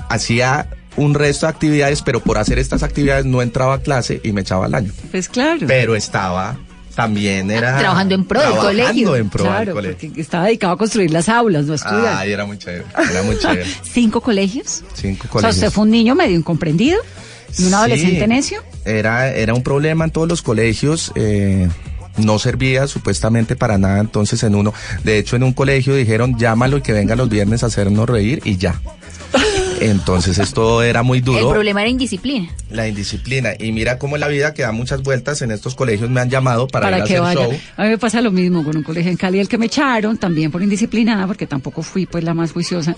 hacía 0.10 0.68
un 0.98 1.14
resto 1.14 1.46
de 1.46 1.52
actividades, 1.52 2.02
pero 2.02 2.22
por 2.22 2.38
hacer 2.38 2.58
estas 2.60 2.82
actividades 2.84 3.26
no 3.26 3.42
entraba 3.42 3.76
a 3.76 3.80
clase 3.80 4.22
y 4.24 4.32
me 4.32 4.42
echaba 4.42 4.66
al 4.66 4.76
año. 4.76 4.92
Pues 5.12 5.28
claro. 5.30 5.66
Pero 5.68 5.96
estaba 5.96 6.58
también 6.96 7.52
era 7.52 7.78
trabajando 7.78 8.16
en 8.16 8.24
pro 8.24 8.40
del 8.40 8.56
colegio. 8.56 9.16
En 9.18 9.30
pro 9.30 9.44
claro, 9.44 9.66
del 9.66 9.74
colegio. 9.74 10.08
porque 10.08 10.22
estaba 10.22 10.46
dedicado 10.46 10.74
a 10.74 10.78
construir 10.78 11.12
las 11.12 11.28
aulas, 11.28 11.66
no 11.66 11.74
a 11.74 11.76
estudiar. 11.76 12.18
Ay, 12.20 12.32
era 12.32 12.46
muy 12.46 12.58
chévere, 12.58 12.86
era 13.12 13.22
muy 13.24 13.38
chévere. 13.38 13.66
¿Cinco 13.84 14.22
colegios? 14.22 14.84
Cinco 14.94 15.24
O 15.24 15.28
sea, 15.28 15.30
colegios. 15.32 15.56
usted 15.58 15.72
fue 15.72 15.84
un 15.84 15.92
niño 15.92 16.16
medio 16.16 16.38
incomprendido 16.38 16.98
y 17.58 17.66
un 17.66 17.74
adolescente 17.74 18.26
necio. 18.28 18.64
Era, 18.86 19.30
era 19.30 19.54
un 19.54 19.64
problema 19.64 20.06
en 20.06 20.12
todos 20.12 20.30
los 20.30 20.42
colegios. 20.42 21.12
eh, 21.16 21.68
no 22.18 22.40
servía 22.40 22.88
supuestamente 22.88 23.56
para 23.56 23.78
nada 23.78 24.00
entonces 24.00 24.42
en 24.44 24.56
uno. 24.56 24.74
De 25.04 25.18
hecho, 25.18 25.36
en 25.36 25.44
un 25.44 25.54
colegio 25.54 25.96
dijeron 25.96 26.38
llámalo 26.38 26.78
y 26.78 26.82
que 26.82 26.94
venga 26.94 27.16
los 27.16 27.30
viernes 27.30 27.64
a 27.64 27.68
hacernos 27.68 28.10
reír 28.10 28.42
y 28.46 28.58
ya. 28.58 28.80
Entonces 29.82 30.38
esto 30.40 30.82
era 30.82 31.04
muy 31.04 31.18
El 31.20 31.26
duro. 31.26 31.50
problema 31.50 31.82
era 31.82 31.90
indisciplina. 31.90 32.48
La 32.70 32.88
indisciplina. 32.88 33.50
Y 33.60 33.74
mira 33.74 33.98
cómo 34.00 34.18
la 34.18 34.28
vida 34.30 34.54
que 34.54 34.62
da 34.62 34.72
muchas 34.72 35.04
vueltas 35.04 35.42
en 35.42 35.52
estos 35.52 35.76
colegios 35.76 36.10
me 36.10 36.22
han 36.22 36.30
llamado 36.30 36.68
para, 36.68 36.88
ir 36.90 36.94
a 36.94 36.98
que 37.00 37.04
hacer 37.18 37.20
vaya. 37.22 37.42
show. 37.42 37.54
A 37.76 37.84
mí 37.84 37.90
me 37.90 37.98
pasa 37.98 38.22
lo 38.22 38.32
mismo 38.32 38.64
con 38.64 38.78
un 38.78 38.84
colegio 38.84 39.12
en 39.12 39.18
Cali, 39.18 39.40
el 39.40 39.50
que 39.50 39.58
me 39.58 39.66
echaron, 39.66 40.18
también 40.18 40.50
por 40.50 40.64
indisciplinada, 40.64 41.28
porque 41.28 41.46
tampoco 41.46 41.84
fui 41.84 42.06
pues 42.06 42.24
la 42.24 42.34
más 42.34 42.54
juiciosa. 42.54 42.96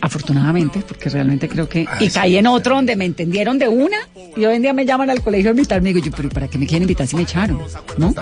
Afortunadamente, 0.00 0.82
porque 0.86 1.08
realmente 1.10 1.48
creo 1.48 1.68
que... 1.68 1.86
y 2.00 2.08
caí 2.08 2.36
en 2.36 2.46
otro 2.46 2.76
donde 2.76 2.96
me 2.96 3.04
entendieron 3.04 3.58
de 3.58 3.68
una, 3.68 3.96
y 4.36 4.44
hoy 4.44 4.56
en 4.56 4.62
día 4.62 4.72
me 4.72 4.86
llaman 4.86 5.10
al 5.10 5.20
colegio 5.22 5.50
a 5.50 5.52
invitarme, 5.52 5.90
y 5.90 5.92
digo 5.94 6.06
yo, 6.06 6.12
pero 6.16 6.28
¿para 6.30 6.48
qué 6.48 6.58
me 6.58 6.66
quieren 6.66 6.82
invitar 6.82 7.06
si 7.06 7.16
me 7.16 7.22
echaron? 7.22 7.60
¿No? 7.98 8.14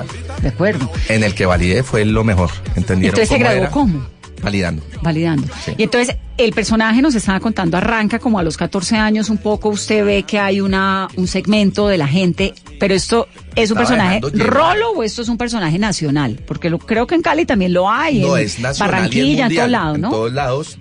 De 0.42 0.48
acuerdo. 0.48 0.90
En 1.08 1.22
el 1.22 1.34
que 1.34 1.46
validé 1.46 1.82
fue 1.82 2.04
lo 2.04 2.24
mejor. 2.24 2.50
¿Entendieron 2.74 3.18
Entonces 3.18 3.28
se 3.28 3.34
cómo 3.34 3.44
graduó 3.44 3.62
era? 3.62 3.70
cómo? 3.70 4.06
Validando. 4.42 4.82
validando. 5.02 5.48
Y 5.76 5.82
entonces 5.82 6.16
el 6.36 6.52
personaje 6.52 7.02
nos 7.02 7.14
estaba 7.16 7.40
contando, 7.40 7.76
arranca 7.76 8.20
como 8.20 8.38
a 8.38 8.44
los 8.44 8.56
14 8.56 8.96
años 8.96 9.30
un 9.30 9.38
poco, 9.38 9.68
usted 9.68 10.04
ve 10.04 10.22
que 10.22 10.38
hay 10.38 10.60
una 10.60 11.08
un 11.16 11.26
segmento 11.26 11.88
de 11.88 11.98
la 11.98 12.06
gente, 12.06 12.54
pero 12.78 12.94
esto 12.94 13.26
es 13.56 13.72
un 13.72 13.78
personaje 13.78 14.20
rolo 14.34 14.92
o 14.92 15.02
esto 15.02 15.22
es 15.22 15.28
un 15.28 15.36
personaje 15.36 15.78
nacional, 15.80 16.40
porque 16.46 16.70
lo, 16.70 16.78
creo 16.78 17.08
que 17.08 17.16
en 17.16 17.22
Cali 17.22 17.46
también 17.46 17.72
lo 17.72 17.90
hay, 17.90 18.20
No, 18.20 18.36
en 18.36 18.44
es 18.44 18.60
nacional 18.60 18.90
y 18.90 18.96
Barranquilla, 18.96 19.46
en 19.46 19.54
todos 19.56 19.70
lados, 19.70 19.94
En 19.96 20.00
¿no? 20.02 20.10
todos 20.10 20.32
lados. 20.32 20.78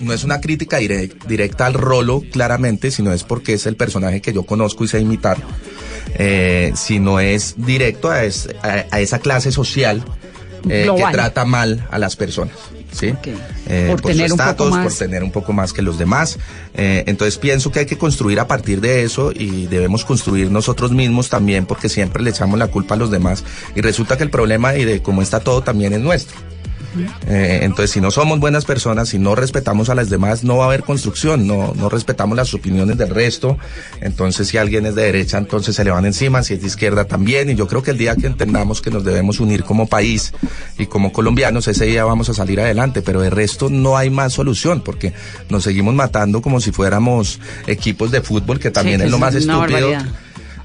No 0.00 0.12
es 0.12 0.24
una 0.24 0.40
crítica 0.40 0.78
dire- 0.80 1.12
directa 1.26 1.66
al 1.66 1.74
rolo, 1.74 2.22
claramente, 2.32 2.90
sino 2.90 3.12
es 3.12 3.22
porque 3.24 3.54
es 3.54 3.66
el 3.66 3.76
personaje 3.76 4.20
que 4.20 4.32
yo 4.32 4.42
conozco 4.44 4.84
y 4.84 4.88
sé 4.88 5.00
imitar. 5.00 5.38
Eh, 6.16 6.72
sino 6.76 7.18
es 7.20 7.54
directo 7.56 8.10
a, 8.10 8.24
es- 8.24 8.48
a- 8.62 8.84
a 8.90 9.00
esa 9.00 9.18
clase 9.18 9.50
social 9.52 10.04
eh, 10.68 10.88
que 10.96 11.02
trata 11.12 11.44
mal 11.44 11.86
a 11.90 11.98
las 11.98 12.16
personas. 12.16 12.54
¿sí? 12.92 13.12
Eh, 13.68 13.88
Por 13.90 14.00
su 14.00 14.06
tener 14.08 14.30
un 14.32 14.38
poco 14.38 14.50
estatus, 14.50 14.70
más. 14.70 14.84
por 14.86 14.94
tener 14.94 15.24
un 15.24 15.32
poco 15.32 15.52
más 15.52 15.72
que 15.72 15.82
los 15.82 15.98
demás. 15.98 16.38
Eh, 16.74 17.02
entonces 17.06 17.38
pienso 17.38 17.72
que 17.72 17.80
hay 17.80 17.86
que 17.86 17.98
construir 17.98 18.38
a 18.38 18.46
partir 18.46 18.80
de 18.80 19.02
eso 19.02 19.32
y 19.32 19.66
debemos 19.66 20.04
construir 20.04 20.50
nosotros 20.52 20.92
mismos 20.92 21.28
también 21.28 21.66
porque 21.66 21.88
siempre 21.88 22.22
le 22.22 22.30
echamos 22.30 22.58
la 22.58 22.68
culpa 22.68 22.94
a 22.94 22.96
los 22.98 23.10
demás 23.10 23.42
y 23.74 23.80
resulta 23.80 24.16
que 24.16 24.22
el 24.22 24.30
problema 24.30 24.76
y 24.76 24.84
de 24.84 25.02
cómo 25.02 25.22
está 25.22 25.40
todo 25.40 25.62
también 25.62 25.92
es 25.92 26.00
nuestro. 26.00 26.36
Eh, 27.26 27.60
entonces, 27.62 27.90
si 27.90 28.00
no 28.00 28.10
somos 28.10 28.38
buenas 28.38 28.64
personas, 28.64 29.08
si 29.08 29.18
no 29.18 29.34
respetamos 29.34 29.88
a 29.88 29.94
las 29.94 30.10
demás, 30.10 30.44
no 30.44 30.56
va 30.56 30.64
a 30.64 30.66
haber 30.68 30.82
construcción, 30.82 31.46
no, 31.46 31.72
no 31.74 31.88
respetamos 31.88 32.36
las 32.36 32.52
opiniones 32.54 32.98
del 32.98 33.10
resto. 33.10 33.58
Entonces, 34.00 34.48
si 34.48 34.58
alguien 34.58 34.86
es 34.86 34.94
de 34.94 35.02
derecha, 35.02 35.38
entonces 35.38 35.76
se 35.76 35.84
le 35.84 35.90
van 35.90 36.06
encima, 36.06 36.42
si 36.42 36.54
es 36.54 36.60
de 36.60 36.66
izquierda 36.66 37.04
también. 37.04 37.50
Y 37.50 37.54
yo 37.54 37.66
creo 37.66 37.82
que 37.82 37.90
el 37.90 37.98
día 37.98 38.16
que 38.16 38.26
entendamos 38.26 38.80
que 38.80 38.90
nos 38.90 39.04
debemos 39.04 39.40
unir 39.40 39.64
como 39.64 39.86
país 39.86 40.32
y 40.78 40.86
como 40.86 41.12
colombianos, 41.12 41.68
ese 41.68 41.86
día 41.86 42.04
vamos 42.04 42.28
a 42.28 42.34
salir 42.34 42.60
adelante. 42.60 43.02
Pero 43.02 43.20
de 43.20 43.30
resto 43.30 43.70
no 43.70 43.96
hay 43.96 44.10
más 44.10 44.32
solución, 44.32 44.82
porque 44.82 45.12
nos 45.48 45.64
seguimos 45.64 45.94
matando 45.94 46.42
como 46.42 46.60
si 46.60 46.72
fuéramos 46.72 47.40
equipos 47.66 48.10
de 48.10 48.20
fútbol, 48.20 48.58
que 48.58 48.70
también 48.70 49.00
que 49.00 49.06
es 49.06 49.10
lo 49.10 49.18
más 49.18 49.34
estúpido 49.34 49.60
barbaridad. 49.60 50.06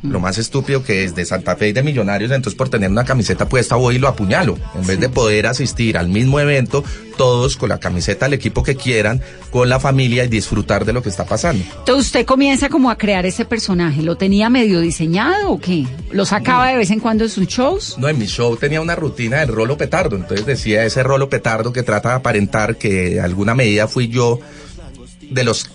Lo 0.04 0.20
más 0.20 0.38
estúpido 0.38 0.84
que 0.84 1.04
es 1.04 1.16
de 1.16 1.26
Santa 1.26 1.56
Fe 1.56 1.70
y 1.70 1.74
de 1.74 1.84
Millonarios, 1.84 2.32
entonces 2.32 2.58
por 2.58 2.70
tener 2.70 2.90
una 2.90 3.06
camiseta 3.06 3.48
puesta 3.48 3.76
voy 3.76 3.96
y 3.96 4.00
lo 4.00 4.08
apuñalo. 4.08 4.58
En 4.76 4.86
vez 4.86 5.00
de 5.00 5.10
poder 5.10 5.48
asistir 5.48 5.98
al 5.98 6.10
mismo 6.10 6.40
evento, 6.40 6.84
todos 7.18 7.58
con 7.58 7.70
la 7.70 7.80
camiseta 7.80 8.26
del 8.26 8.34
equipo 8.34 8.64
que 8.64 8.76
quieran, 8.76 9.22
con 9.52 9.68
la 9.68 9.80
familia 9.80 10.24
y 10.24 10.28
disfrutar 10.28 10.86
de 10.86 10.94
lo 10.94 11.02
que 11.02 11.10
está 11.10 11.26
pasando. 11.26 11.64
Entonces 11.80 12.06
usted 12.06 12.26
comienza 12.26 12.70
como 12.70 12.90
a 12.90 12.98
crear 12.98 13.26
ese 13.26 13.46
personaje, 13.46 14.02
¿lo 14.02 14.16
tenía 14.16 14.50
medio 14.50 14.80
diseñado 14.80 15.52
o 15.52 15.60
qué? 15.60 15.86
¿Lo 16.12 16.26
sacaba 16.26 16.70
de 16.70 16.78
vez 16.78 16.92
en 16.92 17.00
cuando 17.00 17.26
de 17.26 17.30
sus 17.30 17.48
shows? 17.48 17.98
No, 17.98 18.08
en 18.08 18.18
mi 18.18 18.26
show 18.26 18.56
tenía 18.56 18.82
una 18.82 18.96
rutina 18.96 19.40
del 19.40 19.50
rolo 19.50 19.78
petardo, 19.78 20.16
entonces 20.16 20.46
decía 20.46 20.86
ese 20.86 21.04
rolo 21.04 21.30
petardo 21.30 21.74
que 21.74 21.84
trata 21.84 22.10
de 22.10 22.16
aparentar 22.16 22.78
que 22.78 23.10
de 23.10 23.22
alguna 23.22 23.54
medida 23.54 23.88
fui 23.88 24.08
yo 24.08 24.40
de 25.30 25.44
los 25.44 25.70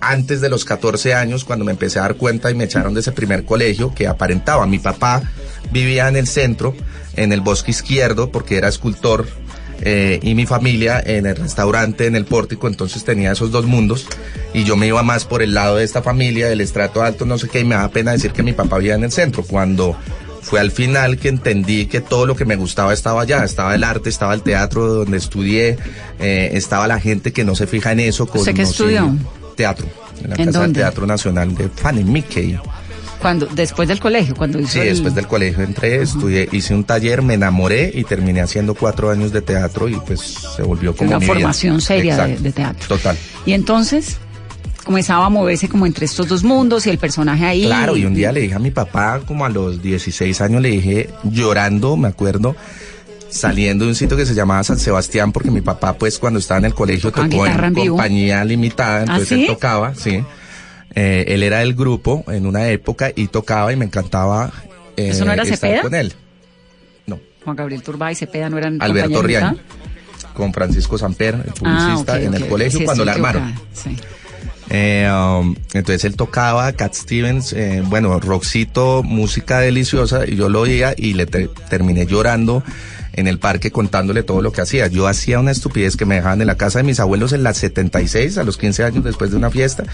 antes 0.00 0.40
de 0.40 0.48
los 0.48 0.64
14 0.64 1.14
años 1.14 1.44
cuando 1.44 1.64
me 1.64 1.72
empecé 1.72 1.98
a 1.98 2.02
dar 2.02 2.14
cuenta 2.16 2.50
y 2.50 2.54
me 2.54 2.64
echaron 2.64 2.94
de 2.94 3.00
ese 3.00 3.12
primer 3.12 3.44
colegio 3.44 3.94
que 3.94 4.06
aparentaba. 4.06 4.66
Mi 4.66 4.78
papá 4.78 5.22
vivía 5.70 6.08
en 6.08 6.16
el 6.16 6.26
centro, 6.26 6.74
en 7.16 7.32
el 7.32 7.40
bosque 7.40 7.70
izquierdo, 7.70 8.30
porque 8.30 8.56
era 8.56 8.68
escultor. 8.68 9.26
eh, 9.80 10.18
y 10.22 10.34
mi 10.34 10.44
familia 10.44 11.00
en 11.04 11.26
el 11.26 11.36
restaurante, 11.36 12.06
en 12.06 12.16
el 12.16 12.24
pórtico, 12.24 12.66
entonces 12.66 13.04
tenía 13.04 13.30
esos 13.30 13.52
dos 13.52 13.64
mundos 13.64 14.06
y 14.52 14.64
yo 14.64 14.76
me 14.76 14.88
iba 14.88 15.04
más 15.04 15.24
por 15.24 15.40
el 15.40 15.54
lado 15.54 15.76
de 15.76 15.84
esta 15.84 16.02
familia, 16.02 16.48
del 16.48 16.60
estrato 16.60 17.02
alto, 17.02 17.24
no 17.26 17.38
sé 17.38 17.48
qué, 17.48 17.60
y 17.60 17.64
me 17.64 17.76
da 17.76 17.88
pena 17.88 18.10
decir 18.10 18.32
que 18.32 18.42
mi 18.42 18.52
papá 18.52 18.78
vivía 18.78 18.96
en 18.96 19.04
el 19.04 19.12
centro, 19.12 19.44
cuando 19.44 19.96
fue 20.42 20.60
al 20.60 20.70
final 20.70 21.18
que 21.18 21.28
entendí 21.28 21.86
que 21.86 22.00
todo 22.00 22.26
lo 22.26 22.34
que 22.34 22.44
me 22.44 22.56
gustaba 22.56 22.92
estaba 22.92 23.22
allá, 23.22 23.44
estaba 23.44 23.74
el 23.74 23.84
arte, 23.84 24.08
estaba 24.08 24.34
el 24.34 24.42
teatro 24.42 24.86
donde 24.86 25.16
estudié, 25.18 25.78
eh, 26.18 26.50
estaba 26.54 26.88
la 26.88 26.98
gente 26.98 27.32
que 27.32 27.44
no 27.44 27.54
se 27.54 27.66
fija 27.66 27.92
en 27.92 28.00
eso. 28.00 28.26
Con, 28.26 28.40
¿Usted 28.40 28.54
qué 28.54 28.62
no 28.62 28.66
sé, 28.68 28.72
estudió? 28.72 29.16
Teatro, 29.58 29.86
en 30.22 30.30
la 30.30 30.36
¿En 30.36 30.46
Casa 30.46 30.60
del? 30.62 30.72
Teatro 30.72 31.04
Nacional 31.06 31.52
de 31.54 31.68
Fanny 31.68 32.04
Mickey. 32.04 32.56
Cuando, 33.20 33.46
después 33.46 33.88
del 33.88 33.98
colegio, 33.98 34.36
cuando 34.36 34.60
hizo 34.60 34.74
Sí, 34.74 34.78
el- 34.78 34.90
después 34.90 35.12
del 35.16 35.26
colegio 35.26 35.64
entré, 35.64 36.00
estudié, 36.02 36.48
hice 36.52 36.72
un 36.72 36.84
taller, 36.84 37.20
me 37.22 37.34
enamoré 37.34 37.90
y 37.92 38.04
terminé 38.04 38.40
haciendo 38.40 38.74
cuatro 38.76 39.10
años 39.10 39.32
de 39.32 39.42
teatro 39.42 39.88
y 39.88 39.96
pues 40.06 40.20
se 40.56 40.62
volvió 40.62 40.94
como 40.94 41.10
una 41.10 41.18
mi 41.18 41.24
vida. 41.24 41.34
formación 41.34 41.80
seria 41.80 42.16
de 42.28 42.52
teatro. 42.52 42.86
Total. 42.86 43.16
Y 43.44 43.54
entonces 43.54 44.18
comenzaba 44.84 45.26
a 45.26 45.30
moverse 45.30 45.68
como 45.68 45.84
entre 45.84 46.06
estos 46.06 46.28
dos 46.28 46.44
mundos 46.44 46.86
y 46.86 46.90
el 46.90 46.98
personaje 46.98 47.44
ahí. 47.44 47.64
Claro, 47.66 47.96
y 47.96 48.04
un 48.06 48.14
día 48.14 48.30
le 48.30 48.40
dije 48.40 48.54
a 48.54 48.58
mi 48.60 48.70
papá, 48.70 49.20
como 49.26 49.44
a 49.44 49.48
los 49.48 49.82
16 49.82 50.40
años, 50.40 50.62
le 50.62 50.68
dije, 50.70 51.10
llorando, 51.24 51.96
me 51.96 52.06
acuerdo, 52.08 52.54
saliendo 53.30 53.84
de 53.84 53.90
un 53.90 53.94
sitio 53.94 54.16
que 54.16 54.26
se 54.26 54.34
llamaba 54.34 54.62
San 54.64 54.78
Sebastián, 54.78 55.32
porque 55.32 55.50
mi 55.50 55.60
papá, 55.60 55.92
pues, 55.94 56.18
cuando 56.18 56.38
estaba 56.38 56.58
en 56.58 56.64
el 56.66 56.74
colegio, 56.74 57.10
Tocaba 57.10 57.28
tocó 57.28 57.46
en 57.46 57.74
compañía 57.88 58.44
limitada, 58.44 58.98
¿Ah, 58.98 59.00
entonces 59.02 59.28
sí? 59.28 59.40
él 59.42 59.46
tocaba, 59.46 59.94
sí. 59.94 60.22
Eh, 60.94 61.24
él 61.28 61.42
era 61.42 61.58
del 61.58 61.74
grupo 61.74 62.24
en 62.28 62.46
una 62.46 62.68
época 62.68 63.10
y 63.14 63.28
tocaba 63.28 63.72
y 63.72 63.76
me 63.76 63.84
encantaba 63.84 64.50
eh, 64.96 65.10
¿Eso 65.10 65.24
no 65.24 65.32
era 65.32 65.42
estar 65.42 65.58
Cepeda? 65.58 65.82
con 65.82 65.94
él. 65.94 66.12
Juan 67.44 67.56
Gabriel 67.56 67.82
Turbay 67.82 68.12
y 68.12 68.16
Cepeda 68.16 68.50
no 68.50 68.58
eran 68.58 68.76
Alberto 68.82 69.22
Riaño, 69.22 69.56
con 70.34 70.52
Francisco 70.52 70.98
Samper, 70.98 71.34
el 71.46 71.52
publicista, 71.52 72.14
Ah, 72.14 72.16
ok, 72.18 72.22
en 72.24 72.34
el 72.34 72.46
colegio 72.48 72.80
Sí, 72.80 72.84
cuando 72.84 73.04
la 73.04 73.12
armaron. 73.12 73.54
sí. 73.72 73.96
Eh, 74.70 75.08
um, 75.10 75.54
entonces 75.72 76.04
él 76.04 76.14
tocaba 76.14 76.70
Cat 76.72 76.92
Stevens, 76.92 77.54
eh, 77.54 77.82
bueno, 77.86 78.20
rockcito, 78.20 79.02
música 79.02 79.60
deliciosa, 79.60 80.26
y 80.26 80.36
yo 80.36 80.50
lo 80.50 80.60
oía 80.62 80.92
y 80.94 81.14
le 81.14 81.24
te- 81.24 81.48
terminé 81.70 82.04
llorando 82.04 82.62
en 83.18 83.26
el 83.26 83.38
parque 83.38 83.70
contándole 83.70 84.22
todo 84.22 84.42
lo 84.42 84.52
que 84.52 84.60
hacía. 84.60 84.86
Yo 84.86 85.06
hacía 85.08 85.40
una 85.40 85.50
estupidez 85.50 85.96
que 85.96 86.04
me 86.06 86.14
dejaban 86.16 86.40
en 86.40 86.46
la 86.46 86.56
casa 86.56 86.78
de 86.78 86.84
mis 86.84 87.00
abuelos 87.00 87.32
en 87.32 87.42
las 87.42 87.56
76, 87.58 88.38
a 88.38 88.44
los 88.44 88.56
15 88.56 88.84
años 88.84 89.04
después 89.04 89.30
de 89.30 89.36
una 89.36 89.50
fiesta. 89.50 89.84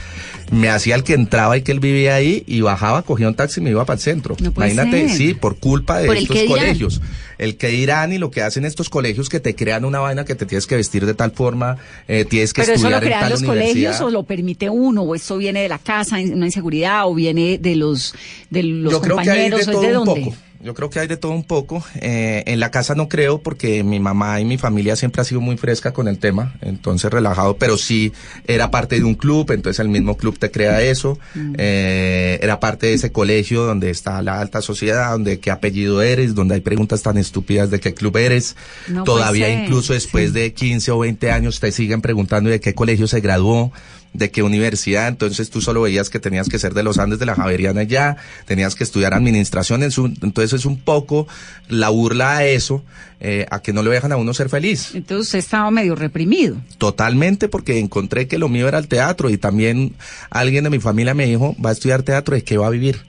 Me 0.53 0.69
hacía 0.69 0.95
el 0.95 1.05
que 1.05 1.15
entraba 1.15 1.57
y 1.57 1.63
que 1.63 1.73
él 1.73 1.81
vivía 1.81 2.15
ahí 2.17 2.45
y 2.47 2.61
bajaba, 2.61 3.03
cogía 3.03 3.27
un 3.29 3.35
taxi 3.35 3.61
y 3.61 3.65
me 3.65 3.71
iba 3.71 3.85
para 3.85 3.97
el 3.97 4.03
centro. 4.03 4.37
No 4.41 4.53
Imagínate, 4.55 5.09
ser. 5.09 5.17
sí, 5.17 5.35
por 5.35 5.57
culpa 5.57 5.99
de 6.01 6.07
Por 6.07 6.17
el 6.17 6.23
estos 6.25 6.37
dirán. 6.37 6.49
colegios. 6.59 7.01
El 7.39 7.57
que 7.57 7.69
dirán 7.69 8.13
y 8.13 8.19
lo 8.19 8.31
que 8.31 8.43
hacen 8.43 8.65
estos 8.65 8.89
colegios 8.91 9.29
que 9.29 9.41
te 9.41 9.55
crean 9.57 9.85
una 9.85 9.99
vaina 10.01 10.25
que 10.25 10.35
te 10.35 10.47
tienes 10.47 10.67
que 10.67 10.77
vestir 10.77 11.05
de 11.07 11.15
tal 11.15 11.33
forma, 11.33 11.79
eh, 12.07 12.25
tienes 12.25 12.53
que 12.53 12.63
Pero 12.63 12.75
eso 12.75 12.83
lo 12.91 12.97
estudiar 12.97 13.03
en 13.03 13.09
crean 13.09 13.21
tal 13.23 13.31
los 13.31 13.43
colegios 13.43 14.01
o 14.03 14.11
lo 14.11 14.23
permite 14.23 14.71
uno 14.71 15.03
o 15.03 15.15
esto 15.15 15.37
viene 15.39 15.63
de 15.63 15.69
la 15.69 15.79
casa, 15.79 16.17
una 16.19 16.47
inseguridad 16.47 17.09
o 17.09 17.15
viene 17.15 17.59
de 17.59 17.75
los 17.77 18.15
de 18.51 18.63
los 18.63 18.93
Yo 18.93 19.01
creo 19.01 19.17
que 19.17 19.31
hay 19.31 19.51
de 19.51 19.51
compañeros 19.51 19.67
todo 19.73 19.83
es 19.83 19.91
de 19.91 19.99
un 19.99 20.05
dónde. 20.05 20.21
poco. 20.27 20.37
Yo 20.65 20.73
creo 20.73 20.89
que 20.89 20.99
hay 20.99 21.07
de 21.07 21.19
todo 21.19 21.33
un 21.33 21.45
poco. 21.45 21.85
Eh, 21.97 22.43
en 22.47 22.59
la 22.59 22.71
casa 22.71 22.95
no 22.95 23.07
creo 23.07 23.43
porque 23.43 23.85
mi 23.85 24.01
mamá 24.01 24.41
y 24.41 24.47
mi 24.47 24.57
familia 24.57 24.97
siempre 24.97 25.21
ha 25.21 25.25
sido 25.25 25.43
muy 25.43 25.59
fresca 25.59 25.93
con 25.93 26.09
el 26.09 26.19
tema, 26.19 26.55
entonces 26.63 27.13
relajado, 27.13 27.59
pero 27.59 27.77
sí 27.77 28.15
era 28.47 28.71
parte 28.71 28.97
de 28.97 29.05
un 29.05 29.15
club, 29.15 29.51
entonces 29.51 29.79
el 29.81 29.91
mismo 29.91 30.17
club 30.17 30.39
te 30.39 30.51
crea 30.51 30.81
eso. 30.81 31.19
Mm. 31.35 31.55
Eh, 31.59 32.39
era 32.41 32.61
parte 32.61 32.87
de 32.87 32.95
ese 32.95 33.13
colegio 33.13 33.65
donde 33.65 33.91
está 33.91 34.23
la 34.23 34.41
alta 34.41 34.63
sociedad, 34.63 35.13
donde 35.13 35.39
qué 35.39 35.51
apellido 35.51 36.01
eres, 36.01 36.35
donde 36.35 36.55
hay 36.55 36.63
preguntas 36.63 37.03
tan 37.03 37.19
estúpidas 37.19 37.71
de 37.71 37.79
qué 37.79 37.93
club 37.93 38.17
eres. 38.17 38.57
No 38.89 39.05
Todavía 39.05 39.51
incluso 39.51 39.93
después 39.93 40.33
de 40.33 40.55
15 40.55 40.93
o 40.93 41.01
20 41.01 41.31
años 41.31 41.61
te 41.61 41.73
siguen 41.73 42.01
preguntando 42.01 42.49
de 42.49 42.61
qué 42.61 42.75
colegio 42.75 43.07
se 43.07 43.21
graduó. 43.21 43.71
De 44.15 44.31
qué 44.31 44.43
universidad, 44.43 45.09
entonces 45.09 45.51
tú 45.51 45.61
solo 45.61 45.83
veías 45.83 46.09
que 46.09 46.21
tenías 46.21 46.49
que 46.49 46.59
ser 46.59 46.73
de 46.73 46.85
los 46.85 46.99
Andes 46.99 47.19
de 47.19 47.27
la 47.27 47.35
Javeriana 47.35 47.83
ya, 47.83 48.17
tenías 48.47 48.77
que 48.77 48.85
estudiar 48.85 49.13
administración, 49.13 49.83
en 49.83 49.91
su, 49.91 50.07
entonces 50.07 50.53
es 50.53 50.65
un 50.65 50.79
poco 50.79 51.27
la 51.69 51.89
burla 51.89 52.39
a 52.39 52.47
eso, 52.47 52.85
eh, 53.21 53.47
a 53.51 53.61
que 53.61 53.73
no 53.73 53.83
le 53.83 53.91
dejan 53.91 54.13
a 54.13 54.17
uno 54.17 54.33
ser 54.33 54.49
feliz. 54.49 54.95
Entonces 54.95 55.35
estaba 55.35 55.71
medio 55.73 55.97
reprimido. 55.97 56.57
Totalmente, 56.79 57.49
porque 57.49 57.81
encontré 57.81 58.29
que 58.29 58.39
lo 58.39 58.49
mío 58.49 58.69
era 58.69 58.79
el 58.79 58.87
teatro 58.87 59.31
y 59.31 59.37
también 59.37 59.95
alguien 60.31 60.65
de 60.65 60.71
mi 60.71 60.79
familia 60.79 61.13
me 61.13 61.27
dijo, 61.27 61.57
va 61.65 61.71
a 61.71 61.73
estudiar 61.73 62.05
teatro, 62.05 62.37
¿de 62.37 62.45
qué 62.45 62.57
va 62.57 62.69
a 62.69 62.71
vivir? 62.71 63.03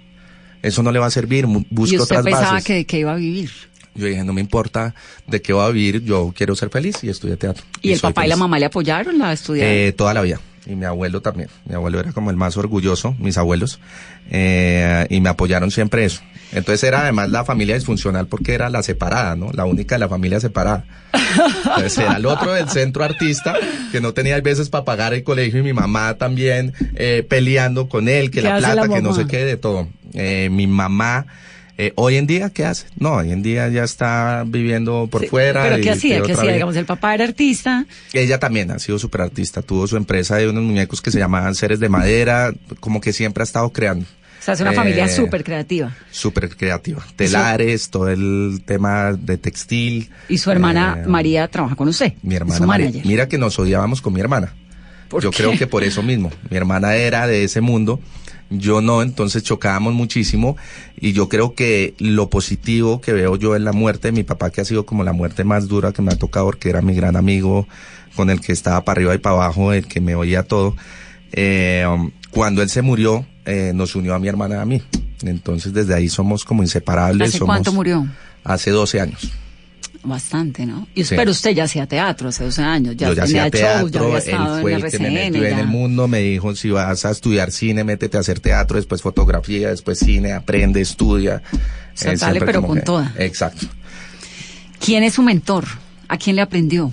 Eso 0.63 0.81
no 0.81 0.91
le 0.91 0.97
va 0.97 1.05
a 1.05 1.11
servir, 1.11 1.45
busco 1.45 1.93
¿Y 1.93 1.99
usted 1.99 1.99
otras 1.99 2.23
pensaba 2.23 2.51
bases. 2.53 2.65
que 2.65 2.73
de 2.73 2.85
qué 2.85 2.99
iba 2.99 3.13
a 3.13 3.17
vivir? 3.17 3.51
Yo 3.93 4.07
dije, 4.07 4.23
no 4.23 4.33
me 4.33 4.41
importa 4.41 4.95
de 5.27 5.41
qué 5.41 5.53
va 5.53 5.67
a 5.67 5.69
vivir, 5.69 6.03
yo 6.03 6.33
quiero 6.35 6.55
ser 6.55 6.69
feliz 6.69 7.03
y 7.03 7.09
estudié 7.09 7.37
teatro. 7.37 7.63
¿Y, 7.81 7.91
el 7.91 7.99
papá 7.99 8.25
y 8.25 8.29
la 8.29 8.35
mamá 8.35 8.57
le 8.57 8.65
apoyaron 8.65 9.19
la 9.19 9.31
estudiar? 9.31 9.67
Eh, 9.67 9.93
toda 9.93 10.13
la 10.15 10.21
vida. 10.21 10.41
Y 10.65 10.75
mi 10.75 10.85
abuelo 10.85 11.21
también. 11.21 11.49
Mi 11.65 11.75
abuelo 11.75 11.99
era 11.99 12.11
como 12.11 12.31
el 12.31 12.37
más 12.37 12.57
orgulloso, 12.57 13.15
mis 13.19 13.37
abuelos. 13.37 13.79
eh, 14.31 15.05
y 15.09 15.21
me 15.21 15.29
apoyaron 15.29 15.71
siempre 15.71 16.05
eso. 16.05 16.21
Entonces 16.51 16.83
era 16.83 17.01
además 17.01 17.29
la 17.29 17.43
familia 17.43 17.75
disfuncional 17.75 18.27
porque 18.27 18.53
era 18.53 18.69
la 18.69 18.81
separada, 18.81 19.35
¿no? 19.35 19.51
La 19.53 19.65
única 19.65 19.95
de 19.95 19.99
la 19.99 20.09
familia 20.09 20.39
separada. 20.39 20.85
Entonces 21.65 21.97
era 21.97 22.17
el 22.17 22.25
otro 22.25 22.53
del 22.53 22.69
centro 22.69 23.03
artista 23.03 23.55
que 23.91 24.01
no 24.01 24.13
tenía 24.13 24.39
veces 24.41 24.69
para 24.69 24.85
pagar 24.85 25.13
el 25.13 25.23
colegio 25.23 25.59
y 25.59 25.63
mi 25.63 25.73
mamá 25.73 26.15
también 26.15 26.73
eh, 26.95 27.25
peleando 27.27 27.89
con 27.89 28.07
él, 28.09 28.31
que 28.31 28.41
¿Qué 28.41 28.47
la 28.47 28.57
plata, 28.57 28.87
la 28.87 28.87
que 28.87 29.01
no 29.01 29.13
sé 29.13 29.27
qué, 29.27 29.45
de 29.45 29.57
todo. 29.57 29.87
Eh, 30.13 30.49
mi 30.51 30.67
mamá... 30.67 31.27
eh, 31.77 31.91
hoy 31.95 32.15
en 32.15 32.25
día, 32.27 32.49
¿qué 32.51 32.65
hace? 32.65 32.87
No, 32.97 33.13
hoy 33.15 33.31
en 33.31 33.41
día 33.43 33.67
ya 33.69 33.83
está 33.83 34.43
viviendo 34.47 35.07
por 35.11 35.21
Sí, 35.21 35.27
fuera. 35.27 35.63
¿Pero 35.63 35.81
qué 35.83 35.91
hacía? 35.91 36.21
¿Qué 36.21 36.33
hacía? 36.33 36.53
Digamos, 36.53 36.75
el 36.75 36.85
papá 36.85 37.13
era 37.13 37.23
artista. 37.25 37.85
Ella 38.13 38.39
también 38.39 38.71
ha 38.71 38.79
sido 38.79 38.97
súper 38.99 39.21
artista. 39.21 39.61
Tuvo 39.61 39.87
su 39.87 39.97
empresa 39.97 40.37
de 40.37 40.47
unos 40.49 40.63
muñecos 40.63 41.01
que 41.01 41.11
se 41.11 41.19
llamaban 41.19 41.53
Seres 41.55 41.79
de 41.79 41.89
Madera. 41.89 42.53
Como 42.79 43.01
que 43.01 43.11
siempre 43.13 43.41
ha 43.41 43.45
estado 43.45 43.69
creando. 43.71 44.05
O 44.05 44.43
sea, 44.45 44.53
es 44.53 44.61
una 44.61 44.73
Eh, 44.73 44.75
familia 44.75 45.07
súper 45.07 45.43
creativa. 45.43 45.91
Súper 46.11 46.55
creativa. 46.55 47.03
Telares, 47.15 47.89
todo 47.89 48.09
el 48.09 48.61
tema 48.65 49.13
de 49.13 49.37
textil. 49.37 50.11
Y 50.29 50.37
su 50.37 50.51
hermana 50.51 51.01
Eh, 51.03 51.07
María 51.07 51.47
trabaja 51.47 51.75
con 51.75 51.87
usted. 51.87 52.13
Mi 52.21 52.35
hermana 52.35 52.57
Su 52.59 52.65
María. 52.65 53.01
Mira 53.03 53.27
que 53.27 53.37
nos 53.39 53.57
odiábamos 53.57 54.01
con 54.01 54.13
mi 54.13 54.19
hermana. 54.21 54.53
¿Por 55.09 55.21
Yo 55.23 55.31
qué? 55.31 55.37
creo 55.37 55.57
que 55.57 55.67
por 55.67 55.83
eso 55.83 56.03
mismo. 56.03 56.31
Mi 56.49 56.57
hermana 56.57 56.95
era 56.95 57.25
de 57.27 57.43
ese 57.43 57.59
mundo. 57.61 57.99
Yo 58.49 58.79
no, 58.81 59.01
entonces 59.01 59.41
chocábamos 59.43 59.93
muchísimo 59.93 60.55
y 60.99 61.13
yo 61.13 61.29
creo 61.29 61.55
que 61.55 61.95
lo 61.97 62.29
positivo 62.29 63.01
que 63.01 63.11
veo 63.11 63.35
yo 63.37 63.55
en 63.55 63.65
la 63.65 63.71
muerte 63.73 64.09
de 64.09 64.11
mi 64.11 64.23
papá, 64.23 64.51
que 64.51 64.61
ha 64.61 64.65
sido 64.65 64.85
como 64.85 65.03
la 65.03 65.13
muerte 65.13 65.43
más 65.43 65.67
dura 65.67 65.91
que 65.93 66.01
me 66.03 66.13
ha 66.13 66.17
tocado, 66.17 66.45
porque 66.45 66.69
era 66.69 66.81
mi 66.81 66.93
gran 66.93 67.15
amigo, 67.15 67.67
con 68.15 68.29
el 68.29 68.41
que 68.41 68.51
estaba 68.53 68.83
para 68.85 68.97
arriba 68.99 69.15
y 69.15 69.17
para 69.17 69.35
abajo, 69.35 69.73
el 69.73 69.87
que 69.87 69.99
me 69.99 70.15
oía 70.15 70.43
todo. 70.43 70.75
Eh, 71.31 71.85
um, 71.91 72.11
cuando 72.31 72.61
él 72.61 72.69
se 72.69 72.81
murió, 72.81 73.25
eh, 73.45 73.71
nos 73.73 73.95
unió 73.95 74.13
a 74.13 74.19
mi 74.19 74.27
hermana 74.27 74.55
y 74.55 74.59
a 74.59 74.65
mí. 74.65 74.81
Entonces 75.23 75.73
desde 75.73 75.93
ahí 75.95 76.07
somos 76.07 76.45
como 76.45 76.61
inseparables. 76.63 77.29
¿Hace 77.29 77.39
somos- 77.39 77.55
cuánto 77.55 77.73
murió? 77.73 78.05
Hace 78.43 78.69
12 78.71 79.01
años. 79.01 79.31
Bastante, 80.07 80.65
¿no? 80.67 80.87
Y, 80.93 81.03
Sí. 81.03 81.15
Pero 81.15 81.31
usted 81.31 81.51
ya 81.51 81.63
hacía 81.63 81.87
teatro 81.87 82.29
hace 82.29 82.43
12 82.43 82.61
años. 82.61 82.95
Ya 82.95 83.07
yo 83.07 83.13
ya 83.15 83.23
hacía 83.23 83.43
ya 83.45 83.51
teatro, 83.51 84.03
había 84.05 84.17
él 84.17 84.23
estado 84.23 84.61
fue 84.61 84.71
en 84.73 84.77
el 84.85 84.91
que 84.91 84.99
me 84.99 85.07
RCN. 85.07 85.35
en 85.35 85.41
ya. 85.41 85.59
el 85.61 85.67
mundo, 85.67 86.07
me 86.07 86.19
dijo, 86.19 86.55
si 86.55 86.69
vas 86.69 87.05
a 87.05 87.11
estudiar 87.11 87.51
cine, 87.51 87.83
métete 87.83 88.17
a 88.17 88.19
hacer 88.19 88.39
teatro, 88.39 88.77
después 88.77 89.01
fotografía, 89.01 89.69
después 89.69 89.97
cine, 89.99 90.33
aprende, 90.33 90.79
estudia. 90.81 91.41
sea, 91.95 92.11
Él 92.11 92.19
dale, 92.19 92.33
siempre 92.33 92.45
pero 92.53 92.61
con 92.67 92.75
que- 92.77 92.83
toda. 92.83 93.13
Exacto. 93.17 93.65
¿Quién 94.79 95.03
es 95.03 95.13
su 95.15 95.23
mentor? 95.23 95.65
¿A 96.07 96.17
quién 96.17 96.35
le 96.35 96.41
aprendió? 96.43 96.91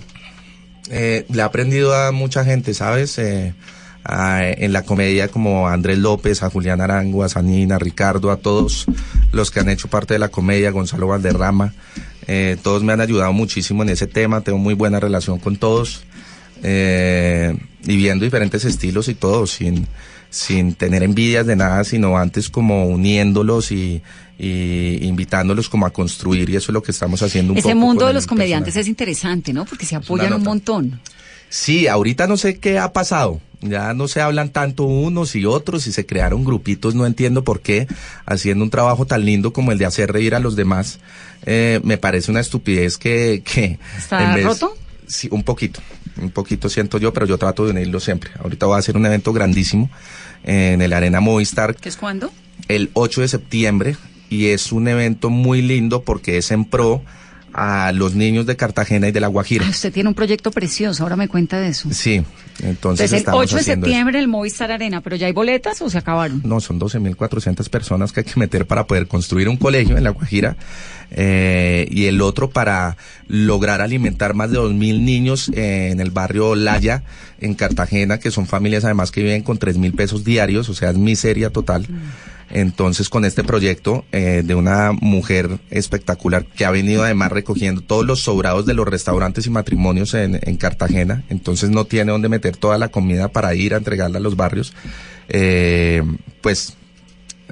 Eh, 0.90 1.27
le 1.29 1.38
he 1.38 1.42
aprendido 1.42 1.94
a 1.94 2.12
mucha 2.12 2.44
gente, 2.44 2.72
¿sabes? 2.75 3.18
Eh, 3.18 3.55
a- 4.05 4.42
en 4.44 4.72
la 4.72 4.83
comedia 4.83 5.29
como 5.29 5.68
a 5.68 5.72
Andrés 5.75 5.98
López, 5.98 6.42
a 6.42 6.51
Julián 6.51 6.81
Arango, 6.81 7.22
a 7.25 7.29
Sanina, 7.29 7.77
a 7.77 7.79
Ricardo, 7.79 8.31
a 8.31 8.37
todos 8.38 8.87
los 9.33 9.51
que 9.51 9.61
han 9.61 9.68
hecho 9.68 9.88
parte 9.88 10.14
de 10.14 10.18
la 10.18 10.29
comedia, 10.29 10.70
Gonzalo 10.70 11.07
Valderrama, 11.07 11.72
eh, 12.26 12.56
todos 12.62 12.82
me 12.82 12.92
han 12.92 13.00
ayudado 13.00 13.32
muchísimo 13.32 13.82
en 13.82 13.90
ese 13.90 14.06
tema, 14.06 14.40
tengo 14.42 14.58
muy 14.58 14.74
buena 14.74 15.00
relación 15.00 15.38
con 15.38 15.56
todos, 15.56 16.04
eh, 16.62 17.56
y 17.85 17.96
viendo 17.96 18.24
diferentes 18.24 18.64
estilos 18.64 19.08
y 19.08 19.14
todo, 19.14 19.46
sin, 19.46 19.87
sin 20.30 20.74
tener 20.74 21.02
envidias 21.02 21.46
de 21.46 21.56
nada, 21.56 21.85
sino 21.85 22.16
antes 22.16 22.48
como 22.48 22.87
uniéndolos 22.87 23.72
y, 23.72 24.02
y 24.38 25.04
invitándolos 25.06 25.68
como 25.68 25.87
a 25.87 25.90
construir, 25.90 26.50
y 26.50 26.56
eso 26.56 26.70
es 26.70 26.74
lo 26.74 26.82
que 26.82 26.92
estamos 26.92 27.22
haciendo 27.22 27.52
un 27.52 27.58
Ese 27.58 27.68
poco 27.68 27.80
mundo 27.80 28.06
de 28.06 28.12
los 28.12 28.26
comediantes 28.26 28.74
personaje. 28.74 28.80
es 28.80 28.88
interesante, 28.88 29.52
¿no? 29.52 29.64
Porque 29.64 29.87
se 29.87 29.96
apoyan 29.96 30.32
un 30.32 30.42
montón. 30.42 31.00
Sí, 31.48 31.87
ahorita 31.87 32.26
no 32.26 32.37
sé 32.37 32.58
qué 32.58 32.78
ha 32.78 32.92
pasado. 32.92 33.40
Ya 33.62 33.94
no 33.94 34.09
se 34.09 34.20
hablan 34.20 34.51
tanto 34.51 34.85
unos 34.85 35.35
y 35.37 35.44
otros 35.46 35.87
y 35.87 35.92
se 35.92 36.05
crearon 36.05 36.44
grupitos, 36.44 36.94
no 36.94 37.07
entiendo 37.07 37.44
por 37.44 37.61
qué, 37.61 37.87
haciendo 38.27 38.64
un 38.64 38.70
trabajo 38.70 39.07
tan 39.07 39.25
lindo 39.25 39.53
como 39.53 39.70
el 39.72 39.79
de 39.79 39.87
hacer 39.87 40.12
reír 40.12 40.35
a 40.35 40.40
los 40.40 40.57
demás. 40.57 40.98
Eh, 41.46 41.81
me 41.85 41.96
parece 41.96 42.31
una 42.31 42.40
estupidez 42.40 42.98
que... 42.98 43.42
que 43.44 43.79
¿Está 43.96 44.25
en 44.31 44.35
vez- 44.35 44.44
roto? 44.44 44.77
Sí, 45.07 45.29
un 45.31 45.42
poquito, 45.42 45.81
un 46.20 46.31
poquito 46.31 46.68
siento 46.68 46.98
yo, 46.98 47.12
pero 47.12 47.27
yo 47.27 47.37
trato 47.38 47.64
de 47.64 47.72
unirlo 47.72 48.01
siempre. 48.01 48.31
Ahorita 48.42 48.66
voy 48.66 48.77
a 48.77 48.79
hacer 48.79 48.96
un 48.96 49.05
evento 49.07 49.33
grandísimo 49.33 49.90
en 50.44 50.81
el 50.81 50.92
Arena 50.92 51.20
Movistar 51.20 51.75
¿Qué 51.77 51.88
es 51.88 51.96
cuándo? 51.96 52.33
el 52.68 52.90
8 52.94 53.20
de 53.20 53.29
septiembre 53.29 53.96
y 54.31 54.46
es 54.46 54.72
un 54.72 54.88
evento 54.88 55.29
muy 55.31 55.61
lindo 55.62 56.03
porque 56.03 56.38
es 56.38 56.51
en 56.51 56.64
pro 56.64 57.03
a 57.55 57.93
los 57.93 58.15
niños 58.15 58.47
de 58.47 58.57
Cartagena 58.57 59.09
y 59.09 59.12
de 59.12 59.21
La 59.21 59.29
Guajira. 59.29 59.69
Usted 59.69 59.93
tiene 59.93 60.09
un 60.09 60.15
proyecto 60.15 60.51
precioso, 60.51 61.03
ahora 61.03 61.17
me 61.17 61.29
cuenta 61.29 61.59
de 61.61 61.69
eso. 61.69 61.88
Sí, 61.93 62.15
entonces, 62.15 62.69
Entonces, 62.69 63.12
el 63.12 63.19
estamos 63.19 63.41
8 63.43 63.55
de 63.57 63.61
haciendo 63.61 63.87
eso. 63.87 63.91
septiembre 63.93 64.19
el 64.19 64.29
Movistar 64.29 64.71
Arena, 64.73 65.01
pero 65.01 65.17
ya 65.17 65.27
hay 65.27 65.33
boletas 65.33 65.81
o 65.83 65.91
se 65.91 65.99
acabaron. 65.99 66.43
No, 66.45 66.61
son 66.61 66.79
12.400 66.81 67.69
personas 67.69 68.12
que 68.12 68.21
hay 68.21 68.25
que 68.25 68.38
meter 68.38 68.67
para 68.67 68.87
poder 68.87 69.07
construir 69.07 69.49
un 69.49 69.57
colegio 69.57 69.97
en 69.97 70.05
La 70.05 70.11
Guajira 70.11 70.57
eh, 71.14 71.87
y 71.90 72.07
el 72.07 72.20
otro 72.20 72.51
para 72.51 72.96
lograr 73.29 73.81
alimentar 73.81 74.35
más 74.35 74.51
de 74.51 74.59
2.000 74.59 75.01
niños 75.01 75.51
eh, 75.55 75.90
en 75.92 76.01
el 76.01 76.11
barrio 76.11 76.55
Laya, 76.55 77.05
en 77.40 77.55
Cartagena, 77.55 78.18
que 78.18 78.31
son 78.31 78.46
familias 78.46 78.85
además 78.85 79.11
que 79.11 79.22
viven 79.22 79.42
con 79.42 79.59
3.000 79.59 79.94
pesos 79.94 80.25
diarios, 80.25 80.68
o 80.68 80.75
sea, 80.75 80.90
es 80.90 80.96
miseria 80.96 81.51
total. 81.51 81.87
Entonces, 82.51 83.09
con 83.09 83.25
este 83.25 83.44
proyecto 83.44 84.05
eh, 84.12 84.42
de 84.44 84.55
una 84.55 84.92
mujer 84.92 85.59
espectacular 85.70 86.44
que 86.44 86.66
ha 86.66 86.70
venido 86.70 87.03
además 87.03 87.33
recogiendo 87.33 87.81
todos 87.81 88.05
los 88.05 88.20
sobrados 88.20 88.66
de 88.66 88.75
los 88.75 88.87
restaurantes 88.87 89.46
y 89.46 89.51
matrimonios 89.51 90.12
en, 90.12 90.38
en 90.42 90.57
Cartagena, 90.57 91.25
entonces 91.31 91.70
no 91.70 91.87
tiene 91.87 92.12
dónde 92.12 92.29
meter 92.29 92.57
toda 92.57 92.77
la 92.77 92.88
comida 92.88 93.29
para 93.29 93.55
ir 93.55 93.72
a 93.72 93.79
entregarla 93.79 94.18
a 94.18 94.20
los 94.20 94.37
barrios, 94.37 94.75
eh, 95.31 96.03
pues 96.42 96.77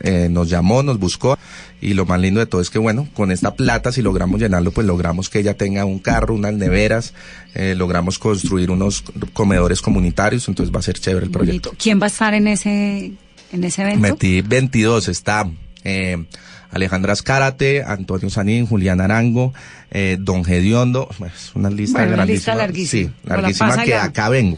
eh, 0.00 0.28
nos 0.30 0.48
llamó, 0.48 0.82
nos 0.82 0.98
buscó 0.98 1.38
y 1.80 1.94
lo 1.94 2.04
más 2.06 2.20
lindo 2.20 2.40
de 2.40 2.46
todo 2.46 2.60
es 2.60 2.70
que 2.70 2.78
bueno, 2.78 3.08
con 3.14 3.30
esta 3.32 3.54
plata 3.54 3.92
si 3.92 4.02
logramos 4.02 4.40
llenarlo, 4.40 4.70
pues 4.70 4.86
logramos 4.86 5.28
que 5.30 5.38
ella 5.40 5.54
tenga 5.54 5.84
un 5.84 5.98
carro, 5.98 6.34
unas 6.34 6.54
neveras, 6.54 7.14
eh, 7.54 7.74
logramos 7.76 8.18
construir 8.18 8.70
unos 8.70 9.02
comedores 9.32 9.80
comunitarios, 9.82 10.48
entonces 10.48 10.74
va 10.74 10.80
a 10.80 10.82
ser 10.82 10.98
chévere 10.98 11.26
el 11.26 11.32
proyecto. 11.32 11.72
¿Quién 11.78 12.00
va 12.00 12.04
a 12.04 12.08
estar 12.08 12.34
en 12.34 12.48
ese, 12.48 13.12
en 13.52 13.64
ese 13.64 13.82
evento? 13.82 14.00
Metí 14.00 14.42
22, 14.42 15.08
está 15.08 15.48
eh, 15.84 16.22
Alejandra 16.70 17.12
Escárate, 17.14 17.82
Antonio 17.82 18.30
Sanín, 18.30 18.66
Julián 18.66 19.00
Arango, 19.00 19.52
eh, 19.90 20.16
Don 20.20 20.44
Gediondo, 20.44 21.08
es 21.26 21.50
una 21.54 21.68
lista 21.70 21.98
Bueno, 21.98 22.08
una 22.14 22.16
grandísima. 22.18 22.52
lista 22.52 22.54
larguísima. 22.54 23.08
Sí, 23.10 23.14
la 23.24 23.36
larguísima 23.36 23.68
pasa 23.70 23.82
que 23.84 23.90
ya. 23.90 24.04
acá 24.04 24.28
vengo, 24.28 24.56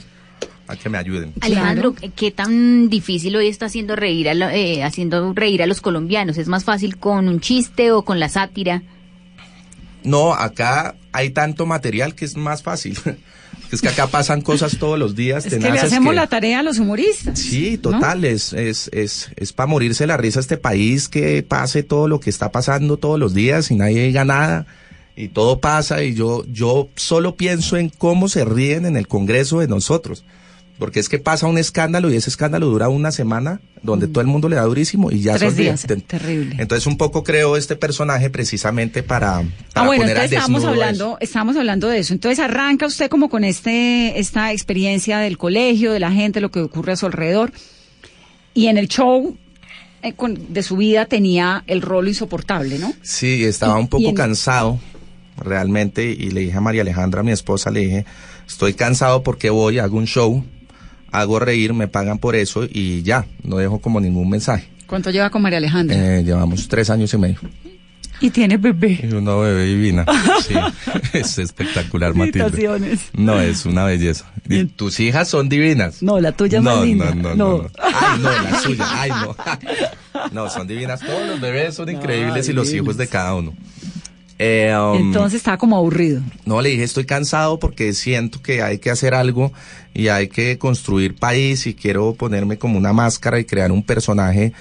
a 0.69 0.77
que 0.77 0.89
me 0.89 0.99
ayuden. 0.99 1.33
Alejandro, 1.41 1.95
¿qué 2.17 2.31
tan 2.31 2.89
difícil 2.89 3.37
hoy 3.37 3.49
está 3.49 3.67
haciendo 3.67 3.97
reír 3.97 4.29
a, 4.29 4.35
lo- 4.35 4.49
eh, 4.49 4.83
haciendo 4.85 5.33
reír 5.35 5.63
a 5.63 5.67
los 5.67 5.81
colombianos? 5.81 6.39
¿Es 6.39 6.49
más 6.49 6.65
fácil 6.65 6.97
con 6.99 7.29
un 7.29 7.41
chiste 7.41 7.93
o 7.93 8.03
con 8.05 8.21
la 8.21 8.29
sátira? 8.29 8.83
No, 10.05 10.35
acá 10.35 10.97
hay 11.13 11.31
tanto 11.31 11.67
material 11.67 12.15
que 12.15 12.25
es 12.25 12.37
más 12.37 12.63
fácil. 12.63 12.99
es 13.73 13.81
que 13.81 13.89
acá 13.89 14.07
pasan 14.09 14.41
cosas 14.41 14.79
todos 14.79 14.99
los 14.99 15.15
días. 15.15 15.47
Es 15.47 15.55
que 15.55 15.61
le 15.71 15.79
hacemos 15.79 16.11
que- 16.13 16.17
la 16.17 16.27
tarea 16.27 16.61
a 16.61 16.63
los 16.63 16.79
humoristas. 16.79 17.39
Sí, 17.39 17.79
total, 17.79 18.25
es, 18.25 18.53
es, 18.53 18.89
es, 18.93 19.31
es 19.37 19.53
para 19.53 19.67
morirse 19.69 20.07
la 20.07 20.17
risa 20.17 20.41
este 20.41 20.57
país 20.57 21.09
que 21.09 21.43
pase 21.43 21.83
todo 21.83 22.09
lo 22.09 22.19
que 22.21 22.31
está 22.31 22.51
pasando 22.51 22.97
todos 22.97 23.19
los 23.19 23.35
días 23.35 23.71
y 23.71 23.77
nadie 23.77 24.05
diga 24.07 24.25
nada 24.25 24.67
y 25.15 25.29
todo 25.29 25.61
pasa 25.61 26.03
y 26.03 26.15
yo, 26.15 26.45
yo 26.49 26.89
solo 26.97 27.37
pienso 27.37 27.77
en 27.77 27.91
cómo 27.91 28.29
se 28.29 28.45
ríen 28.45 28.87
en 28.87 28.97
el 28.97 29.07
Congreso 29.09 29.61
de 29.61 29.69
nosotros. 29.69 30.25
Porque 30.83 30.99
es 30.99 31.09
que 31.09 31.21
pasa 31.21 31.47
un 31.47 31.59
escándalo 31.59 32.11
y 32.11 32.17
ese 32.17 32.29
escándalo 32.29 32.67
dura 32.67 32.89
una 32.89 33.13
semana 33.13 33.61
donde 33.85 34.09
todo 34.09 34.21
el 34.21 34.27
mundo 34.27 34.49
le 34.49 34.57
da 34.57 34.63
durísimo 34.63 35.13
y 35.13 35.21
ya 35.21 35.35
se 35.35 35.39
Tres 35.39 35.57
días, 35.57 35.87
terrible. 36.09 36.57
Entonces 36.59 36.89
un 36.89 36.97
poco 36.97 37.23
creo 37.23 37.57
este 37.57 37.77
personaje 37.77 38.31
precisamente 38.31 39.05
para, 39.05 39.39
Ah, 39.39 39.45
para 39.75 39.87
bueno, 39.87 40.03
poner 40.03 40.17
al 40.19 40.25
entonces 40.25 40.39
estábamos 40.39 40.65
hablando, 40.65 41.19
estábamos 41.21 41.57
hablando 41.57 41.89
de 41.89 41.99
eso. 42.01 42.13
Entonces 42.15 42.41
arranca 42.41 42.87
usted 42.87 43.09
como 43.09 43.29
con 43.29 43.45
este, 43.45 44.19
esta 44.19 44.51
experiencia 44.51 45.19
del 45.21 45.39
colegio, 45.39 45.93
de 45.93 46.01
la 46.01 46.11
gente, 46.11 46.41
lo 46.41 46.51
que 46.51 46.59
ocurre 46.59 46.93
a 46.93 46.97
su 46.97 47.07
alrededor. 47.07 47.53
Y 48.53 48.67
en 48.67 48.77
el 48.77 48.89
show 48.89 49.37
eh, 50.03 50.15
con- 50.15 50.53
de 50.53 50.65
su 50.65 50.77
vida 50.77 51.07
tenía 51.07 51.63
el 51.69 51.81
rol 51.81 52.09
insoportable, 52.09 52.81
¿no? 52.81 52.93
Sí, 53.03 53.45
estaba 53.45 53.79
un 53.79 53.87
poco 53.87 54.09
en- 54.09 54.17
cansado 54.17 54.81
realmente 55.39 56.05
y 56.11 56.31
le 56.31 56.41
dije 56.41 56.57
a 56.57 56.61
María 56.61 56.83
Alejandra, 56.83 57.23
mi 57.23 57.31
esposa, 57.33 57.71
le 57.71 57.81
dije, 57.81 58.05
estoy 58.49 58.75
cansado 58.75 59.23
porque 59.23 59.49
voy, 59.51 59.79
hago 59.79 59.97
un 59.97 60.07
show, 60.07 60.45
hago 61.13 61.39
reír, 61.39 61.75
me 61.75 61.89
pagan 61.89 62.19
por 62.19 62.35
eso 62.35 62.67
y 62.69 63.03
ya, 63.03 63.27
no 63.45 63.59
dejo 63.59 63.81
como 63.81 64.01
ningún 64.01 64.29
mensaje. 64.29 64.69
¿Cuánto 64.87 65.11
lleva 65.11 65.31
con 65.31 65.43
María 65.43 65.59
Alejandra? 65.59 66.19
Eh, 66.19 66.25
llevamos 66.25 66.69
tres 66.69 66.91
años 66.91 67.15
y 67.15 67.19
medio. 67.19 67.39
Y 68.21 68.31
tiene 68.31 68.57
bebé. 68.57 69.01
Y 69.03 69.13
una 69.15 69.35
bebé 69.35 69.65
divina. 69.65 70.07
Sí, 70.43 70.55
es 71.13 71.39
espectacular, 71.39 72.15
Matilde. 72.15 72.99
No, 73.13 73.41
es 73.41 73.65
una 73.65 73.85
belleza. 73.85 74.27
Y 74.49 74.65
tus 74.65 74.99
hijas 74.99 75.29
son 75.29 75.49
divinas. 75.49 76.03
No, 76.03 76.21
la 76.21 76.33
tuya 76.33 76.59
es 76.59 76.65
no, 76.65 76.77
más 76.77 76.85
linda. 76.85 77.15
No, 77.15 77.23
no, 77.23 77.35
no, 77.35 77.59
no. 77.59 77.71
Ay, 77.81 78.21
no, 78.21 78.31
la 78.31 78.59
suya. 78.59 78.85
Ay, 78.89 79.11
no. 79.11 79.37
No, 80.33 80.51
son 80.51 80.67
divinas. 80.67 81.01
Todos 81.01 81.27
los 81.27 81.41
bebés 81.41 81.75
son 81.75 81.89
increíbles 81.89 82.49
y 82.49 82.53
los 82.53 82.73
hijos 82.73 82.97
de 82.97 83.09
cada 83.09 83.35
uno. 83.35 83.55
Eh, 84.45 84.77
um, 84.77 84.97
Entonces 84.97 85.37
estaba 85.37 85.57
como 85.57 85.77
aburrido. 85.77 86.21
No, 86.45 86.61
le 86.61 86.71
dije, 86.71 86.83
estoy 86.83 87.05
cansado 87.05 87.61
porque 87.61 87.93
siento 87.93 88.43
que 88.43 88.61
hay 88.61 88.79
que 88.79 88.91
hacer 88.91 89.15
algo 89.15 89.53
y 89.95 90.09
hay 90.09 90.27
que 90.27 90.59
construir 90.59 91.15
país 91.15 91.69
y 91.69 91.75
quiero 91.75 92.15
ponerme 92.15 92.59
como 92.59 92.77
una 92.77 92.93
máscara 92.93 93.39
y 93.39 93.45
crear 93.45 93.71
un 93.71 93.85
personaje 93.85 94.53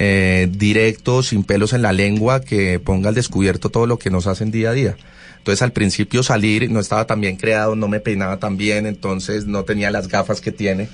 eh, 0.00 0.48
directo, 0.50 1.22
sin 1.22 1.44
pelos 1.44 1.72
en 1.72 1.82
la 1.82 1.92
lengua, 1.92 2.40
que 2.40 2.80
ponga 2.80 3.10
al 3.10 3.14
descubierto 3.14 3.70
todo 3.70 3.86
lo 3.86 3.96
que 3.96 4.10
nos 4.10 4.26
hacen 4.26 4.50
día 4.50 4.70
a 4.70 4.72
día. 4.72 4.96
Entonces 5.38 5.62
al 5.62 5.72
principio 5.72 6.22
salir 6.22 6.70
no 6.70 6.80
estaba 6.80 7.06
tan 7.06 7.20
bien 7.20 7.36
creado, 7.36 7.74
no 7.74 7.88
me 7.88 8.00
peinaba 8.00 8.38
tan 8.38 8.56
bien, 8.56 8.86
entonces 8.86 9.46
no 9.46 9.64
tenía 9.64 9.90
las 9.90 10.08
gafas 10.08 10.40
que 10.40 10.52
tiene. 10.52 10.88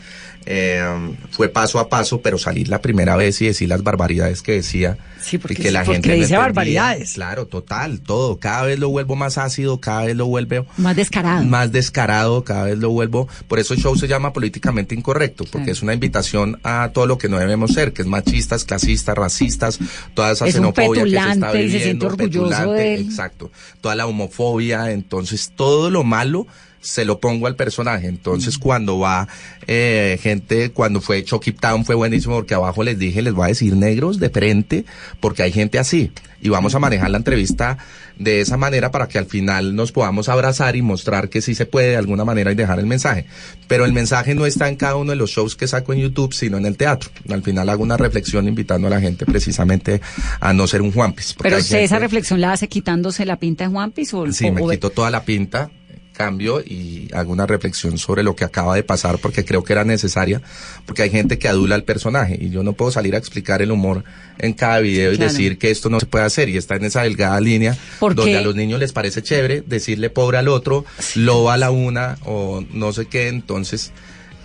Eh, 0.47 1.17
fue 1.31 1.49
paso 1.49 1.79
a 1.79 1.89
paso, 1.89 2.21
pero 2.21 2.39
salir 2.39 2.69
la 2.69 2.83
primera 2.83 3.17
vez 3.17 3.41
y 3.41 3.47
decir 3.47 3.69
las 3.69 3.83
barbaridades 3.83 4.43
que 4.43 4.53
decía. 4.53 4.99
Sí, 5.21 5.39
porque, 5.39 5.55
y 5.55 5.57
que 5.57 5.71
la 5.71 5.85
porque 5.85 6.03
gente 6.03 6.13
dice 6.13 6.37
barbaridades. 6.37 7.15
Claro, 7.15 7.47
total, 7.47 8.01
todo. 8.01 8.39
Cada 8.39 8.65
vez 8.65 8.79
lo 8.79 8.91
vuelvo 8.91 9.17
más 9.17 9.39
ácido, 9.39 9.81
cada 9.81 10.05
vez 10.05 10.17
lo 10.17 10.27
vuelvo 10.27 10.67
más 10.77 10.97
descarado. 10.97 11.45
Más 11.45 11.73
descarado, 11.73 12.45
cada 12.45 12.65
vez 12.65 12.79
lo 12.79 12.91
vuelvo. 12.91 13.27
Por 13.49 13.59
eso 13.59 13.73
el 13.73 13.81
show 13.81 13.97
se 13.97 14.07
llama 14.07 14.33
políticamente 14.33 14.95
incorrecto, 14.95 15.45
porque 15.51 15.71
es 15.71 15.83
una 15.83 15.95
invitación 15.95 16.61
a 16.63 16.91
todo 16.93 17.07
lo 17.07 17.17
que 17.17 17.29
no 17.29 17.39
debemos 17.39 17.73
ser, 17.73 17.93
que 17.93 18.03
es 18.03 18.09
machistas, 18.09 18.65
clasistas, 18.65 19.17
racistas, 19.17 19.79
toda 20.13 20.33
esa 20.33 20.47
es 20.47 20.55
xenofobia 20.55 21.05
que 21.05 21.11
se 21.11 21.31
está 21.31 21.61
y 21.61 21.71
se 21.71 21.79
siente 21.79 22.07
viviendo, 22.07 22.07
orgulloso 22.07 22.49
petulante, 22.49 22.75
de 22.75 22.95
él. 22.95 23.01
exacto, 23.03 23.51
toda 23.81 23.95
la 23.95 24.07
homofobia, 24.07 24.44
entonces 24.91 25.53
todo 25.55 25.91
lo 25.91 26.05
malo 26.05 26.47
se 26.85 27.05
lo 27.05 27.19
pongo 27.19 27.47
al 27.47 27.57
personaje. 27.57 28.07
Entonces, 28.09 28.59
cuando 28.59 28.99
va 28.99 29.27
eh, 29.67 30.19
gente, 30.23 30.71
cuando 30.71 31.01
fue 31.01 31.25
Chucky 31.25 31.53
Town 31.53 31.85
fue 31.85 31.95
buenísimo 31.95 32.37
porque 32.37 32.55
abajo 32.55 32.83
les 32.83 32.99
dije, 32.99 33.23
les 33.23 33.33
voy 33.33 33.47
a 33.47 33.49
decir 33.49 33.75
negros 33.75 34.21
de 34.21 34.29
frente, 34.29 34.85
porque 35.21 35.43
hay 35.43 35.53
gente 35.53 35.79
así. 35.79 36.13
Y 36.43 36.51
vamos 36.51 36.75
a 36.75 36.79
manejar 36.79 37.11
la 37.11 37.17
entrevista 37.17 37.79
de 38.19 38.41
esa 38.41 38.57
manera 38.57 38.91
para 38.91 39.09
que 39.09 39.19
al 39.19 39.27
final 39.27 39.75
nos 39.75 39.91
podamos 39.93 40.29
abrazar 40.29 40.77
y 40.77 40.83
mostrar 40.83 41.29
que 41.29 41.41
sí 41.43 41.55
se 41.55 41.67
puede 41.67 41.89
de 41.91 41.97
alguna 41.97 42.25
manera 42.25 42.53
y 42.53 42.55
dejar 42.55 42.79
el 42.79 42.87
mensaje. 42.87 43.27
Pero 43.67 43.85
el 43.85 43.93
mensaje 43.93 44.35
no 44.35 44.47
está 44.47 44.69
en 44.69 44.77
cada 44.77 44.97
uno 44.97 45.11
de 45.11 45.17
los 45.17 45.31
shows 45.31 45.57
que 45.57 45.67
saco 45.67 45.93
en 45.93 46.01
YouTube, 46.01 46.33
sino 46.33 46.57
en 46.57 46.67
el 46.67 46.77
teatro. 46.77 47.11
Al 47.29 47.43
final 47.43 47.69
hago 47.69 47.83
una 47.83 47.97
reflexión 47.97 48.47
invitando 48.49 48.87
a 48.87 48.91
la 48.91 49.01
gente 49.01 49.27
precisamente 49.27 50.01
a 50.41 50.53
no 50.53 50.67
ser 50.67 50.83
un 50.83 50.93
Juanpis. 50.93 51.35
Pero 51.43 51.57
usted 51.57 51.69
gente- 51.71 51.85
esa 51.85 51.99
reflexión 51.99 52.41
la 52.41 52.53
hace 52.53 52.69
quitándose 52.69 53.25
la 53.25 53.37
pinta 53.39 53.65
de 53.65 53.71
Juanpis 53.71 54.15
o 54.15 54.31
Sí, 54.33 54.47
o- 54.49 54.53
me 54.53 54.63
quito 54.69 54.91
toda 54.91 55.11
la 55.11 55.25
pinta, 55.25 55.71
cambio 56.15 56.61
y 56.61 57.09
hago 57.13 57.33
una 57.33 57.47
reflexión 57.47 57.99
sobre 57.99 58.23
lo 58.23 58.35
que 58.35 58.45
acaba 58.45 58.75
de 58.75 58.83
pasar 58.83 59.19
porque 59.19 59.45
creo 59.45 59.63
que 59.65 59.73
era 59.75 59.85
necesaria, 59.85 60.41
porque 60.87 61.03
hay 61.03 61.11
gente 61.11 61.39
que 61.39 61.49
adula 61.49 61.75
al 61.75 61.85
personaje 61.85 62.39
y 62.41 62.49
yo 62.51 62.63
no 62.63 62.73
puedo 62.73 62.91
salir 62.91 63.15
a 63.15 63.19
explicar 63.19 63.61
el 63.61 63.71
humor 63.73 64.05
en 64.39 64.55
cada 64.55 64.79
video 64.81 65.13
y 65.13 65.17
Claro. 65.17 65.31
decir 65.33 65.59
que 65.59 65.71
esto 65.71 65.91
no 65.91 66.01
se 66.01 66.07
puede 66.07 66.25
hacer 66.25 66.49
y 66.49 66.57
está 66.57 66.77
en 66.77 66.85
esa 66.85 67.03
delgada 67.03 67.41
línea 67.41 67.77
¿Por 68.01 68.15
donde 68.15 68.33
qué? 68.33 68.39
a 68.39 68.43
los 68.43 68.55
niños 68.55 68.81
les 68.81 68.93
parece 68.93 69.23
chévere 69.23 69.63
decirle 69.67 70.09
pobre 70.09 70.39
al 70.39 70.49
otro, 70.49 70.85
loba 71.17 71.55
a 71.55 71.57
la 71.59 71.71
una 71.71 72.17
o 72.25 72.65
no 72.73 72.93
sé 72.93 73.07
qué, 73.07 73.29
entonces 73.29 73.93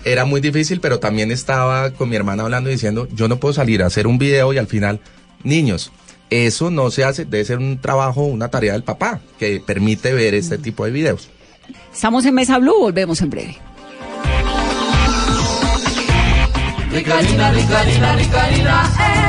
era 0.06 0.26
muy 0.26 0.42
difícil, 0.42 0.80
pero 0.80 1.00
también 1.00 1.30
estaba 1.32 1.92
con 1.92 2.10
mi 2.10 2.16
hermana 2.16 2.44
hablando 2.44 2.70
y 2.70 2.74
diciendo, 2.74 3.08
yo 3.14 3.28
no 3.28 3.40
puedo 3.40 3.54
salir 3.54 3.84
a 3.84 3.88
hacer 3.88 4.08
un 4.08 4.18
video 4.18 4.54
y 4.54 4.58
al 4.58 4.68
final, 4.68 5.00
niños, 5.44 5.92
eso 6.30 6.72
no 6.72 6.90
se 6.92 7.04
hace, 7.04 7.26
debe 7.26 7.44
ser 7.46 7.58
un 7.58 7.80
trabajo, 7.80 8.22
una 8.24 8.50
tarea 8.50 8.74
del 8.74 8.84
papá 8.84 9.20
que 9.40 9.62
permite 9.66 10.14
ver 10.14 10.34
este 10.36 10.58
tipo 10.58 10.86
de 10.86 10.92
videos. 10.92 11.30
Estamos 11.94 12.26
en 12.26 12.34
Mesa 12.34 12.58
Blue, 12.58 12.80
volvemos 12.80 13.22
en 13.22 13.30
breve. 13.30 13.58
Ricarina, 16.92 17.52
Ricarina, 17.52 18.16
Ricarina, 18.16 18.84
la 18.94 19.29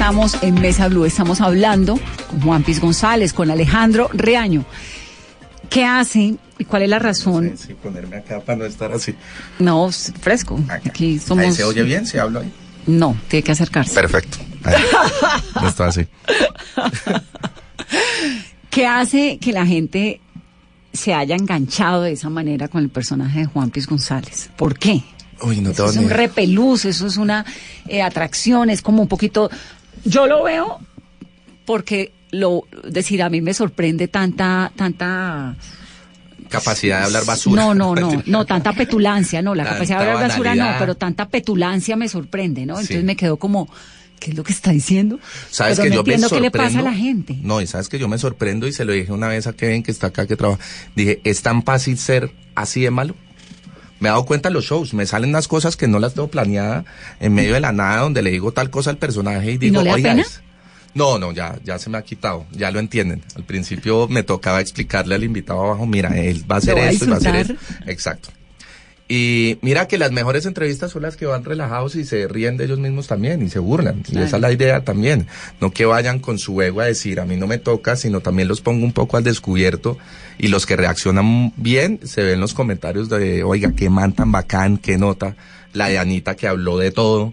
Estamos 0.00 0.42
en 0.42 0.54
Mesa 0.54 0.88
Blue, 0.88 1.04
estamos 1.04 1.42
hablando 1.42 2.00
con 2.30 2.40
Juan 2.40 2.62
Piz 2.62 2.80
González, 2.80 3.34
con 3.34 3.50
Alejandro 3.50 4.08
Reaño. 4.14 4.64
¿Qué 5.68 5.84
hace 5.84 6.36
y 6.58 6.64
cuál 6.64 6.84
es 6.84 6.88
la 6.88 6.98
razón? 6.98 7.52
Sí, 7.54 7.74
ponerme 7.74 8.16
acá 8.16 8.40
para 8.40 8.56
no 8.56 8.64
estar 8.64 8.90
así. 8.92 9.14
No, 9.58 9.90
es 9.90 10.10
fresco. 10.18 10.58
Aquí 10.70 11.18
somos. 11.18 11.44
Ahí 11.44 11.52
se 11.52 11.64
oye 11.64 11.82
bien, 11.82 12.06
se 12.06 12.18
habla 12.18 12.40
ahí. 12.40 12.50
No, 12.86 13.14
tiene 13.28 13.42
que 13.42 13.52
acercarse. 13.52 13.92
Perfecto. 13.92 14.38
Ahí. 14.64 14.82
No 15.60 15.68
está 15.68 15.88
así. 15.88 16.06
¿Qué 18.70 18.86
hace 18.86 19.36
que 19.36 19.52
la 19.52 19.66
gente 19.66 20.22
se 20.94 21.12
haya 21.12 21.36
enganchado 21.36 22.04
de 22.04 22.12
esa 22.12 22.30
manera 22.30 22.68
con 22.68 22.82
el 22.82 22.88
personaje 22.88 23.40
de 23.40 23.44
Juan 23.44 23.68
Piz 23.68 23.86
González? 23.86 24.48
¿Por 24.56 24.78
qué? 24.78 25.04
Uy, 25.42 25.60
no 25.60 25.70
Eso 25.70 25.86
es 25.86 25.96
un 25.96 26.10
repelús, 26.10 26.84
eso 26.84 27.06
es 27.06 27.16
una 27.16 27.44
eh, 27.86 28.02
atracción, 28.02 28.70
es 28.70 28.82
como 28.82 29.02
un 29.02 29.08
poquito. 29.08 29.50
Yo 30.04 30.26
lo 30.26 30.44
veo 30.44 30.80
porque 31.66 32.12
lo 32.30 32.64
decir 32.88 33.22
a 33.22 33.28
mí 33.30 33.40
me 33.40 33.54
sorprende 33.54 34.08
tanta 34.08 34.72
tanta 34.76 35.56
Capacidad 36.48 36.98
de 37.00 37.04
hablar 37.06 37.24
basura. 37.24 37.62
no 37.62 37.74
no 37.74 37.94
no 37.94 38.22
no 38.26 38.44
tanta 38.46 38.72
petulancia 38.72 39.40
no 39.42 39.54
la 39.54 39.62
Tanta 39.64 39.74
capacidad 39.76 39.98
de 40.00 40.10
hablar 40.10 40.28
basura 40.30 40.54
no 40.54 40.66
pero 40.78 40.94
tanta 40.96 41.28
petulancia 41.28 41.96
me 41.96 42.08
sorprende 42.08 42.66
no 42.66 42.74
entonces 42.74 42.98
Sí. 42.98 43.02
me 43.04 43.14
quedo 43.16 43.36
como 43.36 43.68
qué 44.18 44.30
es 44.32 44.36
lo 44.36 44.42
que 44.42 44.52
está 44.52 44.70
diciendo 44.72 45.18
¿Sabes 45.50 45.78
pero 45.78 45.84
que 45.84 45.90
no 45.90 45.94
yo 45.96 46.02
me 46.04 46.14
entiendo 46.14 46.28
qué 46.28 46.40
le 46.40 46.50
pasa 46.50 46.64
a 46.64 46.70
sorprendo? 46.70 46.90
la 46.90 46.96
gente 46.96 47.38
No, 47.42 47.60
y 47.60 47.66
sabes 47.68 47.88
que 47.88 47.98
yo 47.98 48.08
me 48.08 48.18
sorprendo 48.18 48.66
y 48.66 48.72
se 48.72 48.84
lo 48.84 48.92
dije 48.92 49.12
una 49.12 49.28
vez 49.28 49.46
a 49.46 49.52
Kevin 49.52 49.82
que 49.84 49.90
está 49.92 50.08
acá 50.08 50.26
que 50.26 50.34
trabaja. 50.36 50.60
Dije, 50.96 51.20
¿es 51.24 51.42
tan 51.42 51.62
fácil 51.62 51.96
ser 51.98 52.30
así 52.56 52.80
de 52.82 52.90
malo? 52.90 53.14
Me 54.00 54.08
he 54.08 54.10
dado 54.10 54.24
cuenta 54.24 54.48
en 54.48 54.54
los 54.54 54.64
shows, 54.64 54.94
me 54.94 55.06
salen 55.06 55.30
unas 55.30 55.46
cosas 55.46 55.76
que 55.76 55.86
no 55.86 55.98
las 55.98 56.14
tengo 56.14 56.28
planeada 56.28 56.84
en 57.20 57.34
medio 57.34 57.54
de 57.54 57.60
la 57.60 57.72
nada, 57.72 58.00
donde 58.00 58.22
le 58.22 58.30
digo 58.30 58.52
tal 58.52 58.70
cosa 58.70 58.90
al 58.90 58.96
personaje 58.96 59.52
y 59.52 59.58
digo, 59.58 59.74
no 59.74 59.82
le 59.82 59.90
da 59.90 59.94
oiga, 59.96 60.10
pena? 60.10 60.22
es-". 60.22 60.42
No, 60.94 61.18
no, 61.18 61.32
ya, 61.32 61.56
ya 61.62 61.78
se 61.78 61.88
me 61.88 61.98
ha 61.98 62.02
quitado, 62.02 62.46
ya 62.50 62.70
lo 62.72 62.80
entienden. 62.80 63.22
Al 63.36 63.44
principio 63.44 64.08
me 64.08 64.24
tocaba 64.24 64.60
explicarle 64.60 65.14
al 65.14 65.22
invitado 65.22 65.60
abajo, 65.60 65.86
mira, 65.86 66.18
él 66.18 66.44
va 66.50 66.56
a 66.56 66.58
hacer 66.58 66.78
esto 66.78 67.04
y 67.04 67.08
va 67.08 67.14
a 67.14 67.18
hacer 67.18 67.36
esto. 67.36 67.54
Exacto. 67.86 68.30
Y 69.12 69.58
mira 69.60 69.88
que 69.88 69.98
las 69.98 70.12
mejores 70.12 70.46
entrevistas 70.46 70.92
son 70.92 71.02
las 71.02 71.16
que 71.16 71.26
van 71.26 71.44
relajados 71.44 71.96
y 71.96 72.04
se 72.04 72.28
ríen 72.28 72.56
de 72.56 72.66
ellos 72.66 72.78
mismos 72.78 73.08
también 73.08 73.42
y 73.42 73.50
se 73.50 73.58
burlan. 73.58 74.04
Y 74.08 74.20
esa 74.20 74.36
es 74.36 74.40
la 74.40 74.52
idea 74.52 74.84
también. 74.84 75.26
No 75.60 75.72
que 75.72 75.84
vayan 75.84 76.20
con 76.20 76.38
su 76.38 76.62
ego 76.62 76.80
a 76.80 76.84
decir, 76.84 77.18
a 77.18 77.24
mí 77.24 77.36
no 77.36 77.48
me 77.48 77.58
toca, 77.58 77.96
sino 77.96 78.20
también 78.20 78.46
los 78.46 78.60
pongo 78.60 78.84
un 78.84 78.92
poco 78.92 79.16
al 79.16 79.24
descubierto. 79.24 79.98
Y 80.38 80.46
los 80.46 80.64
que 80.64 80.76
reaccionan 80.76 81.52
bien 81.56 81.98
se 82.04 82.22
ven 82.22 82.38
los 82.38 82.54
comentarios 82.54 83.08
de, 83.08 83.42
oiga, 83.42 83.72
qué 83.72 83.90
man 83.90 84.12
tan 84.12 84.30
bacán, 84.30 84.78
qué 84.78 84.96
nota. 84.96 85.34
La 85.72 85.88
de 85.88 85.98
Anita 85.98 86.34
que 86.36 86.48
habló 86.48 86.78
de 86.78 86.90
todo. 86.90 87.32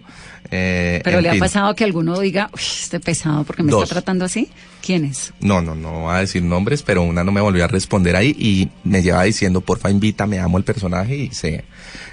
Eh, 0.50 1.00
pero 1.04 1.20
le 1.20 1.28
ha 1.28 1.38
pasado 1.38 1.74
que 1.74 1.84
alguno 1.84 2.18
diga 2.20 2.48
"Uy, 2.54 2.60
este 2.62 3.00
pesado 3.00 3.44
porque 3.44 3.62
me 3.62 3.70
Dos. 3.70 3.82
está 3.82 3.96
tratando 3.96 4.24
así 4.24 4.48
quién 4.80 5.04
es 5.04 5.34
No, 5.40 5.60
no, 5.60 5.74
no 5.74 6.02
voy 6.04 6.14
a 6.14 6.20
decir 6.20 6.42
nombres, 6.42 6.82
pero 6.82 7.02
una 7.02 7.22
no 7.22 7.32
me 7.32 7.42
volvió 7.42 7.64
a 7.64 7.68
responder 7.68 8.16
ahí 8.16 8.34
y 8.38 8.70
me 8.82 9.02
lleva 9.02 9.24
diciendo, 9.24 9.60
porfa, 9.60 9.90
invítame, 9.90 10.38
amo 10.38 10.56
el 10.56 10.64
personaje 10.64 11.16
y 11.16 11.30
se, 11.32 11.64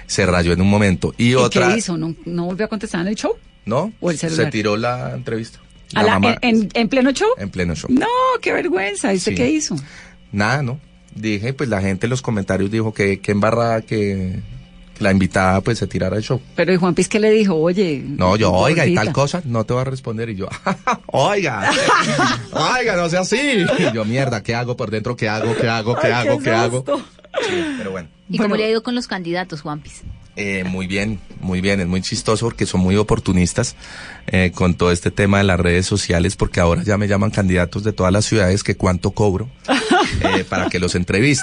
se 0.06 0.26
rayó 0.26 0.52
en 0.52 0.60
un 0.60 0.68
momento. 0.68 1.14
Y, 1.16 1.28
¿Y 1.30 1.34
otra, 1.34 1.68
qué 1.68 1.78
hizo 1.78 1.96
no, 1.96 2.14
no 2.26 2.44
volvió 2.44 2.66
a 2.66 2.68
contestar 2.68 3.00
en 3.02 3.06
el 3.08 3.14
show 3.14 3.32
¿no? 3.64 3.90
¿O 4.00 4.10
el 4.10 4.18
celular? 4.18 4.44
Se 4.46 4.50
tiró 4.50 4.76
la 4.76 5.14
entrevista. 5.14 5.60
¿A 5.94 6.02
La 6.02 6.06
la- 6.08 6.18
mamá, 6.18 6.36
en, 6.42 6.56
en- 6.62 6.68
en 6.74 6.88
pleno 6.90 7.12
show 7.12 7.28
en 7.38 7.48
pleno 7.48 7.74
show. 7.74 7.88
no 7.90 8.06
qué 8.42 8.52
vergüenza 8.52 9.14
¿y 9.14 9.16
usted 9.16 9.32
Sí. 9.32 9.36
qué 9.36 9.48
hizo 9.48 9.76
Nada, 10.32 10.62
¿no? 10.62 10.78
Dije, 11.14 11.54
pues 11.54 11.70
la 11.70 11.80
gente 11.80 12.04
en 12.04 12.10
los 12.10 12.20
comentarios 12.20 12.70
dijo 12.70 12.92
que, 12.92 13.20
que 13.20 13.32
embarrada 13.32 13.80
que 13.80 14.40
la 14.98 15.10
invitada 15.10 15.60
pues 15.60 15.78
se 15.78 15.86
tirara 15.86 16.16
el 16.16 16.22
show. 16.22 16.40
pero 16.54 16.72
y 16.72 16.76
Juan 16.76 16.94
Piz 16.94 17.08
qué 17.08 17.20
le 17.20 17.30
dijo 17.30 17.54
oye 17.54 18.02
No, 18.04 18.36
yo, 18.36 18.52
oiga, 18.52 18.86
y 18.86 18.94
tal 18.94 19.12
cosa, 19.12 19.42
no 19.44 19.64
te 19.64 19.74
va 19.74 19.82
a 19.82 19.84
responder. 19.84 20.30
Y 20.30 20.36
yo, 20.36 20.48
oiga, 21.06 21.70
oiga, 22.52 22.96
no 22.96 23.08
sea 23.08 23.20
así. 23.20 23.64
Y 23.78 23.92
yo, 23.94 24.04
mierda, 24.04 24.42
¿qué 24.42 24.54
hago 24.54 24.76
por 24.76 24.90
dentro? 24.90 25.16
¿Qué 25.16 25.28
hago? 25.28 25.54
¿Qué 25.56 25.68
hago? 25.68 25.96
¿Qué 25.96 26.06
Ay, 26.08 26.28
hago? 26.28 26.38
qué 26.38 26.44
¿Qué 26.44 26.50
hago? 26.50 26.84
Sí, 27.48 27.64
pero 27.78 27.90
bueno. 27.90 28.08
¿Y 28.28 28.38
cómo 28.38 28.56
le 28.56 28.64
ha 28.64 28.70
ido 28.70 28.82
con 28.82 28.94
los 28.94 29.06
candidatos, 29.06 29.60
Juanpis? 29.60 30.02
Eh, 30.38 30.64
muy 30.64 30.86
bien, 30.86 31.18
muy 31.40 31.62
bien, 31.62 31.80
es 31.80 31.86
muy 31.86 32.02
chistoso 32.02 32.44
porque 32.46 32.66
son 32.66 32.82
muy 32.82 32.96
oportunistas 32.96 33.74
eh, 34.26 34.52
con 34.54 34.74
todo 34.74 34.92
este 34.92 35.10
tema 35.10 35.38
de 35.38 35.44
las 35.44 35.58
redes 35.58 35.86
sociales 35.86 36.36
porque 36.36 36.60
ahora 36.60 36.82
ya 36.82 36.98
me 36.98 37.08
llaman 37.08 37.30
candidatos 37.30 37.84
de 37.84 37.94
todas 37.94 38.12
las 38.12 38.26
ciudades 38.26 38.62
que 38.62 38.76
cuánto 38.76 39.12
cobro 39.12 39.48
eh, 40.20 40.44
para 40.46 40.68
que 40.68 40.78
los 40.78 40.94
entreviste. 40.94 41.42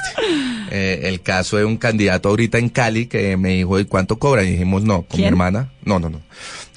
El 0.72 1.22
caso 1.22 1.58
de 1.58 1.66
un 1.66 1.78
candidato 1.78 2.30
ahorita 2.30 2.58
en 2.58 2.70
Cali 2.70 3.08
que 3.08 3.38
me 3.38 3.50
dijo, 3.50 3.80
¿y 3.80 3.86
cuánto 3.86 4.20
cobra? 4.20 4.44
Y 4.44 4.52
dijimos, 4.52 4.84
no, 4.84 5.04
con 5.04 5.20
mi 5.20 5.26
hermana, 5.26 5.72
no, 5.84 6.00
no, 6.00 6.10
no. 6.10 6.22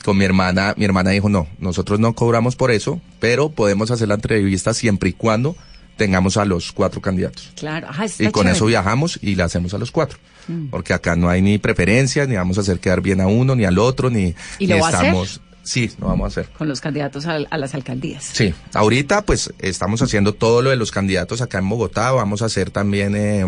Con 0.05 0.19
mi 0.19 0.25
hermana, 0.25 0.75
mi 0.77 0.85
hermana 0.85 1.11
dijo, 1.11 1.29
no, 1.29 1.49
nosotros 1.59 1.99
no 1.99 2.15
cobramos 2.15 2.55
por 2.57 2.71
eso, 2.71 3.01
pero 3.19 3.51
podemos 3.51 3.91
hacer 3.91 4.09
la 4.09 4.15
entrevista 4.15 4.73
siempre 4.73 5.11
y 5.11 5.13
cuando 5.13 5.57
tengamos 5.97 6.37
a 6.37 6.45
los 6.45 6.73
cuatro 6.73 7.01
candidatos. 7.01 7.53
Claro, 7.57 7.89
y 8.19 8.29
con 8.29 8.49
eso 8.49 8.67
viajamos 8.67 9.19
y 9.23 9.35
le 9.35 9.43
hacemos 9.43 9.75
a 9.75 9.79
los 9.79 9.91
cuatro. 9.91 10.19
Mm. 10.49 10.67
Porque 10.69 10.93
acá 10.93 11.17
no 11.17 11.29
hay 11.29 11.43
ni 11.43 11.59
preferencias, 11.59 12.29
ni 12.29 12.37
vamos 12.37 12.59
a 12.59 12.61
hacer 12.61 12.79
quedar 12.79 13.01
bien 13.01 13.21
a 13.21 13.27
uno, 13.27 13.57
ni 13.57 13.65
al 13.65 13.79
otro, 13.79 14.11
ni, 14.11 14.35
¿Y 14.59 14.67
lo 14.67 14.77
estamos. 14.77 15.41
Sí, 15.67 15.91
lo 15.99 16.07
vamos 16.07 16.25
a 16.25 16.29
hacer. 16.29 16.53
Con 16.57 16.69
los 16.69 16.81
candidatos 16.81 17.27
a, 17.27 17.41
las 17.41 17.75
alcaldías. 17.75 18.31
Sí, 18.33 18.55
ahorita 18.73 19.23
pues 19.23 19.53
estamos 19.59 20.01
haciendo 20.01 20.33
todo 20.33 20.63
lo 20.63 20.71
de 20.71 20.77
los 20.77 20.93
candidatos 20.93 21.41
acá 21.41 21.59
en 21.59 21.69
Bogotá, 21.69 22.13
vamos 22.13 22.41
a 22.41 22.45
hacer 22.45 22.71
también... 22.71 23.17
Eh, 23.17 23.45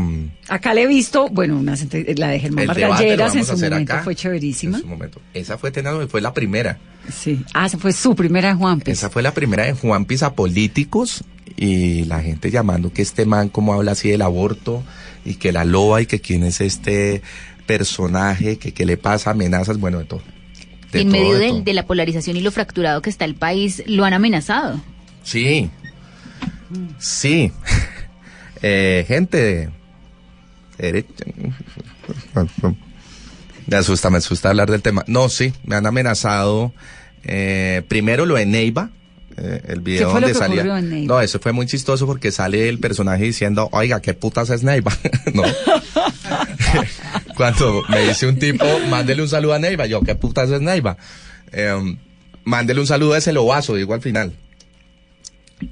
acá 0.48 0.74
le 0.74 0.82
he 0.82 0.86
visto, 0.88 1.28
bueno, 1.28 1.56
una, 1.56 1.76
la 2.16 2.28
de 2.28 2.40
Germán 2.40 2.66
Vargas 2.66 3.36
en 3.36 3.46
su 3.46 3.56
momento 3.56 3.94
fue 4.02 4.16
chéverísima. 4.16 4.78
En 4.78 4.82
su 4.82 4.88
momento. 4.88 5.20
Esa 5.32 5.58
fue 5.58 5.70
fue 6.08 6.20
la 6.20 6.34
primera. 6.34 6.76
Sí, 7.08 7.44
ah, 7.54 7.66
esa 7.66 7.78
fue 7.78 7.92
su 7.92 8.16
primera 8.16 8.50
en 8.50 8.58
Juan 8.58 8.82
Esa 8.84 9.10
fue 9.10 9.22
la 9.22 9.32
primera 9.32 9.64
de 9.64 9.74
Juan 9.74 10.04
a 10.20 10.32
políticos 10.32 11.22
y 11.56 12.04
la 12.06 12.20
gente 12.20 12.50
llamando 12.50 12.92
que 12.92 13.02
este 13.02 13.26
man 13.26 13.48
como 13.48 13.74
habla 13.74 13.92
así 13.92 14.10
del 14.10 14.22
aborto 14.22 14.82
y 15.24 15.34
que 15.34 15.52
la 15.52 15.64
loba 15.64 16.02
y 16.02 16.06
que 16.06 16.20
quién 16.20 16.42
es 16.42 16.60
este 16.60 17.22
personaje, 17.66 18.58
que 18.58 18.72
qué 18.72 18.84
le 18.84 18.96
pasa, 18.96 19.30
amenazas, 19.30 19.78
bueno, 19.78 19.98
de 19.98 20.04
todo. 20.04 20.22
En 20.92 21.08
medio 21.08 21.38
de, 21.38 21.72
la 21.72 21.86
polarización 21.86 22.36
y 22.36 22.40
lo 22.40 22.50
fracturado 22.50 23.02
que 23.02 23.10
está 23.10 23.24
el 23.24 23.34
país, 23.34 23.82
lo 23.86 24.04
han 24.04 24.14
amenazado. 24.14 24.80
Sí, 25.22 25.70
sí. 26.98 27.52
eh, 28.62 29.04
gente 29.06 29.70
Me 33.66 33.76
asusta, 33.76 34.10
me 34.10 34.18
asusta 34.18 34.50
hablar 34.50 34.70
del 34.70 34.82
tema. 34.82 35.04
No, 35.06 35.28
sí, 35.28 35.52
me 35.64 35.76
han 35.76 35.86
amenazado. 35.86 36.72
Eh, 37.24 37.82
primero 37.88 38.24
lo 38.26 38.36
de 38.36 38.46
Neiva, 38.46 38.90
eh, 39.36 39.62
el 39.68 39.80
video 39.80 40.10
donde 40.12 40.34
salía. 40.34 40.64
No, 40.64 41.20
eso 41.20 41.38
fue 41.40 41.52
muy 41.52 41.66
chistoso 41.66 42.06
porque 42.06 42.30
sale 42.30 42.68
el 42.68 42.78
personaje 42.78 43.24
diciendo, 43.24 43.68
oiga, 43.72 44.00
¿qué 44.00 44.14
putas 44.14 44.50
es 44.50 44.62
Neiva? 44.62 44.92
no. 45.34 45.42
Cuando 47.36 47.82
me 47.88 48.00
dice 48.00 48.26
un 48.26 48.38
tipo, 48.38 48.64
mándele 48.88 49.22
un 49.22 49.28
saludo 49.28 49.54
a 49.54 49.58
Neiva, 49.58 49.86
yo, 49.86 50.00
¿qué 50.02 50.14
putas 50.14 50.50
es 50.50 50.60
Neiva? 50.60 50.96
Eh, 51.52 51.96
mándele 52.44 52.80
un 52.80 52.86
saludo 52.86 53.14
a 53.14 53.18
ese 53.18 53.32
lobazo, 53.32 53.74
digo 53.74 53.94
al 53.94 54.02
final. 54.02 54.32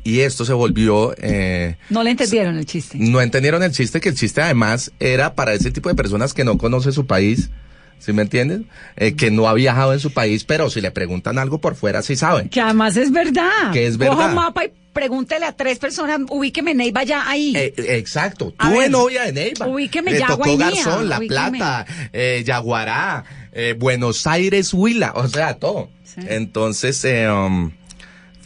Y 0.03 0.21
esto 0.21 0.45
se 0.45 0.53
volvió... 0.53 1.15
Eh, 1.19 1.77
no 1.91 2.03
le 2.03 2.11
entendieron 2.11 2.57
el 2.57 2.67
chiste. 2.67 2.99
No 2.99 3.21
entendieron 3.21 3.63
el 3.63 3.73
chiste, 3.73 4.01
que 4.01 4.09
el 4.09 4.17
chiste 4.17 4.43
además 4.43 4.93
era 4.99 5.35
para 5.35 5.55
ese 5.55 5.71
tipo 5.71 5.89
de 5.89 5.95
personas 5.95 6.35
que 6.35 6.45
no 6.45 6.59
conoce 6.59 6.93
su 6.93 7.07
país 7.07 7.51
¿Sí 7.99 8.13
me 8.13 8.23
entiendes? 8.23 8.63
Eh, 8.97 9.17
que 9.17 9.31
no 9.31 9.49
ha 9.49 9.55
viajado 9.55 9.93
en 9.93 10.01
su 10.01 10.13
país, 10.13 10.45
pero 10.45 10.71
si 10.71 10.81
le 10.81 10.91
preguntan 10.91 11.39
algo 11.39 11.61
por 11.61 11.75
fuera, 11.75 12.03
sí 12.03 12.15
sabe. 12.17 12.49
Que 12.49 12.61
además 12.61 12.97
es 12.97 13.11
verdad. 13.11 13.73
Que 13.73 13.87
es 13.87 13.99
verdad. 13.99 14.15
Coja 14.15 14.29
un 14.29 14.35
mapa 14.35 14.65
y 14.65 14.73
pregúntele 14.97 15.45
a 15.45 15.53
tres 15.53 15.79
personas, 15.79 16.21
ubíqueme 16.31 16.73
Neiva 16.73 17.05
ya 17.05 17.29
ahí. 17.29 17.53
Eh, 17.55 17.75
exacto. 17.77 18.55
En 18.61 18.93
novia 18.93 19.25
de 19.25 19.33
Neiva. 19.33 19.67
Ubíqueme 19.67 20.13
Le 20.13 20.21
ya 20.21 20.27
tocó 20.29 20.57
Garzón, 20.57 21.09
La 21.09 21.19
Plata, 21.19 21.85
eh, 22.15 22.43
Yaguará, 22.47 23.25
eh, 23.53 23.75
Buenos 23.79 24.27
Aires, 24.27 24.73
Huila, 24.73 25.13
o 25.15 25.29
sea, 25.29 25.55
todo. 25.55 25.91
Entonces, 26.17 27.05
eh, 27.05 27.29
um, 27.31 27.73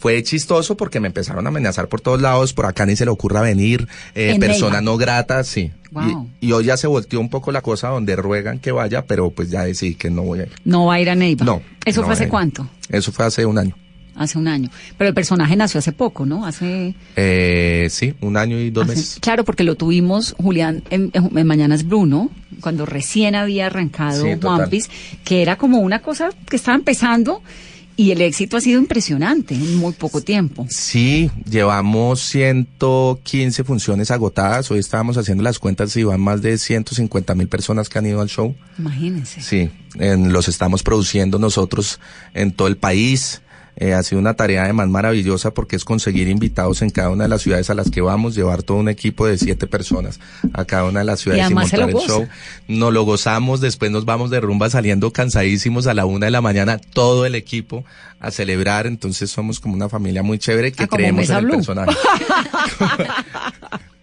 fue 0.01 0.23
chistoso 0.23 0.75
porque 0.75 0.99
me 0.99 1.07
empezaron 1.07 1.45
a 1.45 1.49
amenazar 1.49 1.87
por 1.87 2.01
todos 2.01 2.19
lados, 2.19 2.53
por 2.53 2.65
acá 2.65 2.87
ni 2.87 2.95
se 2.95 3.05
le 3.05 3.11
ocurra 3.11 3.41
venir, 3.41 3.87
eh, 4.15 4.35
persona 4.39 4.81
no 4.81 4.97
grata, 4.97 5.43
sí. 5.43 5.69
Y, 6.39 6.51
hoy 6.53 6.65
ya 6.65 6.75
se 6.75 6.87
volteó 6.87 7.19
un 7.19 7.29
poco 7.29 7.51
la 7.51 7.61
cosa 7.61 7.89
donde 7.89 8.15
ruegan 8.15 8.57
que 8.57 8.71
vaya, 8.71 9.05
pero 9.05 9.29
pues 9.29 9.51
ya 9.51 9.63
decidí 9.63 9.93
que 9.93 10.09
no 10.09 10.23
voy 10.23 10.39
a 10.39 10.43
ir. 10.43 10.51
No 10.65 10.87
va 10.87 10.95
a 10.95 11.01
ir 11.01 11.09
a 11.11 11.15
Neiva. 11.15 11.45
No. 11.45 11.61
¿Eso 11.85 12.03
fue 12.03 12.13
hace 12.13 12.27
cuánto? 12.27 12.67
Eso 12.89 13.11
fue 13.11 13.25
hace 13.25 13.45
un 13.45 13.59
año. 13.59 13.75
Hace 14.15 14.39
un 14.39 14.47
año. 14.47 14.71
Pero 14.97 15.09
el 15.09 15.13
personaje 15.13 15.55
nació 15.55 15.77
hace 15.77 15.91
poco, 15.91 16.25
¿no? 16.25 16.47
Hace... 16.47 16.95
Eh, 17.15 17.87
sí, 17.91 18.15
un 18.21 18.37
año 18.37 18.57
y 18.57 18.71
dos 18.71 18.87
meses. 18.87 19.19
Claro, 19.21 19.45
porque 19.45 19.63
lo 19.63 19.75
tuvimos, 19.75 20.35
Julián, 20.41 20.81
en, 20.89 21.11
Mañanas 21.45 21.85
Bruno, 21.85 22.31
cuando 22.59 22.87
recién 22.87 23.35
había 23.35 23.67
arrancado 23.67 24.23
sí, 24.23 24.81
que 25.23 25.43
era 25.43 25.57
como 25.57 25.77
una 25.77 25.99
cosa 25.99 26.31
que 26.49 26.55
estaba 26.55 26.75
empezando 26.75 27.43
y 27.95 28.11
el 28.11 28.21
éxito 28.21 28.57
ha 28.57 28.61
sido 28.61 28.79
impresionante 28.79 29.55
en 29.55 29.77
muy 29.77 29.93
poco 29.93 30.21
tiempo. 30.21 30.65
Sí, 30.69 31.29
llevamos 31.49 32.21
115 32.21 33.63
funciones 33.63 34.11
agotadas. 34.11 34.71
Hoy 34.71 34.79
estábamos 34.79 35.17
haciendo 35.17 35.43
las 35.43 35.59
cuentas 35.59 35.95
y 35.97 36.03
van 36.03 36.21
más 36.21 36.41
de 36.41 36.57
150 36.57 37.35
mil 37.35 37.47
personas 37.47 37.89
que 37.89 37.99
han 37.99 38.05
ido 38.05 38.21
al 38.21 38.29
show. 38.29 38.55
Imagínense. 38.77 39.41
Sí, 39.41 39.69
en, 39.95 40.33
los 40.33 40.47
estamos 40.47 40.83
produciendo 40.83 41.39
nosotros 41.39 41.99
en 42.33 42.51
todo 42.51 42.67
el 42.67 42.77
país. 42.77 43.41
Eh, 43.77 43.93
ha 43.93 44.03
sido 44.03 44.19
una 44.19 44.35
tarea 44.35 44.63
además 44.63 44.89
maravillosa 44.89 45.51
porque 45.51 45.75
es 45.75 45.85
conseguir 45.85 46.27
invitados 46.27 46.81
en 46.81 46.89
cada 46.89 47.09
una 47.09 47.23
de 47.23 47.29
las 47.29 47.41
ciudades 47.41 47.69
a 47.69 47.73
las 47.73 47.89
que 47.89 48.01
vamos, 48.01 48.35
llevar 48.35 48.63
todo 48.63 48.77
un 48.77 48.89
equipo 48.89 49.25
de 49.25 49.37
siete 49.37 49.65
personas 49.65 50.19
a 50.53 50.65
cada 50.65 50.85
una 50.85 50.99
de 50.99 51.05
las 51.05 51.21
ciudades 51.21 51.49
y, 51.49 51.53
montar 51.53 51.89
el 51.89 51.95
show. 51.95 52.27
Nos 52.67 52.93
lo 52.93 53.03
gozamos, 53.03 53.61
después 53.61 53.91
nos 53.91 54.05
vamos 54.05 54.29
de 54.29 54.41
rumba 54.41 54.69
saliendo 54.69 55.11
cansadísimos 55.11 55.87
a 55.87 55.93
la 55.93 56.05
una 56.05 56.25
de 56.25 56.31
la 56.31 56.41
mañana, 56.41 56.79
todo 56.79 57.25
el 57.25 57.35
equipo 57.35 57.85
a 58.19 58.29
celebrar, 58.29 58.87
entonces 58.87 59.31
somos 59.31 59.59
como 59.59 59.73
una 59.73 59.89
familia 59.89 60.21
muy 60.21 60.37
chévere 60.37 60.71
que 60.71 60.83
ah, 60.83 60.87
creemos 60.87 61.29
en 61.29 61.37
el 61.37 61.47
personaje. 61.47 61.95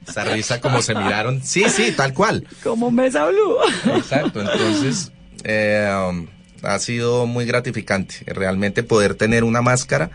Esa 0.08 0.24
risa 0.24 0.60
como 0.60 0.80
se 0.80 0.94
miraron, 0.94 1.42
sí, 1.42 1.64
sí, 1.68 1.92
tal 1.94 2.14
cual. 2.14 2.46
Como 2.64 2.90
Mesa 2.90 3.26
Blue. 3.26 3.56
Exacto, 3.94 4.40
entonces... 4.40 5.12
Eh, 5.44 5.88
um, 6.08 6.26
ha 6.62 6.78
sido 6.78 7.26
muy 7.26 7.44
gratificante 7.44 8.16
realmente 8.26 8.82
poder 8.82 9.14
tener 9.14 9.44
una 9.44 9.62
máscara 9.62 10.10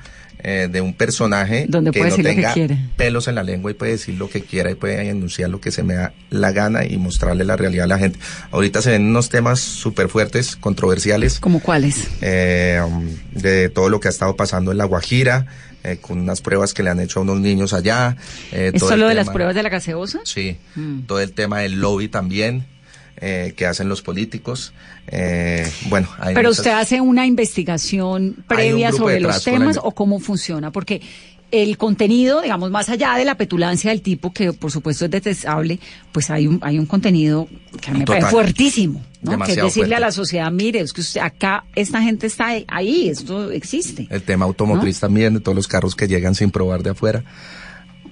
eh, 0.46 0.68
de 0.70 0.82
un 0.82 0.94
personaje 0.94 1.68
Donde 1.70 1.92
que 1.92 2.04
no 2.04 2.16
tenga 2.16 2.54
pelos 2.98 3.28
en 3.28 3.36
la 3.36 3.44
lengua 3.44 3.72
y 3.72 3.76
puede 3.76 3.94
decir 3.94 4.16
lo 4.16 4.30
que 4.30 4.42
quiera 4.42 4.72
y 4.72 4.76
puede 4.76 5.08
enunciar 5.08 5.50
lo 5.50 5.62
que 5.62 5.72
se 5.72 5.84
me 5.84 5.94
da 5.94 6.12
la 6.32 6.52
gana 6.52 6.86
y 6.86 6.98
mostrarle 6.98 7.46
la 7.46 7.56
realidad 7.56 7.86
a 7.86 7.88
la 7.88 8.00
gente. 8.00 8.20
Ahorita 8.52 8.82
se 8.82 8.92
ven 8.92 9.06
unos 9.06 9.30
temas 9.30 9.62
súper 9.62 10.10
fuertes, 10.10 10.56
controversiales. 10.56 11.40
¿Como 11.40 11.62
cuáles? 11.62 12.08
Eh, 12.22 12.82
um, 12.86 13.08
de 13.32 13.70
todo 13.70 13.88
lo 13.90 14.00
que 14.00 14.10
ha 14.10 14.12
estado 14.12 14.36
pasando 14.36 14.72
en 14.72 14.80
La 14.80 14.86
Guajira, 14.86 15.46
eh, 15.84 15.98
con 16.02 16.20
unas 16.20 16.42
pruebas 16.42 16.74
que 16.74 16.84
le 16.84 16.90
han 16.90 17.00
hecho 17.00 17.20
a 17.20 17.22
unos 17.22 17.40
niños 17.40 17.72
allá. 17.72 18.18
Eh, 18.52 18.72
¿Es 18.74 18.82
solo 18.82 19.08
de 19.08 19.14
las 19.14 19.30
pruebas 19.30 19.56
de 19.56 19.64
la 19.64 19.70
gaseosa? 19.70 20.20
Sí, 20.26 20.58
mm. 20.76 21.02
todo 21.02 21.22
el 21.22 21.32
tema 21.34 21.60
del 21.60 21.80
lobby 21.80 22.08
también. 22.08 22.66
Eh, 23.26 23.54
que 23.56 23.66
hacen 23.66 23.88
los 23.88 24.02
políticos. 24.02 24.74
Eh, 25.08 25.66
bueno, 25.88 26.10
Pero 26.34 26.50
usted 26.50 26.72
hace 26.72 27.00
una 27.00 27.26
investigación 27.26 28.44
previa 28.50 28.92
sobre 28.92 29.22
los 29.22 29.42
temas 29.46 29.80
o 29.82 29.92
cómo 29.92 30.20
funciona, 30.20 30.74
porque 30.74 31.02
el 31.50 31.78
contenido, 31.78 32.42
digamos, 32.42 32.70
más 32.70 32.90
allá 32.90 33.16
de 33.16 33.24
la 33.24 33.36
petulancia 33.36 33.92
del 33.92 34.02
tipo, 34.02 34.34
que 34.34 34.52
por 34.52 34.72
supuesto 34.72 35.06
es 35.06 35.12
detestable, 35.12 35.80
pues 36.12 36.30
hay 36.32 36.48
un, 36.48 36.60
hay 36.64 36.78
un 36.78 36.86
contenido 36.86 37.48
que 37.80 37.92
me 37.92 38.04
parece 38.04 38.28
fuertísimo, 38.28 39.02
¿no? 39.22 39.40
que 39.40 39.54
es 39.54 39.58
decirle 39.58 39.96
a 39.96 40.02
la 40.02 40.12
sociedad, 40.12 40.52
mire, 40.52 40.82
es 40.82 40.92
que 40.92 41.00
usted, 41.00 41.22
acá 41.22 41.64
esta 41.76 42.02
gente 42.02 42.28
está 42.28 42.50
ahí, 42.68 43.08
esto 43.08 43.52
existe. 43.52 44.06
El 44.10 44.24
tema 44.24 44.44
automotriz 44.44 45.00
también, 45.00 45.36
de 45.36 45.40
todos 45.40 45.56
los 45.56 45.70
carros 45.70 45.96
que 45.96 46.10
llegan 46.10 46.36
sin 46.36 46.52
probar 46.52 46.84
de 46.84 46.90
afuera 46.90 47.24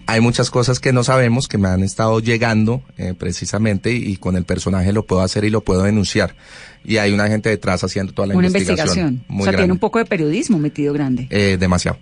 hay 0.05 0.21
muchas 0.21 0.49
cosas 0.49 0.79
que 0.79 0.93
no 0.93 1.03
sabemos 1.03 1.47
que 1.47 1.57
me 1.57 1.67
han 1.67 1.83
estado 1.83 2.19
llegando 2.19 2.81
eh, 2.97 3.13
precisamente 3.17 3.91
y, 3.91 4.17
con 4.17 4.35
el 4.35 4.45
personaje 4.45 4.93
lo 4.93 5.05
puedo 5.05 5.21
hacer 5.21 5.43
y 5.43 5.49
lo 5.49 5.61
puedo 5.61 5.83
denunciar. 5.83 6.35
Y 6.83 6.97
hay 6.97 7.11
una 7.11 7.27
gente 7.27 7.49
detrás 7.49 7.83
haciendo 7.83 8.13
toda 8.13 8.27
la 8.27 8.35
una 8.35 8.47
investigación. 8.47 9.23
o 9.29 9.43
sea, 9.43 9.55
tiene 9.55 9.71
un 9.71 9.79
poco 9.79 9.99
de 9.99 10.05
periodismo 10.05 10.57
metido 10.59 10.93
grande. 10.93 11.27
Eh, 11.29 11.57
demasiado. 11.59 11.99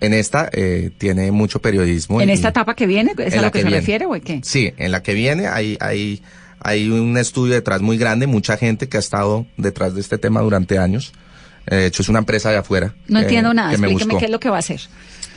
En 0.00 0.14
esta 0.14 0.48
eh, 0.52 0.90
tiene 0.96 1.32
mucho 1.32 1.60
periodismo. 1.60 2.20
¿En 2.20 2.30
esta 2.30 2.50
etapa 2.50 2.74
que 2.74 2.86
viene? 2.86 3.12
¿Es 3.18 3.34
a 3.34 3.42
lo 3.42 3.50
que, 3.50 3.62
se 3.62 3.70
refiere 3.70 4.06
o 4.06 4.12
qué? 4.12 4.40
Sí, 4.44 4.72
en 4.76 4.92
la 4.92 5.02
que 5.02 5.14
viene 5.14 5.48
hay, 5.48 5.76
hay, 5.80 6.22
hay 6.60 6.88
un 6.88 7.16
estudio 7.16 7.54
detrás 7.54 7.80
muy 7.80 7.98
grande, 7.98 8.26
mucha 8.26 8.56
gente 8.56 8.88
que 8.88 8.96
ha 8.96 9.00
estado 9.00 9.46
detrás 9.56 9.94
de 9.94 10.00
este 10.00 10.18
tema 10.18 10.40
durante 10.40 10.78
años. 10.78 11.12
De 11.66 11.86
hecho, 11.86 12.02
es 12.02 12.08
una 12.08 12.20
empresa 12.20 12.50
de 12.50 12.56
afuera. 12.56 12.94
No 13.08 13.20
entiendo 13.20 13.52
nada, 13.52 13.72
explíqueme 13.72 14.16
qué 14.18 14.24
es 14.24 14.30
lo 14.30 14.40
que 14.40 14.48
va 14.48 14.56
a 14.56 14.60
hacer. 14.60 14.80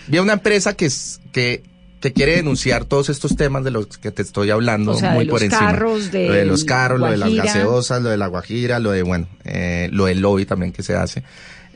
Vi 0.07 0.19
una 0.19 0.33
empresa 0.33 0.75
que, 0.75 0.85
es, 0.85 1.19
que 1.31 1.63
que 2.01 2.11
quiere 2.11 2.35
denunciar 2.35 2.85
todos 2.85 3.09
estos 3.09 3.35
temas 3.35 3.63
de 3.63 3.71
los 3.71 3.85
que 3.85 4.11
te 4.11 4.23
estoy 4.23 4.49
hablando 4.49 4.99
muy 4.99 5.27
por 5.27 5.41
encima. 5.43 5.71
de 5.71 6.27
lo 6.27 6.33
de 6.33 6.45
los 6.45 6.65
carros, 6.65 6.99
lo 6.99 7.09
de 7.11 7.17
las 7.17 7.33
gaseosas, 7.33 8.01
lo 8.01 8.09
de 8.09 8.17
la 8.17 8.27
guajira, 8.27 8.79
lo 8.79 8.91
de, 8.91 9.03
bueno, 9.03 9.27
eh, 9.45 9.87
lo 9.91 10.05
del 10.05 10.19
lobby 10.19 10.45
también 10.45 10.71
que 10.71 10.83
se 10.83 10.95
hace. 10.95 11.23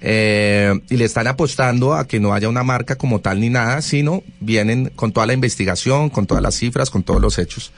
Eh, 0.01 0.73
y 0.89 0.97
le 0.97 1.05
están 1.05 1.27
apostando 1.27 1.93
a 1.93 2.05
que 2.07 2.19
no 2.19 2.33
haya 2.33 2.49
una 2.49 2.63
marca 2.63 2.97
como 2.97 3.21
tal 3.21 3.39
ni 3.39 3.49
nada, 3.49 3.81
sino 3.81 4.23
vienen 4.39 4.91
con 4.95 5.11
toda 5.11 5.25
la 5.27 5.33
investigación, 5.33 6.09
con 6.09 6.25
todas 6.25 6.43
las 6.43 6.55
cifras, 6.55 6.89
con 6.89 7.03
todos 7.03 7.21
los 7.21 7.37
hechos. 7.37 7.71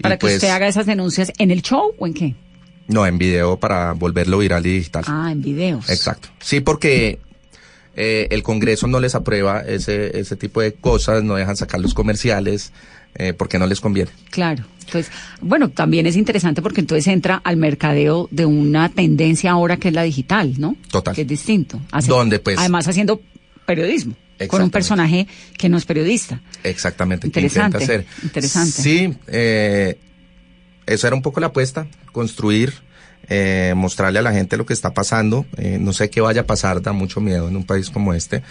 Para 0.00 0.16
que 0.16 0.22
pues 0.22 0.34
usted 0.36 0.48
haga 0.48 0.66
esas 0.66 0.86
denuncias 0.86 1.30
en 1.38 1.50
el 1.50 1.62
show 1.62 1.94
o 1.98 2.06
en 2.06 2.14
qué? 2.14 2.34
No, 2.88 3.06
en 3.06 3.18
video 3.18 3.60
para 3.60 3.92
volverlo 3.92 4.38
viral 4.38 4.66
y 4.66 4.72
digital. 4.72 5.04
Ah, 5.06 5.28
en 5.30 5.42
videos. 5.42 5.88
Exacto. 5.90 6.28
Sí, 6.40 6.60
porque 6.60 7.18
eh, 7.96 8.28
el 8.30 8.42
Congreso 8.42 8.86
no 8.86 9.00
les 9.00 9.14
aprueba 9.14 9.60
ese, 9.60 10.18
ese 10.18 10.36
tipo 10.36 10.60
de 10.60 10.72
cosas, 10.74 11.22
no 11.22 11.34
dejan 11.34 11.56
sacar 11.56 11.80
los 11.80 11.94
comerciales, 11.94 12.72
eh, 13.14 13.32
porque 13.32 13.58
no 13.58 13.66
les 13.66 13.80
conviene. 13.80 14.10
Claro. 14.30 14.64
Entonces, 14.86 15.12
bueno, 15.40 15.68
también 15.70 16.06
es 16.06 16.16
interesante 16.16 16.62
porque 16.62 16.80
entonces 16.80 17.06
entra 17.06 17.40
al 17.44 17.56
mercadeo 17.56 18.28
de 18.32 18.44
una 18.46 18.88
tendencia 18.88 19.52
ahora 19.52 19.76
que 19.76 19.88
es 19.88 19.94
la 19.94 20.02
digital, 20.02 20.54
¿no? 20.58 20.76
Total. 20.90 21.14
Que 21.14 21.22
es 21.22 21.28
distinto. 21.28 21.80
Hace- 21.92 22.08
Donde, 22.08 22.38
pues- 22.40 22.58
Además 22.58 22.88
haciendo 22.88 23.20
periodismo. 23.66 24.14
Con 24.48 24.62
un 24.62 24.70
personaje 24.70 25.26
que 25.58 25.68
no 25.68 25.76
es 25.76 25.84
periodista. 25.84 26.40
Exactamente. 26.64 27.30
que 27.30 27.40
Interesante. 27.40 27.76
intenta 27.76 27.84
hacer. 27.94 28.06
Interesante. 28.24 28.72
Sí, 28.82 29.14
eh, 29.26 29.98
esa 30.86 31.08
era 31.08 31.14
un 31.16 31.20
poco 31.22 31.40
la 31.40 31.48
apuesta, 31.48 31.86
construir, 32.10 32.72
eh, 33.30 33.72
mostrarle 33.76 34.18
a 34.18 34.22
la 34.22 34.32
gente 34.32 34.56
lo 34.56 34.66
que 34.66 34.74
está 34.74 34.92
pasando. 34.92 35.46
Eh, 35.56 35.78
no 35.80 35.92
sé 35.92 36.10
qué 36.10 36.20
vaya 36.20 36.42
a 36.42 36.46
pasar, 36.46 36.82
da 36.82 36.92
mucho 36.92 37.20
miedo 37.20 37.48
en 37.48 37.56
un 37.56 37.64
país 37.64 37.88
como 37.88 38.12
este. 38.12 38.42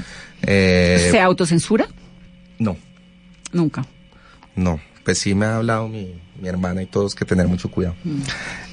Eh, 0.41 1.09
¿Se 1.11 1.19
autocensura? 1.19 1.87
no, 2.57 2.77
Nunca. 3.51 3.85
no. 4.55 4.79
Pues 5.03 5.17
sí 5.17 5.33
me 5.33 5.45
ha 5.47 5.55
hablado 5.55 5.87
mi, 5.87 6.13
mi 6.39 6.47
hermana 6.49 6.83
y 6.83 6.85
todos 6.85 7.15
que 7.15 7.25
tener 7.25 7.47
mucho 7.47 7.71
cuidado. 7.71 7.95
Mm. 8.03 8.19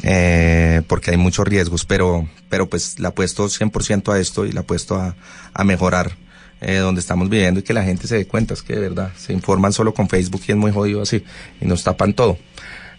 eh, 0.03 0.83
porque 0.87 1.11
hay 1.13 1.17
muchos 1.17 1.47
riesgos, 1.47 1.85
pero, 1.87 2.29
pero 2.49 2.69
pues 2.69 2.99
le 2.99 3.09
apuesto 3.09 3.47
100% 3.47 4.13
a 4.13 4.19
esto 4.19 4.45
y 4.45 4.53
le 4.53 4.61
apuesto 4.61 4.97
a, 4.97 5.17
a 5.55 5.65
mejorar 5.65 6.13
eh, 6.61 6.77
donde 6.77 7.01
estamos 7.01 7.29
viviendo 7.29 7.61
y 7.61 7.63
que 7.63 7.73
la 7.73 7.85
gente 7.85 8.07
se 8.07 8.17
dé 8.17 8.27
cuenta, 8.27 8.55
es 8.55 8.63
que 8.63 8.75
de 8.75 8.81
verdad 8.81 9.13
se 9.17 9.33
informan 9.33 9.73
solo 9.73 9.95
con 9.95 10.09
Facebook 10.09 10.43
y 10.49 10.53
es 10.53 10.57
muy 10.59 10.73
jodido 10.73 11.03
así 11.03 11.25
y 11.61 11.65
nos 11.67 11.85
tapan 11.85 12.13
todo. 12.15 12.39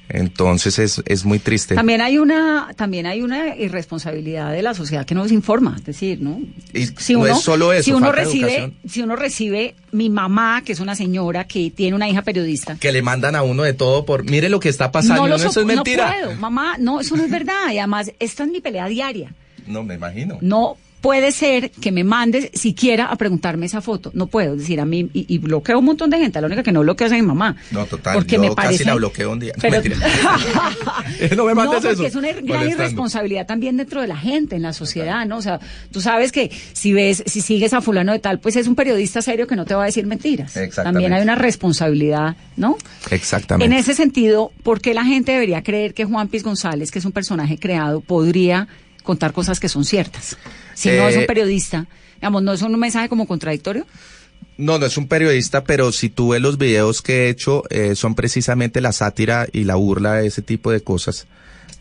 Entonces 0.09 0.79
es, 0.79 1.01
es 1.05 1.25
muy 1.25 1.39
triste. 1.39 1.75
También 1.75 2.01
hay 2.01 2.17
una, 2.17 2.69
también 2.75 3.05
hay 3.05 3.21
una 3.21 3.55
irresponsabilidad 3.55 4.51
de 4.53 4.61
la 4.61 4.73
sociedad 4.73 5.05
que 5.05 5.13
no 5.15 5.23
nos 5.23 5.31
informa, 5.31 5.75
es 5.77 5.85
decir, 5.85 6.21
¿no? 6.21 6.39
Y 6.73 6.85
Si 6.97 7.13
no 7.13 7.19
uno, 7.21 7.27
es 7.35 7.41
solo 7.41 7.73
eso, 7.73 7.83
si 7.83 7.91
uno 7.91 8.11
recibe, 8.11 8.47
educación. 8.47 8.73
si 8.87 9.01
uno 9.01 9.15
recibe 9.15 9.75
mi 9.91 10.09
mamá, 10.09 10.61
que 10.65 10.71
es 10.73 10.79
una 10.79 10.95
señora 10.95 11.45
que 11.45 11.71
tiene 11.71 11.95
una 11.95 12.07
hija 12.07 12.21
periodista. 12.21 12.77
Que 12.79 12.91
le 12.91 13.01
mandan 13.01 13.35
a 13.35 13.43
uno 13.43 13.63
de 13.63 13.73
todo 13.73 14.05
por, 14.05 14.23
mire 14.23 14.49
lo 14.49 14.59
que 14.59 14.69
está 14.69 14.91
pasando, 14.91 15.27
no 15.27 15.35
eso 15.35 15.51
so- 15.51 15.61
es 15.61 15.65
mentira. 15.65 16.07
No 16.07 16.25
puedo, 16.27 16.35
mamá, 16.39 16.77
no, 16.79 17.01
eso 17.01 17.17
no 17.17 17.23
es 17.23 17.31
verdad. 17.31 17.71
Y 17.73 17.79
además, 17.79 18.11
esta 18.19 18.43
es 18.43 18.49
mi 18.49 18.61
pelea 18.61 18.87
diaria. 18.87 19.33
No, 19.65 19.83
me 19.83 19.95
imagino. 19.95 20.37
No 20.41 20.77
puede 21.07 21.31
ser 21.31 21.71
que 21.71 21.93
me 21.93 22.03
mandes 22.03 22.49
siquiera 22.53 23.05
a 23.05 23.15
preguntarme 23.15 23.65
esa 23.65 23.79
foto. 23.79 24.11
No 24.13 24.27
puedo. 24.27 24.57
Decir, 24.57 24.81
a 24.81 24.85
mí, 24.85 25.09
y, 25.13 25.25
y 25.33 25.37
bloqueo 25.37 25.79
un 25.79 25.85
montón 25.85 26.09
de 26.09 26.17
gente. 26.19 26.41
La 26.41 26.47
única 26.47 26.63
que 26.63 26.73
no 26.73 26.81
bloqueo 26.81 27.07
es 27.07 27.13
a 27.13 27.15
mi 27.15 27.21
mamá. 27.21 27.55
No, 27.71 27.85
total, 27.85 28.15
Porque 28.15 28.35
yo 28.35 28.41
me 28.41 28.47
casi 28.47 28.55
parece- 28.55 28.83
la 28.85 28.95
bloqueo 28.95 29.31
un 29.31 29.39
día. 29.39 29.53
Pero- 29.61 29.81
no 31.37 31.45
me 31.45 31.55
mandes 31.55 31.81
no, 31.81 31.89
porque 31.89 31.91
eso. 31.93 32.03
es 32.07 32.15
una 32.15 32.27
gran 32.33 32.45
Molestando. 32.45 32.75
irresponsabilidad 32.83 33.45
también 33.45 33.77
dentro 33.77 34.01
de 34.01 34.07
la 34.07 34.17
gente, 34.17 34.57
en 34.57 34.63
la 34.63 34.73
sociedad, 34.73 35.25
¿no? 35.25 35.37
O 35.37 35.41
sea, 35.41 35.61
tú 35.93 36.01
sabes 36.01 36.33
que 36.33 36.51
si 36.73 36.91
ves, 36.91 37.23
si 37.25 37.39
sigues 37.39 37.73
a 37.73 37.79
fulano 37.79 38.11
de 38.11 38.19
tal, 38.19 38.39
pues 38.41 38.57
es 38.57 38.67
un 38.67 38.75
periodista 38.75 39.21
serio 39.21 39.47
que 39.47 39.55
no 39.55 39.63
te 39.63 39.75
va 39.75 39.83
a 39.83 39.85
decir 39.85 40.05
mentiras. 40.05 40.57
Exactamente. 40.57 40.83
También 40.83 41.13
hay 41.13 41.21
una 41.21 41.35
responsabilidad, 41.35 42.35
¿no? 42.57 42.77
Exactamente. 43.11 43.73
En 43.73 43.79
ese 43.79 43.93
sentido, 43.93 44.51
¿por 44.61 44.81
qué 44.81 44.93
la 44.93 45.05
gente 45.05 45.31
debería 45.31 45.63
creer 45.63 45.93
que 45.93 46.03
Juan 46.03 46.27
Piz 46.27 46.43
González, 46.43 46.91
que 46.91 46.99
es 46.99 47.05
un 47.05 47.13
personaje 47.13 47.57
creado, 47.57 48.01
podría 48.01 48.67
contar 49.07 49.33
cosas 49.33 49.59
que 49.59 49.69
son 49.69 49.83
ciertas? 49.85 50.37
Si 50.75 50.89
no 50.89 51.07
es 51.07 51.15
Eh, 51.15 51.19
un 51.19 51.25
periodista, 51.25 51.87
digamos, 52.17 52.43
¿no 52.43 52.53
es 52.53 52.61
un 52.61 52.77
mensaje 52.79 53.09
como 53.09 53.25
contradictorio? 53.25 53.85
No, 54.57 54.77
no 54.77 54.85
es 54.85 54.97
un 54.97 55.07
periodista, 55.07 55.63
pero 55.63 55.91
si 55.91 56.09
tú 56.09 56.29
ves 56.29 56.41
los 56.41 56.57
videos 56.57 57.01
que 57.01 57.13
he 57.25 57.29
hecho, 57.29 57.63
eh, 57.69 57.95
son 57.95 58.13
precisamente 58.15 58.81
la 58.81 58.91
sátira 58.91 59.47
y 59.51 59.63
la 59.63 59.75
burla 59.75 60.15
de 60.15 60.27
ese 60.27 60.41
tipo 60.41 60.71
de 60.71 60.81
cosas, 60.81 61.25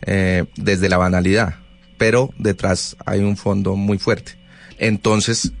eh, 0.05 0.45
desde 0.55 0.89
la 0.89 0.97
banalidad. 0.97 1.55
Pero 1.97 2.29
detrás 2.37 2.95
hay 3.05 3.19
un 3.21 3.35
fondo 3.35 3.75
muy 3.75 3.97
fuerte. 3.97 4.33
Entonces, 4.77 5.51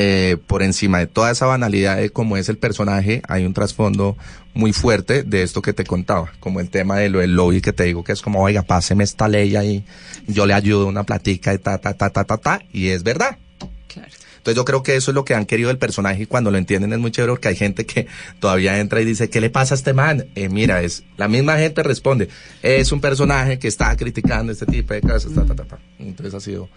eh, 0.00 0.36
por 0.46 0.62
encima 0.62 1.00
de 1.00 1.08
toda 1.08 1.32
esa 1.32 1.46
banalidad 1.46 1.96
de 1.96 2.10
cómo 2.10 2.36
es 2.36 2.48
el 2.48 2.56
personaje, 2.56 3.20
hay 3.26 3.44
un 3.44 3.52
trasfondo 3.52 4.16
muy 4.54 4.72
fuerte 4.72 5.24
de 5.24 5.42
esto 5.42 5.60
que 5.60 5.72
te 5.72 5.84
contaba, 5.84 6.32
como 6.38 6.60
el 6.60 6.70
tema 6.70 6.98
de 6.98 7.08
lo 7.08 7.18
del 7.18 7.34
lobby 7.34 7.60
que 7.60 7.72
te 7.72 7.82
digo, 7.82 8.04
que 8.04 8.12
es 8.12 8.22
como, 8.22 8.40
oiga, 8.40 8.62
páseme 8.62 9.02
esta 9.02 9.26
ley 9.26 9.56
ahí, 9.56 9.84
yo 10.28 10.46
le 10.46 10.54
ayudo 10.54 10.86
una 10.86 11.02
platica 11.02 11.52
y 11.52 11.58
ta, 11.58 11.78
ta, 11.78 11.94
ta, 11.94 12.10
ta, 12.10 12.22
ta, 12.22 12.36
ta, 12.38 12.62
y 12.72 12.88
es 12.88 13.02
verdad. 13.02 13.38
Entonces 14.36 14.54
yo 14.54 14.64
creo 14.64 14.82
que 14.84 14.94
eso 14.94 15.10
es 15.10 15.14
lo 15.16 15.24
que 15.24 15.34
han 15.34 15.46
querido 15.46 15.70
el 15.70 15.78
personaje 15.78 16.22
y 16.22 16.26
cuando 16.26 16.52
lo 16.52 16.58
entienden 16.58 16.92
es 16.92 17.00
muy 17.00 17.10
chévere 17.10 17.32
porque 17.32 17.48
hay 17.48 17.56
gente 17.56 17.84
que 17.84 18.06
todavía 18.38 18.78
entra 18.78 19.00
y 19.00 19.04
dice, 19.04 19.28
¿qué 19.28 19.40
le 19.40 19.50
pasa 19.50 19.74
a 19.74 19.76
este 19.76 19.94
man? 19.94 20.26
Eh, 20.36 20.48
mira, 20.48 20.80
es 20.80 21.02
la 21.16 21.26
misma 21.26 21.58
gente 21.58 21.82
responde, 21.82 22.28
es 22.62 22.92
un 22.92 23.00
personaje 23.00 23.58
que 23.58 23.66
está 23.66 23.96
criticando 23.96 24.52
este 24.52 24.64
tipo 24.64 24.94
de 24.94 25.00
cosas, 25.00 25.34
ta, 25.34 25.44
ta, 25.44 25.56
ta, 25.56 25.64
ta. 25.64 25.78
Entonces 25.98 26.34
ha 26.34 26.40
sido 26.40 26.68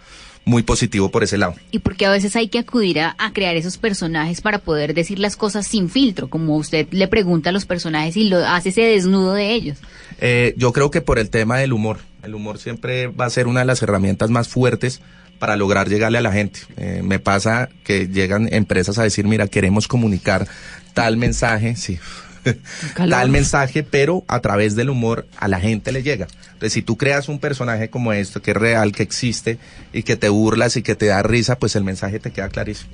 muy 0.44 0.62
positivo 0.62 1.10
por 1.10 1.22
ese 1.22 1.38
lado. 1.38 1.54
Y 1.70 1.78
porque 1.78 2.06
a 2.06 2.10
veces 2.10 2.34
hay 2.36 2.48
que 2.48 2.58
acudir 2.58 3.00
a, 3.00 3.14
a 3.18 3.32
crear 3.32 3.56
esos 3.56 3.78
personajes 3.78 4.40
para 4.40 4.58
poder 4.58 4.94
decir 4.94 5.18
las 5.18 5.36
cosas 5.36 5.66
sin 5.66 5.88
filtro, 5.88 6.28
como 6.28 6.56
usted 6.56 6.88
le 6.90 7.08
pregunta 7.08 7.50
a 7.50 7.52
los 7.52 7.66
personajes 7.66 8.16
y 8.16 8.28
lo 8.28 8.38
hace 8.38 8.70
ese 8.70 8.82
desnudo 8.82 9.34
de 9.34 9.52
ellos. 9.52 9.78
Eh, 10.20 10.54
yo 10.56 10.72
creo 10.72 10.90
que 10.90 11.00
por 11.00 11.18
el 11.18 11.30
tema 11.30 11.58
del 11.58 11.72
humor, 11.72 11.98
el 12.22 12.34
humor 12.34 12.58
siempre 12.58 13.08
va 13.08 13.26
a 13.26 13.30
ser 13.30 13.46
una 13.46 13.60
de 13.60 13.66
las 13.66 13.82
herramientas 13.82 14.30
más 14.30 14.48
fuertes 14.48 15.00
para 15.38 15.56
lograr 15.56 15.88
llegarle 15.88 16.18
a 16.18 16.22
la 16.22 16.32
gente. 16.32 16.60
Eh, 16.76 17.02
me 17.02 17.18
pasa 17.18 17.68
que 17.82 18.06
llegan 18.06 18.48
empresas 18.52 18.98
a 18.98 19.02
decir, 19.02 19.26
mira, 19.26 19.48
queremos 19.48 19.88
comunicar 19.88 20.46
tal 20.94 21.16
mensaje, 21.16 21.74
sí, 21.74 21.98
tal 22.96 23.28
mensaje, 23.30 23.82
pero 23.82 24.24
a 24.28 24.40
través 24.40 24.74
del 24.76 24.90
humor 24.90 25.26
a 25.38 25.48
la 25.48 25.60
gente 25.60 25.92
le 25.92 26.02
llega. 26.02 26.26
Entonces, 26.44 26.72
si 26.72 26.82
tú 26.82 26.96
creas 26.96 27.28
un 27.28 27.38
personaje 27.38 27.88
como 27.90 28.12
esto, 28.12 28.42
que 28.42 28.52
es 28.52 28.56
real, 28.56 28.92
que 28.92 29.02
existe, 29.02 29.58
y 29.92 30.02
que 30.02 30.16
te 30.16 30.28
burlas 30.28 30.76
y 30.76 30.82
que 30.82 30.94
te 30.94 31.06
da 31.06 31.22
risa, 31.22 31.58
pues 31.58 31.76
el 31.76 31.84
mensaje 31.84 32.18
te 32.18 32.30
queda 32.30 32.48
clarísimo. 32.48 32.90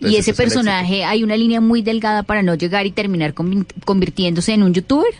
y 0.00 0.16
ese 0.16 0.32
es 0.32 0.36
personaje, 0.36 1.04
hay 1.04 1.22
una 1.22 1.36
línea 1.36 1.60
muy 1.60 1.82
delgada 1.82 2.22
para 2.22 2.42
no 2.42 2.54
llegar 2.54 2.86
y 2.86 2.90
terminar 2.90 3.34
convi- 3.34 3.66
convirtiéndose 3.84 4.52
en 4.52 4.62
un 4.62 4.74
youtuber. 4.74 5.12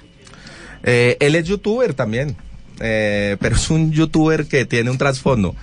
Eh, 0.83 1.17
él 1.21 1.35
es 1.35 1.47
youtuber 1.49 1.95
también, 1.95 2.37
eh, 2.81 3.37
pero 3.41 3.57
es 3.57 3.71
un 3.71 3.93
youtuber 3.93 4.47
que 4.47 4.65
tiene 4.67 4.91
un 4.91 4.99
trasfondo. 4.99 5.55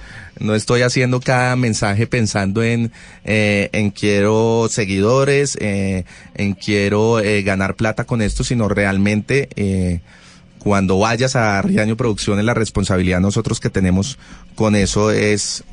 No 0.43 0.53
estoy 0.53 0.81
haciendo 0.83 1.19
cada 1.19 1.55
mensaje 1.55 2.05
pensando 2.05 2.61
en, 2.61 2.91
eh, 3.25 3.69
en 3.71 3.89
quiero 3.89 4.67
seguidores, 4.69 5.57
eh, 5.61 6.03
en 6.35 6.53
quiero 6.53 7.19
eh, 7.19 7.41
ganar 7.43 7.75
plata 7.75 8.03
con 8.03 8.21
esto, 8.21 8.43
sino 8.43 8.67
realmente 8.69 9.49
eh, 9.55 10.01
cuando 10.59 10.99
vayas 10.99 11.35
a 11.35 11.61
Riaño 11.61 11.97
Producciones, 11.97 12.45
la 12.45 12.53
responsabilidad 12.53 13.19
nosotros 13.21 13.59
que 13.59 13.69
tenemos 13.69 14.19
con 14.55 14.75
eso 14.75 15.11
es 15.11 15.63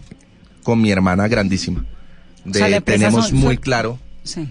con 0.62 0.80
mi 0.80 0.90
hermana 0.90 1.28
grandísima. 1.28 1.84
O 2.48 2.52
sea, 2.54 2.80
tenemos 2.80 3.26
son- 3.28 3.36
muy 3.38 3.54
son- 3.56 3.62
claro 3.62 3.98
Sí. 4.24 4.48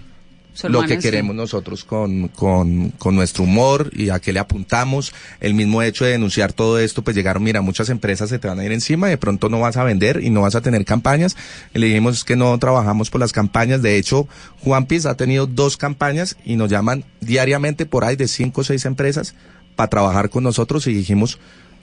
Lo 0.64 0.82
que 0.82 0.96
sí. 0.96 0.98
queremos 0.98 1.34
nosotros 1.34 1.84
con, 1.84 2.28
con, 2.28 2.90
con 2.90 3.14
nuestro 3.14 3.44
humor 3.44 3.90
y 3.94 4.10
a 4.10 4.18
qué 4.18 4.32
le 4.32 4.40
apuntamos. 4.40 5.12
El 5.40 5.54
mismo 5.54 5.82
hecho 5.82 6.04
de 6.04 6.12
denunciar 6.12 6.52
todo 6.52 6.78
esto, 6.78 7.02
pues 7.02 7.16
llegaron, 7.16 7.42
mira, 7.42 7.60
muchas 7.60 7.88
empresas 7.88 8.28
se 8.28 8.38
te 8.38 8.48
van 8.48 8.58
a 8.58 8.64
ir 8.64 8.72
encima, 8.72 9.08
de 9.08 9.16
pronto 9.16 9.48
no 9.48 9.60
vas 9.60 9.76
a 9.76 9.84
vender 9.84 10.22
y 10.22 10.30
no 10.30 10.42
vas 10.42 10.54
a 10.54 10.60
tener 10.60 10.84
campañas. 10.84 11.36
Y 11.74 11.78
le 11.78 11.86
dijimos 11.86 12.24
que 12.24 12.36
no 12.36 12.58
trabajamos 12.58 13.10
por 13.10 13.20
las 13.20 13.32
campañas. 13.32 13.82
De 13.82 13.96
hecho, 13.96 14.28
Juan 14.62 14.86
Piz 14.86 15.06
ha 15.06 15.16
tenido 15.16 15.46
dos 15.46 15.76
campañas 15.76 16.36
y 16.44 16.56
nos 16.56 16.70
llaman 16.70 17.04
diariamente 17.20 17.86
por 17.86 18.04
ahí 18.04 18.16
de 18.16 18.28
cinco 18.28 18.62
o 18.62 18.64
seis 18.64 18.84
empresas 18.84 19.34
para 19.76 19.88
trabajar 19.88 20.30
con 20.30 20.44
nosotros 20.44 20.86
y 20.86 20.92
dijimos, 20.92 21.38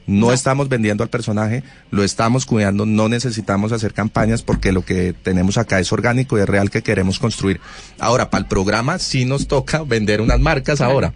no, 0.07 0.31
estamos 0.33 0.69
vendiendo 0.69 1.03
al 1.03 1.09
personaje, 1.09 1.63
lo 1.91 2.03
estamos 2.03 2.45
cuidando, 2.45 2.85
no 2.85 3.09
necesitamos 3.09 3.71
hacer 3.73 3.93
campañas 3.93 4.41
porque 4.41 4.71
lo 4.71 4.83
que 4.83 5.13
tenemos 5.13 5.57
acá 5.57 5.79
es 5.79 5.91
orgánico 5.91 6.37
y 6.37 6.41
es 6.41 6.47
real 6.49 6.69
que 6.71 6.81
queremos 6.81 7.19
construir. 7.19 7.59
Ahora, 7.99 8.29
para 8.29 8.41
el 8.43 8.47
programa 8.47 8.97
sí 8.99 9.25
nos 9.25 9.47
toca 9.47 9.83
vender 9.83 10.21
unas 10.21 10.39
marcas 10.39 10.81
ahora, 10.81 11.13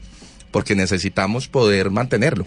porque 0.51 0.75
necesitamos 0.75 1.47
poder 1.47 1.89
mantenerlo. 1.89 2.45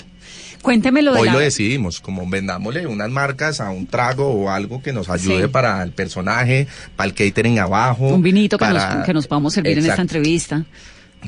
Cuénteme 0.62 1.03
lo 1.03 1.12
de 1.12 1.20
Hoy 1.20 1.26
la- 1.26 1.32
lo 1.34 1.38
decidimos, 1.40 2.01
como 2.01 2.26
vendámosle 2.26 2.86
unas 2.86 3.11
marcas 3.11 3.61
a 3.61 3.70
un 3.70 3.86
trago 3.86 4.28
o 4.28 4.49
algo 4.51 4.82
que 4.82 4.95
nos 4.95 5.11
ayude 5.11 5.42
Sí. 5.42 5.49
para 5.49 5.82
el 5.82 5.92
personaje, 5.92 6.66
para 6.97 7.07
el 7.09 7.14
catering 7.14 7.59
abajo. 7.59 8.07
un 8.09 8.22
vinito 8.22 8.57
que, 8.57 8.64
para- 8.64 8.97
nos, 8.97 9.07
que 9.07 9.12
nos 9.12 9.26
podamos 9.26 9.53
servir 9.53 9.78
en 9.78 9.86
esta 9.86 10.01
entrevista. 10.01 10.64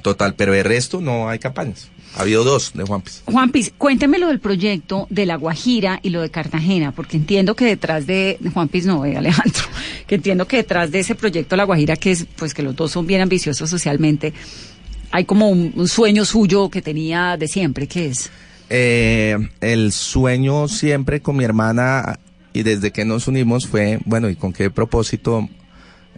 Total, 0.03 0.35
pero 0.35 0.53
de 0.53 0.63
resto 0.63 1.01
no 1.03 1.29
hay 1.29 1.39
campañas. 1.39 1.89
Ha 2.17 2.23
habido 2.23 2.45
dos 2.45 2.73
de 2.75 2.85
Juan 2.85 3.03
Piz. 3.03 3.23
Juan 3.27 3.51
Piz, 3.51 3.73
cuénteme 3.77 4.19
lo 4.19 4.29
del 4.29 4.41
proyecto 4.41 5.07
de 5.11 5.27
La 5.27 5.37
Guajira 5.37 6.01
y 6.03 6.11
lo 6.11 6.23
de 6.23 6.31
Cartagena, 6.31 6.93
porque 6.93 7.17
entiendo 7.17 7.55
que 7.55 7.67
detrás 7.67 8.07
de 8.07 8.39
Juan 8.55 8.69
Piz, 8.69 8.87
no, 8.87 9.03
de 9.03 9.17
Alejandro, 9.17 9.63
que 10.07 10.15
entiendo 10.15 10.49
que 10.49 10.57
detrás 10.57 10.91
de 10.91 11.01
ese 11.01 11.15
proyecto 11.15 11.57
La 11.57 11.65
Guajira, 11.65 11.97
que 11.97 12.13
es, 12.13 12.27
pues 12.37 12.55
que 12.55 12.63
los 12.63 12.75
dos 12.75 12.93
son 12.93 13.07
bien 13.07 13.21
ambiciosos 13.21 13.69
socialmente, 13.69 14.33
hay 15.11 15.25
como 15.25 15.51
un, 15.51 15.73
un 15.77 15.89
sueño 15.89 16.25
suyo 16.25 16.71
que 16.71 16.83
tenía 16.83 17.37
de 17.37 17.49
siempre, 17.49 17.87
¿qué 17.87 18.07
es? 18.07 18.31
Eh, 18.69 19.37
el 19.61 19.93
sueño 19.93 20.67
siempre 20.67 21.21
con 21.21 21.37
mi 21.37 21.45
hermana 21.45 22.19
y 22.53 22.63
desde 22.63 22.91
que 22.91 23.05
nos 23.05 23.29
unimos 23.29 23.67
fue, 23.67 24.01
bueno, 24.05 24.29
¿y 24.29 24.35
con 24.35 24.53
qué 24.53 24.71
propósito 24.71 25.49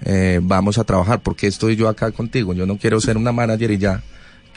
eh, 0.05 0.40
vamos 0.42 0.78
a 0.78 0.84
trabajar? 0.84 1.20
Porque 1.20 1.46
estoy 1.46 1.76
yo 1.76 1.88
acá 1.88 2.11
contigo? 2.12 2.55
Yo 2.55 2.64
no 2.64 2.78
quiero 2.78 3.01
ser 3.01 3.16
una 3.16 3.32
manager 3.32 3.72
y 3.72 3.78
ya. 3.78 4.03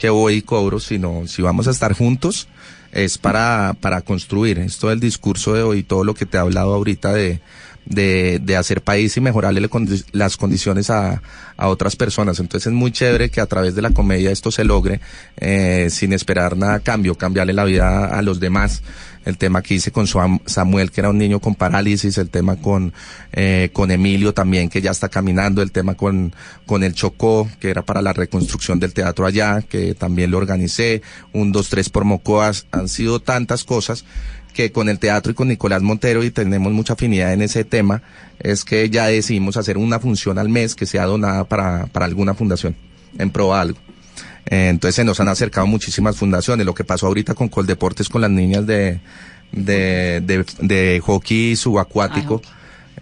Que 0.02 0.10
voy 0.10 0.34
y 0.34 0.42
cobro, 0.42 0.80
sino 0.80 1.28
si 1.28 1.42
vamos 1.42 1.68
a 1.68 1.70
estar 1.70 1.92
juntos 1.92 2.48
es 2.90 3.18
para, 3.18 3.76
para 3.80 4.00
construir. 4.00 4.58
Esto 4.58 4.88
del 4.88 4.98
discurso 4.98 5.54
de 5.54 5.62
hoy, 5.62 5.84
todo 5.84 6.02
lo 6.02 6.12
que 6.12 6.26
te 6.26 6.38
he 6.38 6.40
hablado 6.40 6.74
ahorita 6.74 7.12
de, 7.12 7.40
de, 7.84 8.56
hacer 8.56 8.82
país 8.82 9.16
y 9.16 9.20
mejorarle 9.20 9.70
las 10.10 10.36
condiciones 10.36 10.90
a, 10.90 11.22
a 11.56 11.68
otras 11.68 11.94
personas. 11.94 12.40
Entonces 12.40 12.66
es 12.66 12.72
muy 12.72 12.90
chévere 12.90 13.30
que 13.30 13.40
a 13.40 13.46
través 13.46 13.76
de 13.76 13.82
la 13.82 13.90
comedia 13.90 14.32
esto 14.32 14.50
se 14.50 14.64
logre 14.64 15.00
eh, 15.36 15.86
sin 15.88 16.12
esperar 16.12 16.56
nada 16.56 16.80
cambio, 16.80 17.14
cambiarle 17.14 17.52
la 17.52 17.64
vida 17.64 18.06
a 18.06 18.22
los 18.22 18.40
demás. 18.40 18.82
El 19.24 19.38
tema 19.38 19.62
que 19.62 19.74
hice 19.74 19.92
con 19.92 20.06
Samuel, 20.06 20.90
que 20.90 21.00
era 21.00 21.10
un 21.10 21.18
niño 21.18 21.40
con 21.40 21.54
parálisis, 21.54 22.18
el 22.18 22.30
tema 22.30 22.56
con, 22.56 22.92
eh, 23.32 23.70
con 23.72 23.90
Emilio 23.90 24.34
también, 24.34 24.68
que 24.68 24.82
ya 24.82 24.90
está 24.90 25.08
caminando, 25.08 25.62
el 25.62 25.72
tema 25.72 25.94
con, 25.94 26.34
con 26.66 26.82
el 26.82 26.94
Chocó, 26.94 27.48
que 27.60 27.70
era 27.70 27.82
para 27.82 28.02
la 28.02 28.12
reconstrucción 28.12 28.80
del 28.80 28.92
teatro 28.92 29.26
allá, 29.26 29.62
que 29.62 29.94
también 29.94 30.30
lo 30.30 30.38
organicé, 30.38 31.02
un, 31.32 31.52
dos, 31.52 31.68
tres 31.68 31.88
por 31.88 32.04
Mocoas, 32.04 32.66
han 32.72 32.88
sido 32.88 33.20
tantas 33.20 33.64
cosas 33.64 34.04
que 34.52 34.70
con 34.70 34.88
el 34.88 34.98
teatro 34.98 35.32
y 35.32 35.34
con 35.34 35.48
Nicolás 35.48 35.82
Montero 35.82 36.22
y 36.24 36.30
tenemos 36.30 36.72
mucha 36.72 36.92
afinidad 36.92 37.32
en 37.32 37.42
ese 37.42 37.64
tema, 37.64 38.02
es 38.38 38.64
que 38.64 38.90
ya 38.90 39.06
decidimos 39.06 39.56
hacer 39.56 39.78
una 39.78 39.98
función 39.98 40.38
al 40.38 40.48
mes 40.48 40.74
que 40.74 40.86
sea 40.86 41.06
donada 41.06 41.44
para, 41.44 41.86
para 41.86 42.06
alguna 42.06 42.34
fundación, 42.34 42.76
en 43.18 43.30
pro 43.30 43.54
algo. 43.54 43.78
Eh, 44.46 44.68
entonces 44.68 44.96
se 44.96 45.04
nos 45.04 45.20
han 45.20 45.28
acercado 45.28 45.66
muchísimas 45.66 46.16
fundaciones. 46.16 46.66
Lo 46.66 46.74
que 46.74 46.84
pasó 46.84 47.06
ahorita 47.06 47.34
con 47.34 47.48
Coldeportes 47.48 48.08
con 48.08 48.20
las 48.22 48.30
niñas 48.30 48.66
de, 48.66 49.00
de, 49.52 50.20
de, 50.24 50.44
de 50.60 51.00
hockey 51.04 51.56
subacuático. 51.56 52.42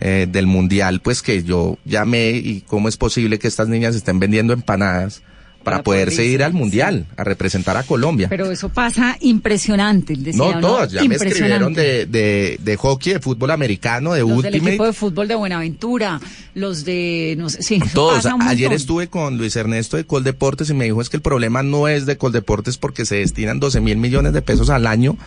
eh, 0.01 0.27
del 0.31 0.47
mundial, 0.47 1.01
pues 1.01 1.21
que 1.21 1.43
yo 1.43 1.77
llamé 1.85 2.31
y 2.31 2.63
cómo 2.67 2.89
es 2.89 2.97
posible 2.97 3.39
que 3.39 3.49
estas 3.49 3.69
niñas 3.69 3.95
estén 3.95 4.19
vendiendo 4.19 4.55
empanadas 4.55 5.23
para, 5.63 5.77
Para 5.79 5.83
poderse 5.85 6.17
poder 6.17 6.31
ir 6.31 6.43
al 6.43 6.53
mundial, 6.55 7.07
a 7.17 7.25
representar 7.25 7.77
a 7.77 7.83
Colombia. 7.83 8.29
Pero 8.31 8.51
eso 8.51 8.71
pasa 8.71 9.17
impresionante. 9.21 10.15
decía 10.17 10.39
no, 10.39 10.49
uno, 10.51 10.61
todas, 10.61 10.93
ya 10.93 11.05
me 11.05 11.15
escribieron 11.17 11.75
de, 11.75 12.07
de, 12.07 12.59
de 12.63 12.77
hockey, 12.77 13.13
de 13.15 13.21
fútbol 13.21 13.51
americano, 13.51 14.15
de 14.15 14.21
Los 14.21 14.29
del 14.29 14.37
Ultimate. 14.39 14.69
equipo 14.71 14.87
de 14.87 14.93
fútbol 14.95 15.29
de 15.29 15.35
Buenaventura, 15.35 16.21
los 16.55 16.85
de, 16.85 17.35
no 17.39 17.51
sé, 17.51 17.63
sí, 17.63 17.75
eso 17.77 17.87
Todos. 17.95 18.15
pasa 18.23 18.35
un 18.35 18.43
Ayer 18.43 18.69
montón. 18.69 18.77
estuve 18.81 19.09
con 19.09 19.37
Luis 19.37 19.55
Ernesto 19.57 19.97
de 19.99 20.05
Coldeportes 20.05 20.71
y 20.71 20.75
me 20.75 20.87
dijo 20.87 21.01
es 21.03 21.11
que 21.11 21.17
el 21.19 21.23
problema 21.23 21.63
no 21.63 21.89
es 21.89 22.07
de 22.07 22.17
Coldeportes 22.17 22.79
porque 22.79 23.05
se 23.05 23.17
destinan 23.17 23.61
12 23.61 23.81
mil 23.83 23.99
millones 23.99 24.33
de 24.33 24.41
pesos 24.43 24.71
al 24.71 24.87
año 24.87 25.19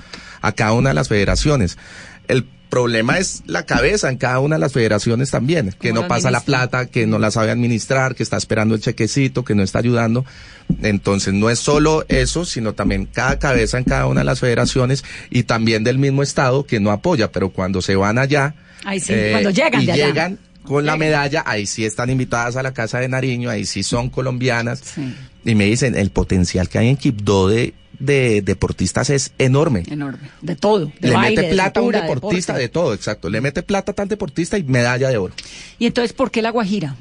a 0.42 0.52
cada 0.54 0.74
una 0.74 0.90
de 0.90 0.96
las 0.96 1.10
federaciones. 1.10 1.78
El 2.28 2.46
problema 2.74 3.20
es 3.20 3.44
la 3.46 3.68
cabeza 3.68 4.10
en 4.10 4.18
cada 4.18 4.40
una 4.40 4.56
de 4.56 4.60
las 4.60 4.74
federaciones 4.74 5.30
también, 5.30 5.76
que 5.80 5.90
¿Cómo 5.90 6.02
no 6.02 6.08
pasa 6.08 6.32
la 6.32 6.40
plata, 6.40 6.88
que 6.88 7.06
no 7.06 7.20
la 7.20 7.30
sabe 7.30 7.52
administrar, 7.52 8.16
que 8.16 8.24
está 8.24 8.38
esperando 8.38 8.74
el 8.74 8.82
chequecito, 8.82 9.46
que 9.46 9.54
no 9.54 9.62
está 9.62 9.78
ayudando. 9.78 10.26
Entonces 10.82 11.36
no 11.36 11.52
es 11.52 11.60
solo 11.60 12.04
eso, 12.08 12.46
sino 12.46 12.74
también 12.74 13.06
cada 13.06 13.38
cabeza 13.38 13.78
en 13.78 13.84
cada 13.84 14.08
una 14.08 14.22
de 14.22 14.26
las 14.26 14.40
federaciones 14.40 15.04
y 15.30 15.44
también 15.44 15.84
del 15.84 16.00
mismo 16.00 16.24
estado 16.24 16.66
que 16.66 16.80
no 16.80 16.90
apoya, 16.90 17.32
pero 17.32 17.52
cuando 17.52 17.80
se 17.82 17.96
van 17.96 18.18
allá, 18.18 18.56
Ay, 18.84 19.00
sí, 19.00 19.14
cuando 19.30 19.52
llegan 19.52 19.82
y 19.82 19.86
de 19.86 19.92
allá. 19.92 20.08
llegan 20.08 20.40
con 20.64 20.86
la 20.86 20.98
medalla, 20.98 21.44
ahí 21.46 21.68
sí 21.68 21.86
están 21.86 22.10
invitadas 22.10 22.56
a 22.56 22.64
la 22.64 22.74
Casa 22.74 23.00
de 23.00 23.08
Nariño, 23.08 23.52
ahí 23.52 23.68
sí 23.68 23.84
son 23.84 24.10
colombianas. 24.10 24.82
Y 25.46 25.54
me 25.54 25.66
dicen, 25.66 25.96
el 25.96 26.10
potencial 26.10 26.70
que 26.70 26.80
hay 26.80 26.90
en 26.90 26.98
Quibdó 26.98 27.50
de, 27.50 27.76
de 28.00 28.42
deportistas 28.42 29.10
es 29.10 29.32
enorme. 29.38 29.84
Enorme. 29.90 30.30
De 30.42 30.56
todo. 30.56 30.92
De 31.00 31.08
Le 31.10 31.14
baile, 31.14 31.36
mete 31.38 31.48
de 31.48 31.54
plata 31.54 31.80
a 31.80 31.84
un 31.84 31.92
deportista, 31.92 32.54
deporte. 32.54 32.62
de 32.62 32.70
todo, 32.70 32.94
exacto. 32.94 33.30
Le 33.30 33.40
mete 33.42 33.64
plata 33.64 33.92
a 33.92 33.96
tal 33.96 34.08
deportista 34.08 34.58
y 34.58 34.64
medalla 34.64 35.10
de 35.10 35.18
oro. 35.18 35.34
Y 35.80 35.86
entonces, 35.86 36.14
¿por 36.14 36.32
qué 36.32 36.42
la 36.42 36.50
Guajira? 36.52 36.96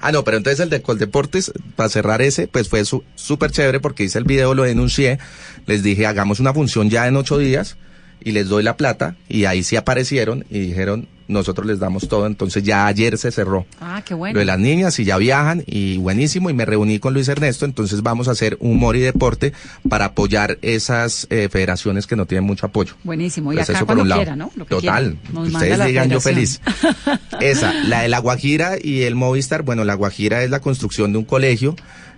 Ah, 0.00 0.10
no, 0.12 0.24
pero 0.24 0.36
entonces 0.36 0.58
el 0.60 0.70
de 0.70 0.82
Coldeportes, 0.82 1.52
para 1.76 1.88
cerrar 1.88 2.22
ese, 2.22 2.48
pues 2.48 2.68
fue 2.68 2.84
su- 2.84 3.04
súper 3.14 3.50
chévere 3.52 3.78
porque 3.78 4.02
hice 4.04 4.18
el 4.18 4.24
video, 4.24 4.54
lo 4.54 4.64
denuncié, 4.64 5.18
les 5.66 5.82
dije, 5.82 6.06
hagamos 6.06 6.40
una 6.40 6.52
función 6.52 6.90
ya 6.90 7.06
en 7.06 7.16
ocho 7.16 7.38
días 7.38 7.76
y 8.24 8.32
les 8.32 8.48
doy 8.48 8.62
la 8.62 8.76
plata 8.76 9.16
y 9.28 9.44
ahí 9.44 9.62
sí 9.62 9.76
aparecieron 9.76 10.44
y 10.50 10.58
dijeron, 10.60 11.08
nosotros 11.28 11.66
les 11.66 11.78
damos 11.78 12.08
todo, 12.08 12.26
entonces 12.26 12.62
ya 12.62 12.86
ayer 12.86 13.16
se 13.16 13.30
cerró. 13.30 13.64
Ah, 13.80 14.02
qué 14.04 14.12
bueno. 14.12 14.34
Lo 14.34 14.40
de 14.40 14.44
las 14.44 14.58
niñas 14.58 14.98
y 14.98 15.04
ya 15.04 15.16
viajan 15.16 15.62
y 15.66 15.96
buenísimo 15.96 16.50
y 16.50 16.52
me 16.52 16.64
reuní 16.66 16.98
con 16.98 17.14
Luis 17.14 17.28
Ernesto, 17.28 17.64
entonces 17.64 18.02
vamos 18.02 18.28
a 18.28 18.32
hacer 18.32 18.56
humor 18.60 18.96
y 18.96 19.00
deporte 19.00 19.52
para 19.88 20.06
apoyar 20.06 20.58
esas 20.60 21.26
eh, 21.30 21.48
federaciones 21.50 22.06
que 22.06 22.16
no 22.16 22.26
tienen 22.26 22.44
mucho 22.44 22.66
apoyo. 22.66 22.94
Buenísimo. 23.04 23.52
Y 23.52 23.56
Pues 23.56 23.70
acá 23.70 23.78
eso 23.78 23.86
por 23.86 23.96
cuando 23.96 24.02
un 24.02 24.08
lado. 24.10 24.20
quiera, 24.22 24.36
¿no? 24.36 24.50
Lo 24.56 24.66
que 24.66 24.74
Total. 24.74 25.16
Nos 25.32 25.48
Ustedes 25.48 25.86
digan 25.86 26.10
yo 26.10 26.20
feliz. 26.20 26.60
Esa, 27.40 27.72
la 27.84 28.02
de 28.02 28.08
la 28.08 28.18
Guajira 28.18 28.72
y 28.82 29.02
el 29.02 29.14
Movistar. 29.14 29.62
Bueno, 29.62 29.84
la 29.84 29.94
Guajira 29.94 30.42
es 30.42 30.50
la 30.50 30.60
construcción 30.60 31.12
de 31.12 31.18
un 31.18 31.24
colegio 31.24 31.76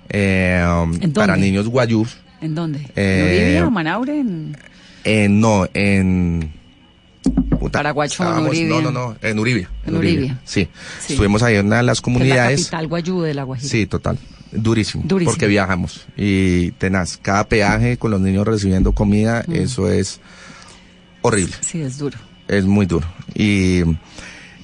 eh, 0.09 0.65
para 1.15 1.37
niños 1.37 1.69
guayús. 1.69 2.17
¿En 2.41 2.55
dónde? 2.55 2.79
¿En 2.81 2.89
Eh, 2.97 3.63
o 3.65 3.71
Manaure? 3.71 4.19
En... 4.19 4.57
En, 5.05 5.41
no, 5.41 5.67
en... 5.75 6.53
puta, 7.61 7.81
Uribia. 7.93 8.69
No, 8.69 8.81
no, 8.81 8.91
no, 8.91 9.17
en 9.23 9.39
Uribia. 9.39 9.71
En 9.87 9.97
Uribia. 9.97 10.41
Sí. 10.45 10.69
Sí. 11.01 11.13
Estuvimos 11.15 11.43
ahí 11.43 11.57
en 11.57 11.67
una 11.67 11.79
de 11.79 11.83
las 11.85 12.01
que 12.01 12.11
es 12.11 12.15
la 12.17 12.19
comunidades. 12.19 12.61
capital 12.65 12.87
guayú 12.89 13.21
de 13.23 13.35
la 13.35 13.43
Guajira. 13.45 13.69
Sí, 13.69 13.87
total. 13.87 14.19
Durísimo, 14.53 15.03
Durísimo. 15.07 15.33
Porque 15.33 15.47
viajamos. 15.49 16.07
Y 16.17 16.71
tenaz. 16.73 17.17
Cada 17.21 17.49
peaje 17.49 17.97
con 17.97 18.11
los 18.13 18.21
niños 18.21 18.47
recibiendo 18.47 18.93
comida, 18.93 19.45
Mm. 19.49 19.53
eso 19.55 19.91
es 19.91 20.21
horrible. 21.23 21.55
Sí, 21.61 21.81
es 21.81 21.99
duro. 21.99 22.17
Es 22.47 22.65
muy 22.65 22.87
duro. 22.87 23.07
Y, 23.35 23.81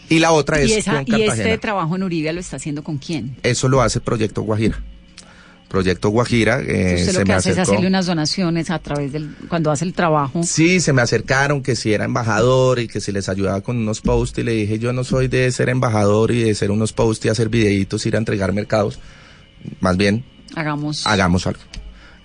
y 0.09 0.19
la 0.21 0.33
otra 0.33 0.61
es 0.61 0.71
¿Y, 0.71 0.75
esa- 0.75 1.05
con 1.05 1.19
y 1.19 1.23
este 1.23 1.59
trabajo 1.59 1.97
en 1.97 2.03
Uribia 2.05 2.33
lo 2.33 2.41
está 2.41 2.57
haciendo 2.57 2.85
con 2.85 2.99
quién? 2.99 3.37
Eso 3.43 3.69
lo 3.69 3.83
hace 3.83 4.01
Proyecto 4.01 4.43
Guajira. 4.43 4.81
Proyecto 5.71 6.09
Guajira 6.09 6.61
eh, 6.61 6.97
Usted 6.99 7.07
se 7.07 7.13
lo 7.13 7.19
que 7.21 7.25
me 7.27 7.35
hace 7.35 7.53
es 7.53 7.59
hacerle 7.59 7.87
unas 7.87 8.07
donaciones 8.07 8.71
a 8.71 8.81
través 8.81 9.13
del... 9.13 9.37
Cuando 9.49 9.71
hace 9.71 9.85
el 9.85 9.95
trabajo. 9.95 10.43
Sí, 10.43 10.81
se 10.81 10.93
me 10.93 11.01
acercaron 11.01 11.63
que 11.63 11.77
si 11.77 11.95
era 11.95 12.05
embajador 12.05 12.81
y 12.81 12.89
que 12.89 13.01
si 13.01 13.13
les 13.13 13.29
ayudaba 13.29 13.61
con 13.61 13.77
unos 13.77 14.01
posts 14.01 14.37
y 14.39 14.43
le 14.43 14.53
dije 14.53 14.81
yo 14.81 14.93
no 14.93 15.05
soy 15.05 15.29
de 15.29 15.51
ser 15.53 15.69
embajador 15.69 16.33
y 16.33 16.43
de 16.43 16.57
ser 16.57 16.73
unos 16.73 16.93
posts 16.93 17.27
y 17.27 17.29
hacer 17.29 17.49
videitos, 17.51 18.05
ir 18.05 18.17
a 18.17 18.19
entregar 18.19 18.53
mercados. 18.53 18.99
Más 19.79 19.97
bien, 19.97 20.25
Hagamos... 20.57 21.07
hagamos 21.07 21.47
algo. 21.47 21.61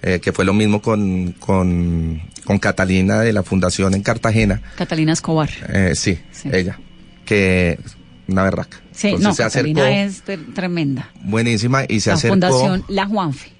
Eh, 0.02 0.20
que 0.20 0.34
fue 0.34 0.44
lo 0.44 0.54
mismo 0.54 0.82
con, 0.82 1.34
con, 1.34 2.24
con 2.46 2.58
Catalina 2.58 3.20
de 3.22 3.32
la 3.32 3.44
Fundación 3.44 3.94
en 3.94 4.02
Cartagena. 4.02 4.64
Catalina 4.76 5.14
Escobar. 5.14 5.52
Eh, 5.70 5.94
sí, 5.94 6.18
ella. 6.52 6.80
Que 7.26 7.78
una 8.28 8.44
berraca. 8.44 8.82
Sí, 8.92 9.08
Entonces 9.08 9.28
no, 9.28 9.34
se 9.36 9.44
acercó, 9.44 9.84
es 9.84 10.24
tre- 10.26 10.54
tremenda. 10.54 11.12
buenísima, 11.24 11.84
y 11.88 12.00
se 12.00 12.10
la 12.10 12.16
acercó. 12.16 12.34
Fundación 12.34 12.84
La 12.88 13.06
Juanfe. 13.06 13.52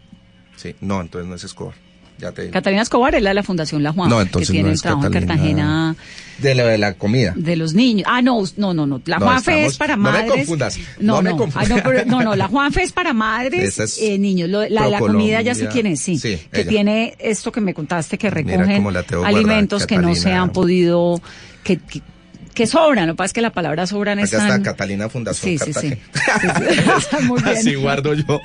Sí, 0.56 0.76
no, 0.82 1.02
entonces 1.02 1.28
no 1.30 1.36
es 1.36 1.44
Escobar. 1.44 1.76
Ya 2.18 2.32
te. 2.32 2.50
Catalina 2.50 2.82
Escobar 2.82 3.14
es 3.14 3.22
la 3.22 3.32
de 3.32 3.34
la 3.34 3.44
Fundación 3.44 3.84
La 3.84 3.92
Juanfe, 3.92 4.16
No, 4.16 4.22
entonces 4.22 4.48
que 4.48 4.54
tiene 4.54 4.68
no 4.68 4.72
el 4.72 4.76
es 4.76 4.82
en. 4.82 5.12
Cartagena 5.12 5.96
De 6.40 6.56
lo 6.56 6.66
de 6.66 6.78
la 6.78 6.94
comida. 6.94 7.34
de 7.36 7.58
los 7.58 7.74
niños. 7.74 8.08
Ah, 8.10 8.22
no, 8.22 8.42
no, 8.56 8.74
no, 8.74 8.88
no. 8.88 9.02
La 9.04 9.18
No, 9.20 9.26
Juanfe 9.26 9.52
estamos- 9.52 9.72
es 9.74 9.78
para 9.78 9.96
no 9.98 10.04
me 10.04 10.12
madres. 10.12 10.32
confundas, 10.32 10.80
No, 11.02 11.16
no 11.18 11.22
me 11.24 11.30
no. 11.32 11.38
confundas. 11.38 11.70
Ah, 11.72 11.76
no, 11.76 11.84
pero- 11.84 12.06
no, 12.06 12.22
no, 12.24 12.36
la 12.38 12.48
Juanfe 12.48 12.84
es 12.84 12.94
para 12.94 13.12
madres, 13.12 13.78
es 13.80 14.00
eh, 14.02 14.18
niños. 14.18 14.50
Lo- 14.50 14.66
la, 14.70 14.88
la 14.88 15.00
comida 15.00 15.42
ya 15.42 15.54
sé 15.56 15.68
quién 15.68 15.88
es, 15.88 16.00
sí. 16.00 16.18
Sí, 16.18 16.40
que 16.54 16.62
ella. 16.62 16.70
tiene 16.70 17.16
esto 17.20 17.52
que 17.52 17.60
me 17.60 17.74
contaste, 17.74 18.18
que 18.18 18.30
recogen 18.30 18.82
la 18.94 19.04
alimentos 19.26 19.86
que 19.86 19.98
no 19.98 20.16
se 20.16 20.32
han 20.32 20.54
podido, 20.54 21.22
que, 21.66 21.80
que, 21.80 22.02
que 22.56 22.66
sobran. 22.66 23.06
Lo 23.08 23.14
que 23.14 23.18
pasa 23.18 23.26
es 23.28 23.34
que 23.34 23.42
la 23.42 23.52
palabra 23.52 23.86
sobran 23.86 24.18
Acá 24.18 24.26
están... 24.26 24.48
está 24.48 24.64
Catalina 24.64 25.10
Fundación 25.10 25.60
Sí, 25.60 25.74
sí, 25.74 25.74
sí. 25.74 25.98
Muy 27.24 27.42
bien. 27.44 27.58
Así 27.58 27.76
guardo 27.76 28.14
yo. 28.16 28.42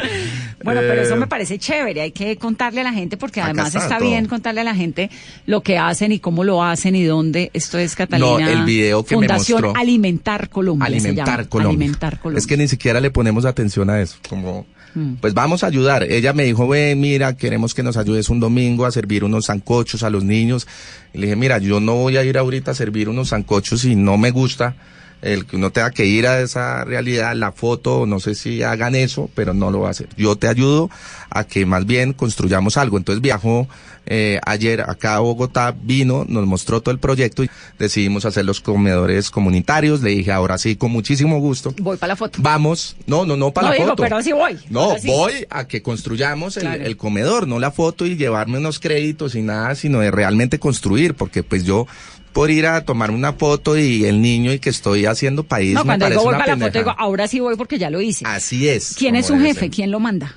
Bueno, 0.63 0.81
pero 0.83 1.01
eso 1.01 1.15
Eh, 1.15 1.19
me 1.19 1.27
parece 1.27 1.59
chévere, 1.59 2.03
hay 2.03 2.13
que 2.13 2.37
contarle 2.37 2.83
a 2.83 2.85
la 2.85 2.93
gente 2.93 3.17
porque 3.17 3.41
además 3.41 3.75
está 3.75 3.99
bien 3.99 4.27
contarle 4.27 4.61
a 4.61 4.65
la 4.65 4.75
gente 4.75 5.11
lo 5.47 5.63
que 5.63 5.79
hacen 5.79 6.13
y 6.13 6.19
cómo 6.19 6.45
lo 6.45 6.63
hacen 6.63 6.95
y 6.95 7.05
dónde. 7.05 7.51
Esto 7.55 7.79
es 7.79 7.95
Catalina. 7.95 8.39
No, 8.39 8.39
el 8.39 8.65
video 8.65 9.05
que 9.05 9.17
me 9.17 9.27
Fundación 9.27 9.63
mostró. 9.63 9.81
Alimentar 9.81 10.51
Colombia. 10.51 10.87
Alimentar. 10.87 11.49
Colombia. 11.49 11.77
Alimentar 11.77 12.21
Colombia. 12.21 12.39
Es 12.39 12.47
que 12.47 12.57
ni 12.57 12.69
siquiera 12.69 13.01
le 13.01 13.11
ponemos 13.11 13.45
atención 13.45 13.89
a 13.91 14.01
eso. 14.01 14.19
Como, 14.29 14.67
Mm. 14.95 15.15
pues 15.21 15.35
vamos 15.35 15.63
a 15.63 15.69
ayudar. 15.69 16.05
Ella 16.05 16.33
me 16.33 16.45
dijo, 16.45 16.67
ve, 16.69 16.95
mira, 16.97 17.37
queremos 17.37 17.75
que 17.75 17.83
nos 17.83 17.97
ayudes 17.97 18.29
un 18.29 18.41
domingo 18.41 18.87
a 18.87 18.91
servir 18.91 19.25
unos 19.25 19.47
zancochos 19.47 20.03
a 20.03 20.11
los 20.11 20.25
niños. 20.25 20.67
Y 21.13 21.19
le 21.19 21.27
dije, 21.27 21.37
mira, 21.37 21.59
yo 21.59 21.81
no 21.81 21.95
voy 21.95 22.17
a 22.17 22.25
ir 22.25 22.39
ahorita 22.39 22.73
a 22.73 22.75
servir 22.75 23.09
unos 23.09 23.31
zancochos 23.31 23.81
si 23.81 23.97
no 23.97 24.19
me 24.19 24.31
gusta 24.31 24.77
el 25.23 25.45
que 25.47 25.57
uno 25.57 25.71
tenga 25.71 25.91
que 25.91 26.07
ir 26.07 26.27
a 26.27 26.41
esa 26.41 26.85
realidad, 26.85 27.35
la 27.35 27.53
foto, 27.53 28.07
no 28.07 28.21
sé 28.21 28.35
si 28.35 28.63
hagan 28.63 28.95
eso, 28.95 29.29
pero 29.35 29.53
no 29.55 29.71
lo 29.71 29.81
va 29.81 29.89
a 29.89 29.91
hacer. 29.91 30.09
Yo 30.17 30.37
te 30.37 30.49
ayudo 30.49 30.89
a 31.31 31.45
que 31.45 31.67
más 31.67 31.87
bien 31.87 32.13
construyamos 32.13 32.77
algo. 32.77 32.97
Entonces 32.97 33.21
viajó 33.21 33.69
eh, 34.07 34.41
ayer 34.47 34.81
acá 34.81 35.17
a 35.17 35.21
Bogotá, 35.21 35.75
vino, 35.83 36.25
nos 36.27 36.47
mostró 36.47 36.81
todo 36.81 36.91
el 36.93 36.99
proyecto 36.99 37.45
y 37.45 37.51
decidimos 37.79 38.25
hacer 38.25 38.45
los 38.47 38.61
comedores 38.61 39.31
comunitarios. 39.31 40.01
Le 40.03 40.11
dije, 40.11 40.33
ahora 40.33 40.57
sí, 40.59 40.75
con 40.77 40.91
muchísimo 40.91 41.39
gusto. 41.39 41.75
Voy 41.79 41.97
para 41.99 42.13
la 42.15 42.17
foto. 42.17 42.39
Vamos, 42.43 42.97
no, 43.07 43.27
no, 43.27 43.37
no 43.37 43.53
para 43.53 43.69
no 43.69 43.73
la 43.73 43.77
digo, 43.77 43.91
foto. 43.91 44.03
pero 44.03 44.23
sí 44.23 44.33
voy. 44.33 44.59
No, 44.71 44.97
sí. 44.99 45.07
voy 45.07 45.47
a 45.51 45.67
que 45.69 45.83
construyamos 45.83 46.57
el, 46.57 46.63
Claro. 46.63 46.83
el 46.85 46.97
comedor, 46.97 47.47
no 47.47 47.59
la 47.59 47.71
foto 47.71 48.07
y 48.07 48.17
llevarme 48.17 48.59
unos 48.59 48.81
créditos 48.81 49.35
y 49.35 49.43
nada, 49.43 49.75
sino 49.75 50.01
de 50.01 50.11
realmente 50.11 50.59
construir, 50.59 51.15
porque 51.15 51.43
pues 51.43 51.65
yo 51.65 51.87
por 52.33 52.51
ir 52.51 52.67
a 52.67 52.85
tomar 52.85 53.11
una 53.11 53.33
foto 53.33 53.77
y 53.77 54.05
el 54.05 54.23
niño 54.23 54.53
y 54.53 54.59
que 54.59 54.71
estoy 54.71 55.07
haciendo 55.07 55.45
país 55.45 55.75
No, 55.75 55.81
me 55.81 55.87
cuando 55.87 56.09
digo 56.09 56.23
voy 56.23 56.35
para 56.35 56.57
la 56.57 56.67
foto, 56.67 56.79
digo, 56.79 56.95
ahora 56.97 57.27
sí 57.29 57.41
voy 57.41 57.57
porque 57.57 57.79
ya 57.79 57.91
lo 57.91 58.01
hice. 58.01 58.25
Así 58.27 58.69
es. 58.69 58.95
¿Quién 58.97 59.17
es 59.17 59.27
su 59.27 59.39
jefe? 59.39 59.61
ser. 59.61 59.71
¿Quién 59.71 59.91
lo 59.91 60.01
manda? 60.01 60.35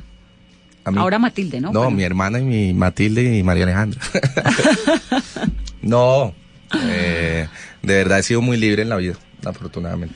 Ahora 0.85 1.17
Matilde, 1.17 1.61
¿no? 1.61 1.71
No, 1.71 1.91
mi 1.91 2.03
hermana 2.03 2.39
y 2.39 2.43
mi 2.43 2.73
Matilde 2.73 3.37
y 3.37 3.43
María 3.43 3.63
Alejandra. 3.63 4.01
no, 5.81 6.33
eh, 6.89 7.47
de 7.81 7.93
verdad 7.95 8.19
he 8.19 8.23
sido 8.23 8.41
muy 8.41 8.57
libre 8.57 8.81
en 8.81 8.89
la 8.89 8.97
vida, 8.97 9.15
afortunadamente. 9.45 10.15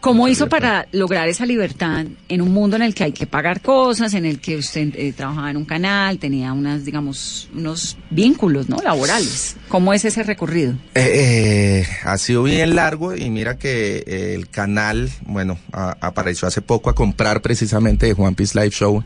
¿Cómo 0.00 0.28
hizo 0.28 0.48
para 0.48 0.86
lograr 0.92 1.28
esa 1.28 1.44
libertad 1.44 2.06
en 2.28 2.40
un 2.40 2.52
mundo 2.52 2.76
en 2.76 2.82
el 2.82 2.94
que 2.94 3.04
hay 3.04 3.12
que 3.12 3.26
pagar 3.26 3.60
cosas, 3.60 4.14
en 4.14 4.24
el 4.26 4.40
que 4.40 4.56
usted 4.56 4.94
eh, 4.94 5.12
trabajaba 5.12 5.50
en 5.50 5.56
un 5.56 5.64
canal, 5.64 6.18
tenía 6.18 6.52
unas, 6.52 6.84
digamos, 6.84 7.48
unos 7.54 7.96
vínculos, 8.08 8.68
¿no? 8.68 8.76
Laborales. 8.82 9.56
¿Cómo 9.68 9.92
es 9.92 10.04
ese 10.04 10.22
recorrido? 10.22 10.72
Eh, 10.94 11.82
eh, 11.82 11.86
ha 12.04 12.16
sido 12.16 12.44
bien 12.44 12.76
largo 12.76 13.16
y 13.16 13.28
mira 13.28 13.58
que 13.58 14.04
eh, 14.06 14.34
el 14.36 14.48
canal, 14.48 15.10
bueno, 15.26 15.58
a- 15.72 15.96
apareció 16.00 16.46
hace 16.46 16.62
poco 16.62 16.90
a 16.90 16.94
comprar 16.94 17.42
precisamente 17.42 18.06
de 18.06 18.14
Juan 18.14 18.36
Piece 18.36 18.56
Live 18.58 18.70
Show 18.70 19.02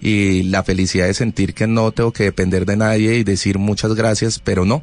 y 0.00 0.44
la 0.44 0.64
felicidad 0.64 1.06
de 1.06 1.14
sentir 1.14 1.52
que 1.54 1.66
no 1.66 1.92
tengo 1.92 2.12
que 2.12 2.24
depender 2.24 2.64
de 2.66 2.76
nadie 2.76 3.16
y 3.16 3.22
decir 3.24 3.58
muchas 3.58 3.94
gracias, 3.94 4.38
pero 4.38 4.64
no. 4.64 4.82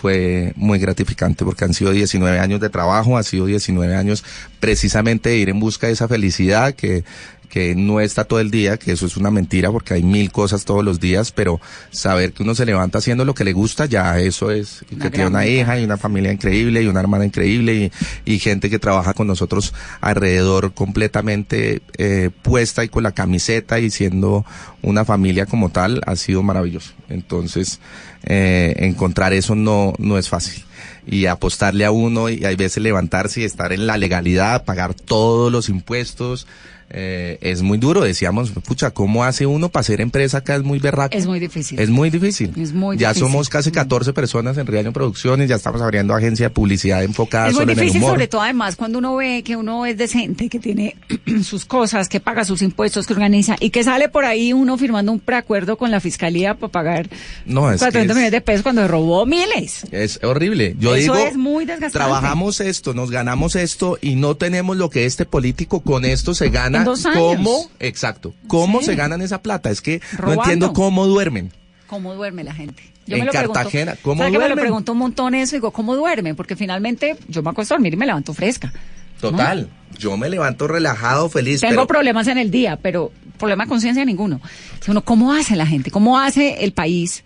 Fue 0.00 0.54
muy 0.56 0.78
gratificante 0.78 1.44
porque 1.44 1.66
han 1.66 1.74
sido 1.74 1.90
19 1.90 2.38
años 2.38 2.58
de 2.58 2.70
trabajo, 2.70 3.18
ha 3.18 3.22
sido 3.22 3.44
19 3.44 3.94
años 3.94 4.24
precisamente 4.58 5.28
de 5.28 5.36
ir 5.36 5.50
en 5.50 5.60
busca 5.60 5.88
de 5.88 5.92
esa 5.92 6.08
felicidad 6.08 6.74
que, 6.74 7.04
que 7.50 7.74
no 7.74 8.00
está 8.00 8.24
todo 8.24 8.40
el 8.40 8.50
día, 8.50 8.78
que 8.78 8.92
eso 8.92 9.04
es 9.04 9.16
una 9.16 9.30
mentira 9.30 9.70
porque 9.70 9.94
hay 9.94 10.02
mil 10.02 10.32
cosas 10.32 10.64
todos 10.64 10.84
los 10.84 11.00
días, 11.00 11.32
pero 11.32 11.60
saber 11.90 12.32
que 12.32 12.44
uno 12.44 12.54
se 12.54 12.64
levanta 12.64 12.98
haciendo 12.98 13.24
lo 13.24 13.34
que 13.34 13.44
le 13.44 13.52
gusta, 13.52 13.86
ya 13.86 14.18
eso 14.18 14.50
es, 14.50 14.84
Una 14.90 15.04
que 15.04 15.10
tiene 15.10 15.26
una 15.26 15.46
hija 15.46 15.78
y 15.78 15.84
una 15.84 15.98
familia 15.98 16.32
increíble 16.32 16.82
y 16.82 16.86
una 16.86 17.00
hermana 17.00 17.24
increíble 17.24 17.92
y, 18.24 18.34
y 18.34 18.38
gente 18.38 18.70
que 18.70 18.78
trabaja 18.78 19.12
con 19.12 19.26
nosotros 19.26 19.74
alrededor 20.00 20.72
completamente 20.72 21.82
eh, 21.98 22.30
puesta 22.42 22.84
y 22.84 22.88
con 22.88 23.02
la 23.02 23.12
camiseta 23.12 23.80
y 23.80 23.90
siendo 23.90 24.44
una 24.82 25.04
familia 25.04 25.46
como 25.46 25.70
tal, 25.70 26.00
ha 26.06 26.16
sido 26.16 26.42
maravilloso. 26.42 26.92
Entonces, 27.08 27.80
eh, 28.24 28.74
encontrar 28.78 29.32
eso 29.32 29.54
no, 29.54 29.94
no 29.98 30.18
es 30.18 30.28
fácil. 30.28 30.64
Y 31.06 31.26
apostarle 31.26 31.84
a 31.84 31.90
uno 31.90 32.28
y 32.28 32.44
hay 32.44 32.56
veces 32.56 32.82
levantarse 32.82 33.40
y 33.40 33.44
estar 33.44 33.72
en 33.72 33.86
la 33.86 33.96
legalidad, 33.96 34.64
pagar 34.64 34.94
todos 34.94 35.50
los 35.50 35.68
impuestos, 35.68 36.46
eh, 36.90 37.38
es 37.40 37.62
muy 37.62 37.78
duro. 37.78 38.02
Decíamos, 38.02 38.50
pucha, 38.50 38.90
¿cómo 38.90 39.24
hace 39.24 39.46
uno 39.46 39.68
para 39.68 39.82
ser 39.84 40.00
empresa 40.00 40.38
acá? 40.38 40.56
Es 40.56 40.62
muy 40.62 40.78
berraco. 40.78 41.16
Es 41.16 41.26
muy 41.26 41.38
difícil. 41.40 41.78
Es 41.78 41.88
muy 41.90 42.10
difícil. 42.10 42.52
Es 42.56 42.72
muy 42.72 42.96
ya 42.98 43.08
difícil. 43.10 43.28
somos 43.28 43.48
casi 43.48 43.70
14 43.70 44.12
personas 44.12 44.56
en 44.58 44.66
Riaño 44.66 44.92
Producciones, 44.92 45.48
ya 45.48 45.56
estamos 45.56 45.80
abriendo 45.82 46.14
agencia 46.14 46.46
de 46.46 46.50
publicidad 46.50 47.02
enfocada 47.04 47.48
es 47.48 47.54
muy 47.54 47.62
el 47.62 47.68
difícil, 47.70 47.98
humor. 47.98 48.10
sobre 48.12 48.28
todo 48.28 48.42
además 48.42 48.76
cuando 48.76 48.98
uno 48.98 49.16
ve 49.16 49.42
que 49.44 49.56
uno 49.56 49.86
es 49.86 49.96
decente, 49.96 50.48
que 50.48 50.58
tiene 50.58 50.96
sus 51.44 51.64
cosas, 51.64 52.08
que 52.08 52.20
paga 52.20 52.44
sus 52.44 52.62
impuestos, 52.62 53.06
que 53.06 53.12
organiza 53.12 53.56
y 53.60 53.70
que 53.70 53.84
sale 53.84 54.08
por 54.08 54.24
ahí 54.24 54.52
uno 54.52 54.76
firmando 54.76 55.12
un 55.12 55.20
preacuerdo 55.20 55.76
con 55.78 55.90
la 55.90 56.00
fiscalía 56.00 56.54
para 56.54 56.72
pagar 56.72 57.08
No, 57.46 57.70
es 57.70 57.74
que 57.80 57.86
400 57.86 58.10
es- 58.10 58.16
millones 58.16 58.32
de 58.32 58.40
pesos 58.40 58.62
cuando 58.62 58.86
robó 58.88 59.26
miles. 59.26 59.84
Es 59.92 60.18
horrible. 60.22 60.74
Yo 60.78 60.94
Eso 60.94 61.14
digo, 61.14 61.26
es 61.26 61.36
muy 61.36 61.64
desgastante. 61.64 61.98
trabajamos 61.98 62.60
esto, 62.60 62.94
nos 62.94 63.10
ganamos 63.10 63.56
esto 63.56 63.98
y 64.00 64.16
no 64.16 64.34
tenemos 64.36 64.76
lo 64.76 64.90
que 64.90 65.06
este 65.06 65.24
político 65.24 65.80
con 65.80 66.04
esto 66.04 66.34
se 66.34 66.50
gana. 66.50 66.79
En 66.80 66.84
dos 66.84 67.06
años. 67.06 67.18
¿Cómo? 67.18 67.70
Exacto. 67.78 68.34
¿Cómo 68.48 68.80
Sí. 68.80 68.86
se 68.86 68.94
ganan 68.96 69.22
esa 69.22 69.40
plata? 69.42 69.70
Es 69.70 69.80
que 69.80 70.00
Robando. 70.12 70.26
no 70.36 70.42
entiendo 70.42 70.72
cómo 70.72 71.06
duermen. 71.06 71.52
¿Cómo 71.86 72.14
duerme 72.14 72.44
la 72.44 72.54
gente? 72.54 72.82
En 73.06 73.26
Cartagena, 73.26 73.96
¿cómo 74.02 74.20
¿sabe 74.22 74.30
que 74.32 74.38
me 74.38 74.48
lo 74.48 74.54
pregunto 74.56 74.92
un 74.92 74.98
montón 74.98 75.34
eso? 75.34 75.56
Digo, 75.56 75.72
¿cómo 75.72 75.96
duermen? 75.96 76.36
Porque 76.36 76.54
finalmente 76.54 77.16
yo 77.26 77.42
me 77.42 77.50
acuesto 77.50 77.74
a 77.74 77.76
dormir 77.76 77.94
y 77.94 77.96
me 77.96 78.06
levanto 78.06 78.32
fresca. 78.34 78.72
Total. 79.20 79.68
Yo 79.98 80.16
me 80.16 80.30
levanto 80.30 80.68
relajado, 80.68 81.28
feliz. 81.28 81.60
Tengo 81.60 81.72
pero 81.74 81.86
problemas 81.88 82.28
en 82.28 82.38
el 82.38 82.50
día, 82.52 82.78
pero 82.80 83.10
problema 83.38 83.64
de 83.64 83.68
conciencia 83.68 84.04
ninguno. 84.04 84.40
Uno, 84.86 85.04
¿Cómo 85.04 85.32
hace 85.32 85.56
la 85.56 85.66
gente? 85.66 85.90
¿Cómo 85.90 86.18
hace 86.20 86.62
el 86.64 86.72
país 86.72 87.24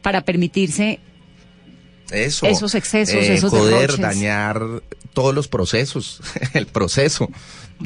para 0.00 0.20
permitirse 0.22 1.00
eso. 2.10 2.46
esos 2.46 2.74
excesos, 2.76 3.16
eh, 3.16 3.34
esos 3.34 3.50
Poder 3.50 3.80
derroches? 3.90 4.00
dañar 4.00 4.62
todos 5.12 5.34
los 5.34 5.48
procesos, 5.48 6.20
el 6.54 6.66
proceso. 6.66 7.28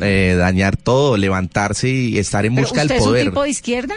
Eh, 0.01 0.34
dañar 0.38 0.76
todo, 0.76 1.16
levantarse 1.16 1.88
y 1.88 2.18
estar 2.18 2.47
en 2.47 2.55
¿Pero 2.55 2.66
busca 2.68 2.82
¿Usted 2.82 2.95
del 2.95 2.99
es 2.99 3.03
un 3.03 3.09
poder. 3.11 3.24
tipo 3.26 3.43
de 3.43 3.51
izquierda? 3.51 3.95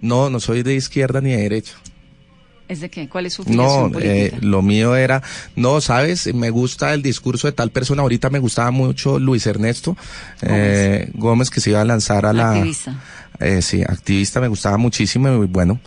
No, 0.00 0.30
no 0.30 0.40
soy 0.40 0.62
de 0.62 0.74
izquierda 0.74 1.20
ni 1.20 1.30
de 1.30 1.38
derecha. 1.38 1.74
¿Es 2.68 2.80
de 2.80 2.88
qué? 2.88 3.08
¿Cuál 3.08 3.26
es 3.26 3.34
su 3.34 3.44
No, 3.50 3.90
eh, 4.00 4.32
lo 4.42 4.62
mío 4.62 4.94
era, 4.94 5.22
no, 5.56 5.80
sabes, 5.80 6.32
me 6.32 6.50
gusta 6.50 6.94
el 6.94 7.02
discurso 7.02 7.48
de 7.48 7.52
tal 7.52 7.70
persona. 7.70 8.02
Ahorita 8.02 8.30
me 8.30 8.38
gustaba 8.38 8.70
mucho 8.70 9.18
Luis 9.18 9.44
Ernesto 9.48 9.96
eh, 10.42 11.10
Gómez, 11.14 11.50
que 11.50 11.60
se 11.60 11.70
iba 11.70 11.80
a 11.80 11.84
lanzar 11.84 12.26
a 12.26 12.32
la. 12.32 12.52
Activista. 12.52 13.02
Eh, 13.40 13.60
sí, 13.62 13.82
activista, 13.82 14.40
me 14.40 14.46
gustaba 14.46 14.76
muchísimo 14.76 15.42
y 15.42 15.46
bueno, 15.48 15.80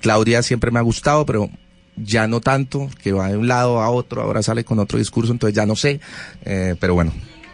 Claudia 0.00 0.42
siempre 0.42 0.70
me 0.70 0.78
ha 0.78 0.82
gustado, 0.82 1.26
pero 1.26 1.50
ya 1.96 2.26
no 2.26 2.40
tanto, 2.40 2.88
que 3.02 3.12
va 3.12 3.28
de 3.28 3.36
un 3.36 3.48
lado 3.48 3.80
a 3.80 3.90
otro, 3.90 4.22
ahora 4.22 4.42
sale 4.42 4.64
con 4.64 4.78
otro 4.78 4.98
discurso, 4.98 5.32
entonces 5.32 5.54
ya 5.54 5.66
no 5.66 5.76
sé, 5.76 6.00
eh, 6.44 6.74
pero 6.80 6.94
bueno. 6.94 7.12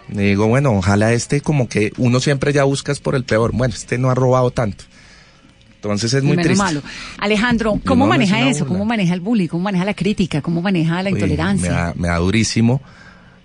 Digo, 0.09 0.47
bueno, 0.47 0.73
ojalá 0.73 1.13
este 1.13 1.41
como 1.41 1.69
que 1.69 1.93
uno 1.99 2.21
siempre 2.21 2.53
ya 2.53 2.65
buscas 2.65 3.01
por 3.01 3.15
el 3.15 3.25
peor. 3.25 3.53
Bueno, 3.53 3.75
este 3.75 3.99
no 3.99 4.11
ha 4.11 4.15
robado 4.15 4.51
tanto. 4.51 4.85
Entonces 5.77 6.15
es 6.15 6.23
muy 6.23 6.37
menos 6.37 6.47
triste. 6.47 6.63
malo. 6.65 6.83
Alejandro, 7.19 7.81
¿cómo 7.85 8.07
no, 8.07 8.15
no 8.17 8.23
es 8.23 8.31
maneja 8.31 8.49
eso? 8.49 8.61
burla. 8.65 8.73
¿Cómo 8.79 8.85
maneja 8.87 9.15
el 9.15 9.21
bullying? 9.21 9.49
¿Cómo 9.49 9.63
maneja 9.65 9.85
la 9.85 9.95
crítica? 9.95 10.43
¿Cómo 10.43 10.63
maneja 10.63 11.03
la 11.03 11.11
intolerancia? 11.11 11.71
Me 11.71 11.77
da, 11.77 11.93
me 11.97 12.09
da 12.09 12.17
durísimo, 12.19 12.81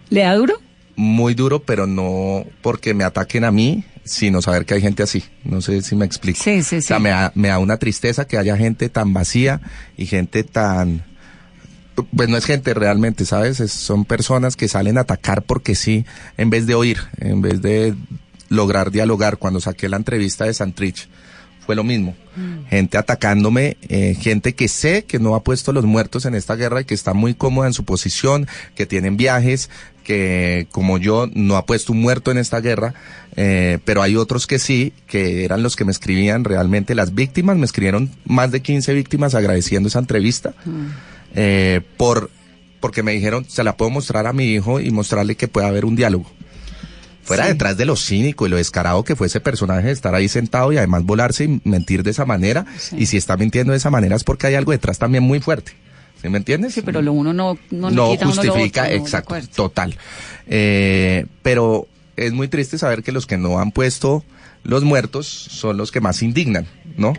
¿Le 0.10 0.22
da 0.22 0.36
duro? 0.36 0.56
muy 0.96 1.34
duro, 1.34 1.64
pero 1.64 1.88
no 1.88 2.46
porque 2.62 2.94
me 2.94 3.04
ataquen 3.04 3.44
a 3.44 3.52
mí, 3.52 3.84
sino 4.04 4.42
saber 4.42 4.66
que 4.66 4.74
hay 4.76 4.82
gente 4.82 5.04
así. 5.04 5.24
No 5.44 5.62
sé 5.62 5.82
si 5.82 5.96
me 5.96 6.06
explico. 6.06 6.40
Sí, 6.44 6.64
sí, 6.64 6.78
O 6.78 6.82
sea, 6.82 7.00
me 7.00 7.10
da, 7.10 7.32
me 7.36 7.48
da 7.50 7.60
una 7.60 7.78
tristeza 7.78 8.26
que 8.26 8.38
haya 8.38 8.58
gente 8.58 8.90
tan 8.90 9.14
vacía 9.14 9.62
y 9.98 10.06
gente 10.06 10.44
tan... 10.44 11.04
Pues 12.16 12.30
no 12.30 12.38
es 12.38 12.46
gente 12.46 12.74
realmente, 12.74 13.26
¿sabes? 13.26 13.60
Es- 13.60 13.72
son 13.74 14.06
personas 14.06 14.56
que 14.56 14.68
salen 14.68 14.98
a 14.98 15.02
atacar 15.02 15.44
porque 15.44 15.76
sí, 15.76 16.06
en 16.38 16.50
vez 16.50 16.66
de 16.66 16.76
oír, 16.76 16.98
en 17.20 17.42
vez 17.42 17.62
de 17.62 17.96
lograr 18.50 18.92
dialogar. 18.92 19.38
Cuando 19.38 19.60
saqué 19.60 19.90
la 19.90 19.98
entrevista 19.98 20.46
de 20.46 20.54
Santrich, 20.54 21.08
fue 21.66 21.76
lo 21.76 21.84
mismo. 21.84 22.16
Gente 22.70 22.98
atacándome, 22.98 23.78
eh, 23.90 24.16
gente 24.20 24.56
que 24.56 24.68
sé 24.68 25.04
que 25.04 25.20
no 25.20 25.36
ha 25.36 25.44
puesto 25.44 25.74
los 25.74 25.86
muertos 25.86 26.26
en 26.26 26.34
esta 26.34 26.56
guerra 26.56 26.82
y 26.82 26.86
que 26.86 26.94
está 26.94 27.14
muy 27.14 27.34
cómoda 27.34 27.68
en 27.68 27.74
su 27.74 27.84
posición, 27.84 28.48
que 28.74 28.86
tienen 28.86 29.16
viajes, 29.18 29.70
que 30.04 30.68
como 30.72 30.98
yo 30.98 31.30
no 31.34 31.58
ha 31.58 31.66
puesto 31.66 31.92
un 31.94 32.02
muerto 32.02 32.32
en 32.32 32.38
esta 32.40 32.62
guerra, 32.62 32.94
eh, 33.36 33.80
pero 33.86 34.02
hay 34.02 34.16
otros 34.16 34.48
que 34.48 34.60
sí, 34.60 34.94
que 35.08 35.46
eran 35.46 35.62
los 35.62 35.76
que 35.76 35.86
me 35.86 35.92
escribían 35.92 36.44
realmente 36.46 36.96
las 36.96 37.14
víctimas, 37.14 37.58
me 37.58 37.66
escribieron 37.66 38.10
más 38.26 38.52
de 38.52 38.62
15 38.62 38.94
víctimas 38.94 39.36
agradeciendo 39.36 39.88
esa 39.90 40.00
entrevista, 40.00 40.54
eh, 41.36 41.82
por, 41.98 42.30
porque 42.80 43.04
me 43.04 43.12
dijeron, 43.14 43.46
se 43.48 43.64
la 43.64 43.78
puedo 43.78 43.92
mostrar 43.92 44.28
a 44.28 44.34
mi 44.34 44.46
hijo 44.46 44.80
y 44.80 44.92
mostrarle 44.92 45.36
que 45.36 45.48
puede 45.48 45.68
haber 45.68 45.86
un 45.86 45.96
diálogo. 45.96 46.26
Fuera 47.24 47.44
Sí. 47.46 47.50
detrás 47.52 47.78
de 47.78 47.86
lo 47.86 47.96
cínico 47.96 48.48
y 48.48 48.50
lo 48.50 48.58
descarado 48.58 49.04
que 49.04 49.16
fue 49.16 49.28
ese 49.28 49.40
personaje 49.40 49.88
de 49.88 49.94
estar 49.94 50.16
ahí 50.16 50.28
sentado 50.28 50.72
y 50.74 50.78
además 50.78 51.04
volarse 51.04 51.44
y 51.46 51.62
mentir 51.64 52.02
de 52.04 52.10
esa 52.12 52.26
manera. 52.26 52.66
Y 52.98 53.06
si 53.06 53.18
está 53.18 53.38
mintiendo 53.38 53.72
de 53.74 53.78
esa 53.78 53.92
manera 53.92 54.16
es 54.16 54.24
porque 54.24 54.48
hay 54.48 54.56
algo 54.56 54.72
detrás 54.72 54.98
también 54.98 55.24
muy 55.24 55.40
fuerte. 55.40 55.74
¿Sí 56.22 56.30
me 56.30 56.38
entiendes? 56.40 56.74
Sí, 56.74 56.82
pero 56.82 57.02
lo 57.02 57.14
uno 57.14 57.32
no, 57.34 57.58
no, 57.70 57.90
no 57.92 58.12
quita 58.12 58.26
a 58.26 58.28
uno 58.28 58.44
lo 58.44 58.52
justifica, 58.52 58.84
otro, 58.84 58.96
exacto, 58.96 59.36
total. 59.56 59.96
Eh, 60.48 61.26
pero 61.42 61.88
es 62.16 62.34
muy 62.34 62.48
triste 62.48 62.78
saber 62.78 63.04
que 63.04 63.12
los 63.12 63.26
que 63.26 63.38
no 63.38 63.60
han 63.60 63.72
puesto 63.72 64.24
los 64.64 64.84
muertos 64.84 65.26
son 65.28 65.78
los 65.78 65.92
que 65.92 66.02
más 66.02 66.22
indignan, 66.22 66.68
¿no? 66.98 67.14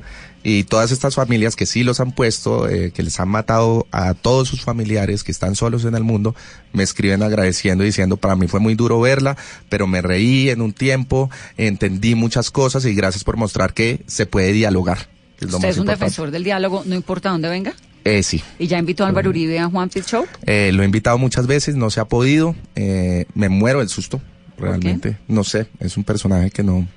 Y 0.45 0.65
todas 0.65 0.91
estas 0.91 1.15
familias 1.15 1.55
que 1.55 1.67
sí 1.67 1.85
los 1.85 2.01
han 2.01 2.13
puesto, 2.13 2.69
eh, 2.69 2.91
que 2.91 3.03
les 3.05 3.21
han 3.21 3.29
matado 3.29 3.87
a 3.93 4.15
todos 4.15 4.49
sus 4.49 4.63
familiares 4.63 5.23
que 5.23 5.31
están 5.31 5.55
solos 5.55 5.85
en 5.85 5.95
el 5.95 6.03
mundo, 6.03 6.35
me 6.73 6.83
escriben 6.83 7.23
agradeciendo, 7.23 7.85
diciendo, 7.85 8.17
para 8.17 8.35
mí 8.35 8.49
fue 8.49 8.59
muy 8.59 8.75
duro 8.75 9.01
verla, 9.01 9.37
pero 9.69 9.87
me 9.87 10.03
reí 10.03 10.51
en 10.51 10.61
un 10.61 10.73
tiempo, 10.73 11.31
entendí 11.57 12.17
muchas 12.17 12.51
cosas 12.51 12.85
y 12.87 12.95
gracias 12.95 13.23
por 13.23 13.37
mostrar 13.37 13.73
que 13.73 14.03
se 14.09 14.27
puede 14.27 14.53
dialogar. 14.53 15.09
es 15.39 15.47
¿Usted 15.47 15.69
es 15.69 15.77
un 15.77 15.83
importante. 15.83 15.91
defensor 15.93 16.31
del 16.33 16.43
diálogo, 16.45 16.83
no 16.87 16.95
importa 16.97 17.31
dónde 17.31 17.49
venga? 17.49 17.73
Eh, 18.05 18.25
sí. 18.25 18.43
¿Y 18.59 18.67
ya 18.67 18.79
invitó 18.79 19.05
a 19.05 19.09
Álvaro 19.09 19.31
Uribe 19.31 19.61
a 19.61 19.69
Juan 19.71 19.89
Pit 19.91 20.05
Show? 20.07 20.27
Eh, 20.45 20.73
lo 20.75 20.83
he 20.83 20.87
invitado 20.87 21.19
muchas 21.19 21.47
veces, 21.47 21.77
no 21.77 21.89
se 21.89 22.01
ha 22.01 22.05
podido. 22.07 22.57
eh, 22.75 23.27
me 23.35 23.49
muero 23.49 23.79
del 23.79 23.89
susto, 23.89 24.21
realmente. 24.59 25.19
No 25.29 25.45
sé, 25.45 25.69
es 25.79 25.97
un 25.97 26.03
personaje 26.03 26.51
que 26.51 26.65
no, 26.65 26.89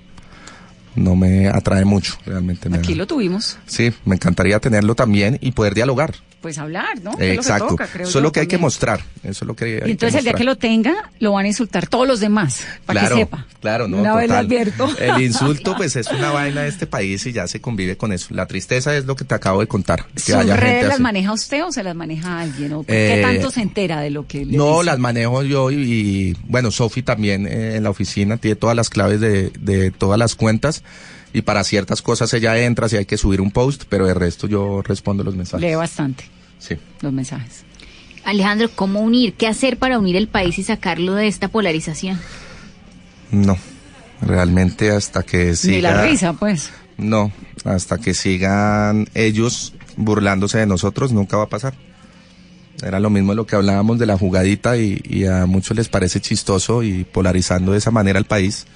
no 0.95 1.15
me 1.15 1.47
atrae 1.47 1.85
mucho, 1.85 2.15
realmente. 2.25 2.69
me 2.69 2.77
Aquí 2.77 2.93
da- 2.93 2.99
lo 2.99 3.07
tuvimos. 3.07 3.57
Sí, 3.65 3.93
me 4.05 4.15
encantaría 4.15 4.59
tenerlo 4.59 4.95
también 4.95 5.37
y 5.41 5.51
poder 5.51 5.73
dialogar. 5.73 6.15
Pues 6.45 6.59
hablar, 6.59 7.01
¿no? 7.01 7.15
Exacto. 7.19 7.69
toca, 7.69 7.87
creo 7.87 8.07
Eso 8.07 8.19
es 8.19 8.23
lo 8.23 8.31
que 8.31 8.41
hay 8.41 8.45
que 8.45 8.59
mostrar. 8.59 8.99
Eso 9.23 9.45
es 9.45 9.47
lo 9.47 9.55
que 9.55 9.65
hay 9.65 9.71
Y 9.87 9.91
entonces 9.93 10.19
el 10.19 10.25
día 10.25 10.33
que 10.33 10.43
lo 10.43 10.55
tenga, 10.55 10.93
lo 11.19 11.31
van 11.31 11.45
a 11.45 11.47
insultar 11.47 11.87
todos 11.87 12.07
los 12.07 12.19
demás, 12.19 12.61
para 12.85 12.99
claro, 12.99 13.15
que 13.15 13.21
sepa. 13.23 13.45
Claro, 13.61 13.87
no, 13.87 13.97
Una 13.97 14.13
vez 14.15 14.27
total. 14.27 14.45
advierto. 14.45 14.87
El 14.99 15.21
insulto, 15.23 15.75
pues, 15.75 15.95
es 15.95 16.05
una 16.11 16.29
vaina 16.29 16.61
de 16.61 16.67
este 16.67 16.85
país 16.85 17.25
y 17.25 17.31
ya 17.31 17.47
se 17.47 17.61
convive 17.61 17.97
con 17.97 18.13
eso. 18.13 18.27
La 18.35 18.45
tristeza 18.45 18.95
es 18.95 19.05
lo 19.05 19.15
que 19.15 19.25
te 19.25 19.33
acabo 19.33 19.61
de 19.61 19.65
contar. 19.65 20.05
Que 20.13 20.19
¿Sus 20.21 20.35
haya 20.35 20.55
redes 20.55 20.71
gente 20.73 20.83
las 20.85 20.93
así. 20.93 21.01
maneja 21.01 21.33
usted 21.33 21.63
o 21.65 21.71
se 21.71 21.81
las 21.81 21.95
maneja 21.95 22.41
alguien? 22.41 22.73
¿O 22.73 22.83
¿Qué 22.83 23.17
Eh, 23.17 23.21
tanto 23.23 23.49
se 23.49 23.63
entera 23.63 24.01
de 24.01 24.11
lo 24.11 24.27
que 24.27 24.45
le 24.45 24.55
No, 24.55 24.83
las 24.83 24.99
manejo 24.99 25.41
yo 25.41 25.71
y, 25.71 25.77
y, 25.77 26.37
bueno, 26.43 26.69
Sofi 26.69 27.01
también 27.01 27.47
eh, 27.47 27.77
en 27.77 27.83
la 27.83 27.89
oficina 27.89 28.37
tiene 28.37 28.55
todas 28.55 28.75
las 28.75 28.91
claves 28.91 29.19
de, 29.19 29.49
de 29.59 29.89
todas 29.89 30.19
las 30.19 30.35
cuentas 30.35 30.83
y 31.35 31.41
para 31.41 31.65
ciertas 31.65 32.01
cosas 32.01 32.33
ella 32.33 32.57
entra 32.57 32.87
si 32.87 32.95
hay 32.95 33.05
que 33.05 33.17
subir 33.17 33.41
un 33.41 33.51
post, 33.51 33.83
pero 33.89 34.07
de 34.07 34.13
resto 34.13 34.47
yo 34.47 34.81
respondo 34.81 35.21
los 35.21 35.35
mensajes. 35.35 35.59
Leo 35.59 35.79
bastante. 35.79 36.23
Sí. 36.59 36.77
Los 37.01 37.11
mensajes. 37.11 37.65
Alejandro, 38.23 38.69
¿cómo 38.73 39.01
unir? 39.01 39.33
¿Qué 39.33 39.45
hacer 39.45 39.77
para 39.77 39.99
unir 39.99 40.15
el 40.15 40.29
país 40.29 40.57
y 40.59 40.63
sacarlo 40.63 41.13
de 41.13 41.27
esta 41.27 41.49
polarización? 41.49 42.21
No, 43.31 43.57
realmente 44.21 44.91
hasta 44.91 45.23
que 45.23 45.57
siga... 45.57 45.75
Ni 45.75 45.81
la 45.81 46.05
risa, 46.05 46.31
pues. 46.31 46.71
No, 46.97 47.33
hasta 47.65 47.97
que 47.97 48.13
sigan 48.13 49.09
ellos 49.13 49.73
burlándose 49.97 50.59
de 50.59 50.67
nosotros, 50.67 51.11
nunca 51.11 51.35
va 51.35 51.43
a 51.43 51.49
pasar. 51.49 51.73
Era 52.81 53.01
lo 53.01 53.09
mismo 53.09 53.33
de 53.33 53.35
lo 53.35 53.45
que 53.45 53.57
hablábamos 53.57 53.99
de 53.99 54.05
la 54.05 54.17
jugadita 54.17 54.77
y, 54.77 55.01
y 55.03 55.25
a 55.25 55.45
muchos 55.47 55.75
les 55.75 55.89
parece 55.89 56.21
chistoso 56.21 56.81
y 56.81 57.03
polarizando 57.03 57.73
de 57.73 57.79
esa 57.79 57.91
manera 57.91 58.19
al 58.19 58.25
país 58.25 58.67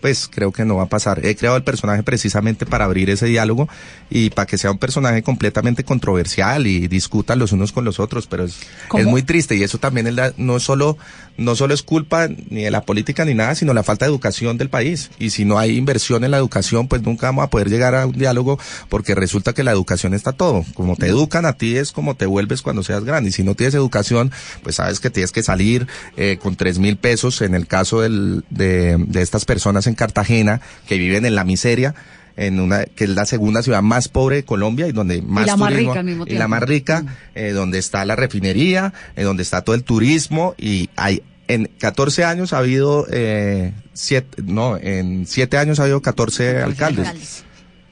pues 0.00 0.28
creo 0.32 0.52
que 0.52 0.64
no 0.64 0.76
va 0.76 0.84
a 0.84 0.88
pasar. 0.88 1.24
He 1.24 1.36
creado 1.36 1.56
el 1.56 1.62
personaje 1.62 2.02
precisamente 2.02 2.66
para 2.66 2.84
abrir 2.84 3.10
ese 3.10 3.26
diálogo 3.26 3.68
y 4.10 4.30
para 4.30 4.46
que 4.46 4.58
sea 4.58 4.70
un 4.70 4.78
personaje 4.78 5.22
completamente 5.22 5.84
controversial 5.84 6.66
y 6.66 6.88
discutan 6.88 7.38
los 7.38 7.52
unos 7.52 7.72
con 7.72 7.84
los 7.84 8.00
otros, 8.00 8.26
pero 8.26 8.44
es, 8.44 8.58
es 8.96 9.06
muy 9.06 9.22
triste 9.22 9.56
y 9.56 9.62
eso 9.62 9.78
también 9.78 10.06
es 10.06 10.14
la, 10.14 10.32
no 10.36 10.60
solo 10.60 10.96
no 11.38 11.54
solo 11.54 11.74
es 11.74 11.82
culpa 11.82 12.28
ni 12.28 12.62
de 12.62 12.70
la 12.70 12.82
política 12.82 13.24
ni 13.24 13.34
nada, 13.34 13.54
sino 13.54 13.74
la 13.74 13.82
falta 13.82 14.06
de 14.06 14.10
educación 14.10 14.56
del 14.58 14.70
país. 14.70 15.10
Y 15.18 15.30
si 15.30 15.44
no 15.44 15.58
hay 15.58 15.76
inversión 15.76 16.24
en 16.24 16.30
la 16.30 16.38
educación, 16.38 16.88
pues 16.88 17.02
nunca 17.02 17.26
vamos 17.26 17.44
a 17.44 17.50
poder 17.50 17.68
llegar 17.68 17.94
a 17.94 18.06
un 18.06 18.12
diálogo 18.12 18.58
porque 18.88 19.14
resulta 19.14 19.52
que 19.52 19.64
la 19.64 19.72
educación 19.72 20.14
está 20.14 20.32
todo. 20.32 20.64
Como 20.74 20.96
te 20.96 21.06
educan 21.06 21.46
a 21.46 21.54
ti 21.54 21.76
es 21.76 21.92
como 21.92 22.16
te 22.16 22.26
vuelves 22.26 22.62
cuando 22.62 22.82
seas 22.82 23.04
grande. 23.04 23.30
Y 23.30 23.32
si 23.32 23.42
no 23.42 23.54
tienes 23.54 23.74
educación, 23.74 24.32
pues 24.62 24.76
sabes 24.76 25.00
que 25.00 25.10
tienes 25.10 25.32
que 25.32 25.42
salir 25.42 25.86
eh, 26.16 26.38
con 26.42 26.56
tres 26.56 26.78
mil 26.78 26.96
pesos 26.96 27.42
en 27.42 27.54
el 27.54 27.66
caso 27.66 28.00
del, 28.00 28.44
de, 28.50 28.96
de 28.98 29.22
estas 29.22 29.44
personas 29.44 29.85
en 29.86 29.94
Cartagena 29.94 30.60
que 30.86 30.98
viven 30.98 31.26
en 31.26 31.34
la 31.34 31.44
miseria 31.44 31.94
en 32.36 32.60
una 32.60 32.84
que 32.84 33.04
es 33.04 33.10
la 33.10 33.24
segunda 33.24 33.62
ciudad 33.62 33.82
más 33.82 34.08
pobre 34.08 34.36
de 34.36 34.44
Colombia 34.44 34.86
y 34.86 34.92
donde 34.92 35.22
más 35.22 35.44
y 35.44 35.46
la 35.46 35.56
más 35.56 35.70
turismo 35.70 35.92
rica 35.92 36.00
al 36.00 36.06
mismo 36.06 36.24
y 36.26 36.34
la 36.34 36.48
más 36.48 36.62
rica 36.62 37.04
eh, 37.34 37.50
donde 37.50 37.78
está 37.78 38.04
la 38.04 38.14
refinería 38.14 38.92
eh, 39.16 39.22
donde 39.22 39.42
está 39.42 39.62
todo 39.62 39.74
el 39.74 39.84
turismo 39.84 40.54
y 40.58 40.90
hay 40.96 41.22
en 41.48 41.70
14 41.78 42.24
años 42.24 42.52
ha 42.52 42.58
habido 42.58 43.06
eh, 43.10 43.72
siete, 43.94 44.42
no 44.42 44.76
en 44.76 45.26
7 45.26 45.58
años 45.58 45.80
ha 45.80 45.84
habido 45.84 46.02
14 46.02 46.62
alcaldes 46.62 47.44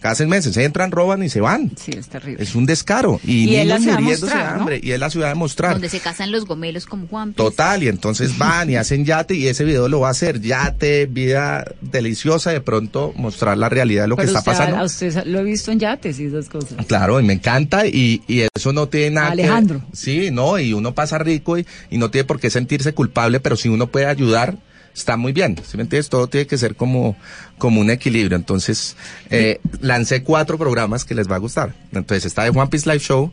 cada 0.04 0.14
seis 0.16 0.28
meses 0.28 0.54
entran, 0.58 0.90
roban 0.90 1.22
y 1.22 1.30
se 1.30 1.40
van. 1.40 1.72
Sí, 1.76 1.92
es 1.92 2.08
terrible. 2.08 2.42
Es 2.42 2.54
un 2.54 2.66
descaro. 2.66 3.18
Y, 3.24 3.44
Y 3.48 3.56
es 3.56 3.66
la 3.66 3.78
niños 3.78 3.82
ciudad 3.82 3.96
de 3.96 4.02
muriéndose 4.02 4.36
de 4.36 4.42
hambre. 4.42 4.80
Y 4.82 4.90
es 4.90 5.00
la 5.00 5.08
ciudad 5.08 5.28
de 5.30 5.34
mostrar. 5.34 5.72
Donde 5.72 5.88
se 5.88 6.00
casan 6.00 6.30
los 6.30 6.44
gomelos 6.44 6.84
como 6.84 7.06
Juan. 7.06 7.32
Total, 7.32 7.82
y 7.82 7.88
entonces 7.88 8.36
van 8.36 8.68
y 8.68 8.76
hacen 8.76 9.06
yate 9.06 9.34
y 9.34 9.46
ese 9.48 9.64
video 9.64 9.88
lo 9.88 10.00
va 10.00 10.08
a 10.08 10.10
hacer. 10.10 10.42
Yate, 10.42 11.06
vida 11.06 11.64
deliciosa, 11.80 12.50
de 12.50 12.60
pronto 12.60 13.14
mostrar 13.16 13.56
la 13.56 13.70
realidad 13.70 14.02
de 14.02 14.08
lo 14.08 14.16
que 14.16 14.24
está 14.24 14.40
usted- 14.40 14.52
pasando. 14.52 14.76
A 14.76 14.84
usted 14.84 15.24
lo 15.24 15.38
he 15.40 15.44
visto 15.44 15.72
en 15.72 15.78
yates 15.80 16.20
y 16.20 16.26
esas 16.26 16.50
cosas. 16.50 16.84
Claro, 16.86 17.18
y 17.18 17.24
me 17.24 17.32
encanta 17.32 17.86
y, 17.86 18.20
y 18.28 18.42
eso 18.54 18.74
no 18.74 18.88
tiene 18.88 19.12
nada 19.12 19.28
que- 19.28 19.42
Alejandro. 19.44 19.80
sí, 19.94 20.28
no, 20.30 20.58
y 20.58 20.74
uno 20.74 20.94
pasa 20.94 21.16
rico 21.16 21.56
y, 21.56 21.66
y 21.88 21.96
no 21.96 22.10
tiene 22.10 22.24
por 22.26 22.38
qué 22.40 22.50
sentirse 22.50 22.92
culpable, 22.92 23.40
pero 23.40 23.56
si 23.56 23.70
uno 23.70 23.86
puede 23.86 24.04
ayudar, 24.04 24.58
está 24.94 25.16
muy 25.16 25.32
bien. 25.32 25.56
¿Sí 25.66 25.76
me 25.76 25.82
entiendes? 25.82 26.08
Todo 26.08 26.28
tiene 26.28 26.46
que 26.46 26.56
ser 26.56 26.76
como, 26.76 27.16
como 27.58 27.80
un 27.80 27.90
equilibrio. 27.90 28.36
Entonces, 28.36 28.96
eh, 29.30 29.60
lancé 29.80 30.22
cuatro 30.22 30.56
programas 30.56 31.04
que 31.04 31.14
les 31.14 31.30
va 31.30 31.36
a 31.36 31.40
gustar. 31.40 31.74
Entonces, 31.92 32.24
está 32.24 32.44
de 32.44 32.50
One 32.50 32.68
Piece 32.68 32.88
Live 32.88 33.00
Show, 33.00 33.32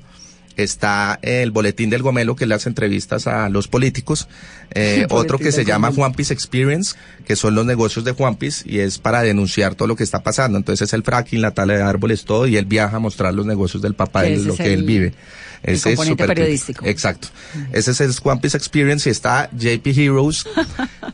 está 0.57 1.20
el 1.22 1.51
Boletín 1.51 1.89
del 1.89 2.01
Gomelo, 2.01 2.36
que 2.36 2.45
le 2.45 2.55
hace 2.55 2.70
entrevistas 2.70 3.28
a 3.28 3.49
los 3.49 3.68
políticos, 3.68 4.28
eh, 4.72 5.05
otro 5.12 5.38
que 5.38 5.51
se 5.51 5.64
llama. 5.64 5.91
Juan 5.91 6.14
Piece 6.14 6.34
Experience, 6.34 6.95
que 7.26 7.36
son 7.36 7.55
los 7.55 7.66
negocios 7.66 8.05
de 8.05 8.12
Juan 8.12 8.36
Piece, 8.36 8.70
y 8.70 8.80
es 8.80 8.97
para 8.97 9.22
denunciar 9.22 9.76
todo 9.76 9.88
lo 9.88 9.95
que 9.95 10.03
está 10.03 10.24
pasando. 10.24 10.57
Entonces, 10.57 10.89
es 10.89 10.93
el 10.93 11.03
fracking, 11.03 11.41
la 11.41 11.51
tala 11.51 11.74
de 11.74 11.84
árboles, 11.84 12.26
todo, 12.26 12.47
y 12.47 12.57
él 12.57 12.66
viaja 12.66 12.97
a 12.97 12.99
mostrar 12.99 13.34
los 13.34 13.45
negocios 13.45 13.82
del 13.82 13.93
papá, 13.93 14.24
de 14.24 14.38
lo 14.38 14.53
es 14.53 14.59
que 14.59 14.74
él 14.74 14.84
vive. 14.84 15.14
El 15.64 15.76
Ese 15.76 15.89
es 15.91 15.95
componente 15.95 16.24
súper 16.24 16.36
periodístico. 16.36 16.86
Exacto. 16.86 17.28
Ese 17.72 17.91
es 17.91 18.01
el 18.01 18.14
One 18.24 18.41
Piece 18.41 18.57
Experience 18.57 19.07
y 19.07 19.12
está 19.12 19.49
JP 19.51 19.88
Heroes, 19.88 20.45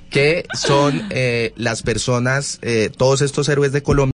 que 0.10 0.45
son 0.54 1.04
eh, 1.10 1.54
las 1.56 1.84
personas, 1.84 2.60
eh, 2.62 2.89
todos 2.95 3.22
estos 3.22 3.50
héroes 3.50 3.72
de 3.72 3.84
Colombia 3.84 3.98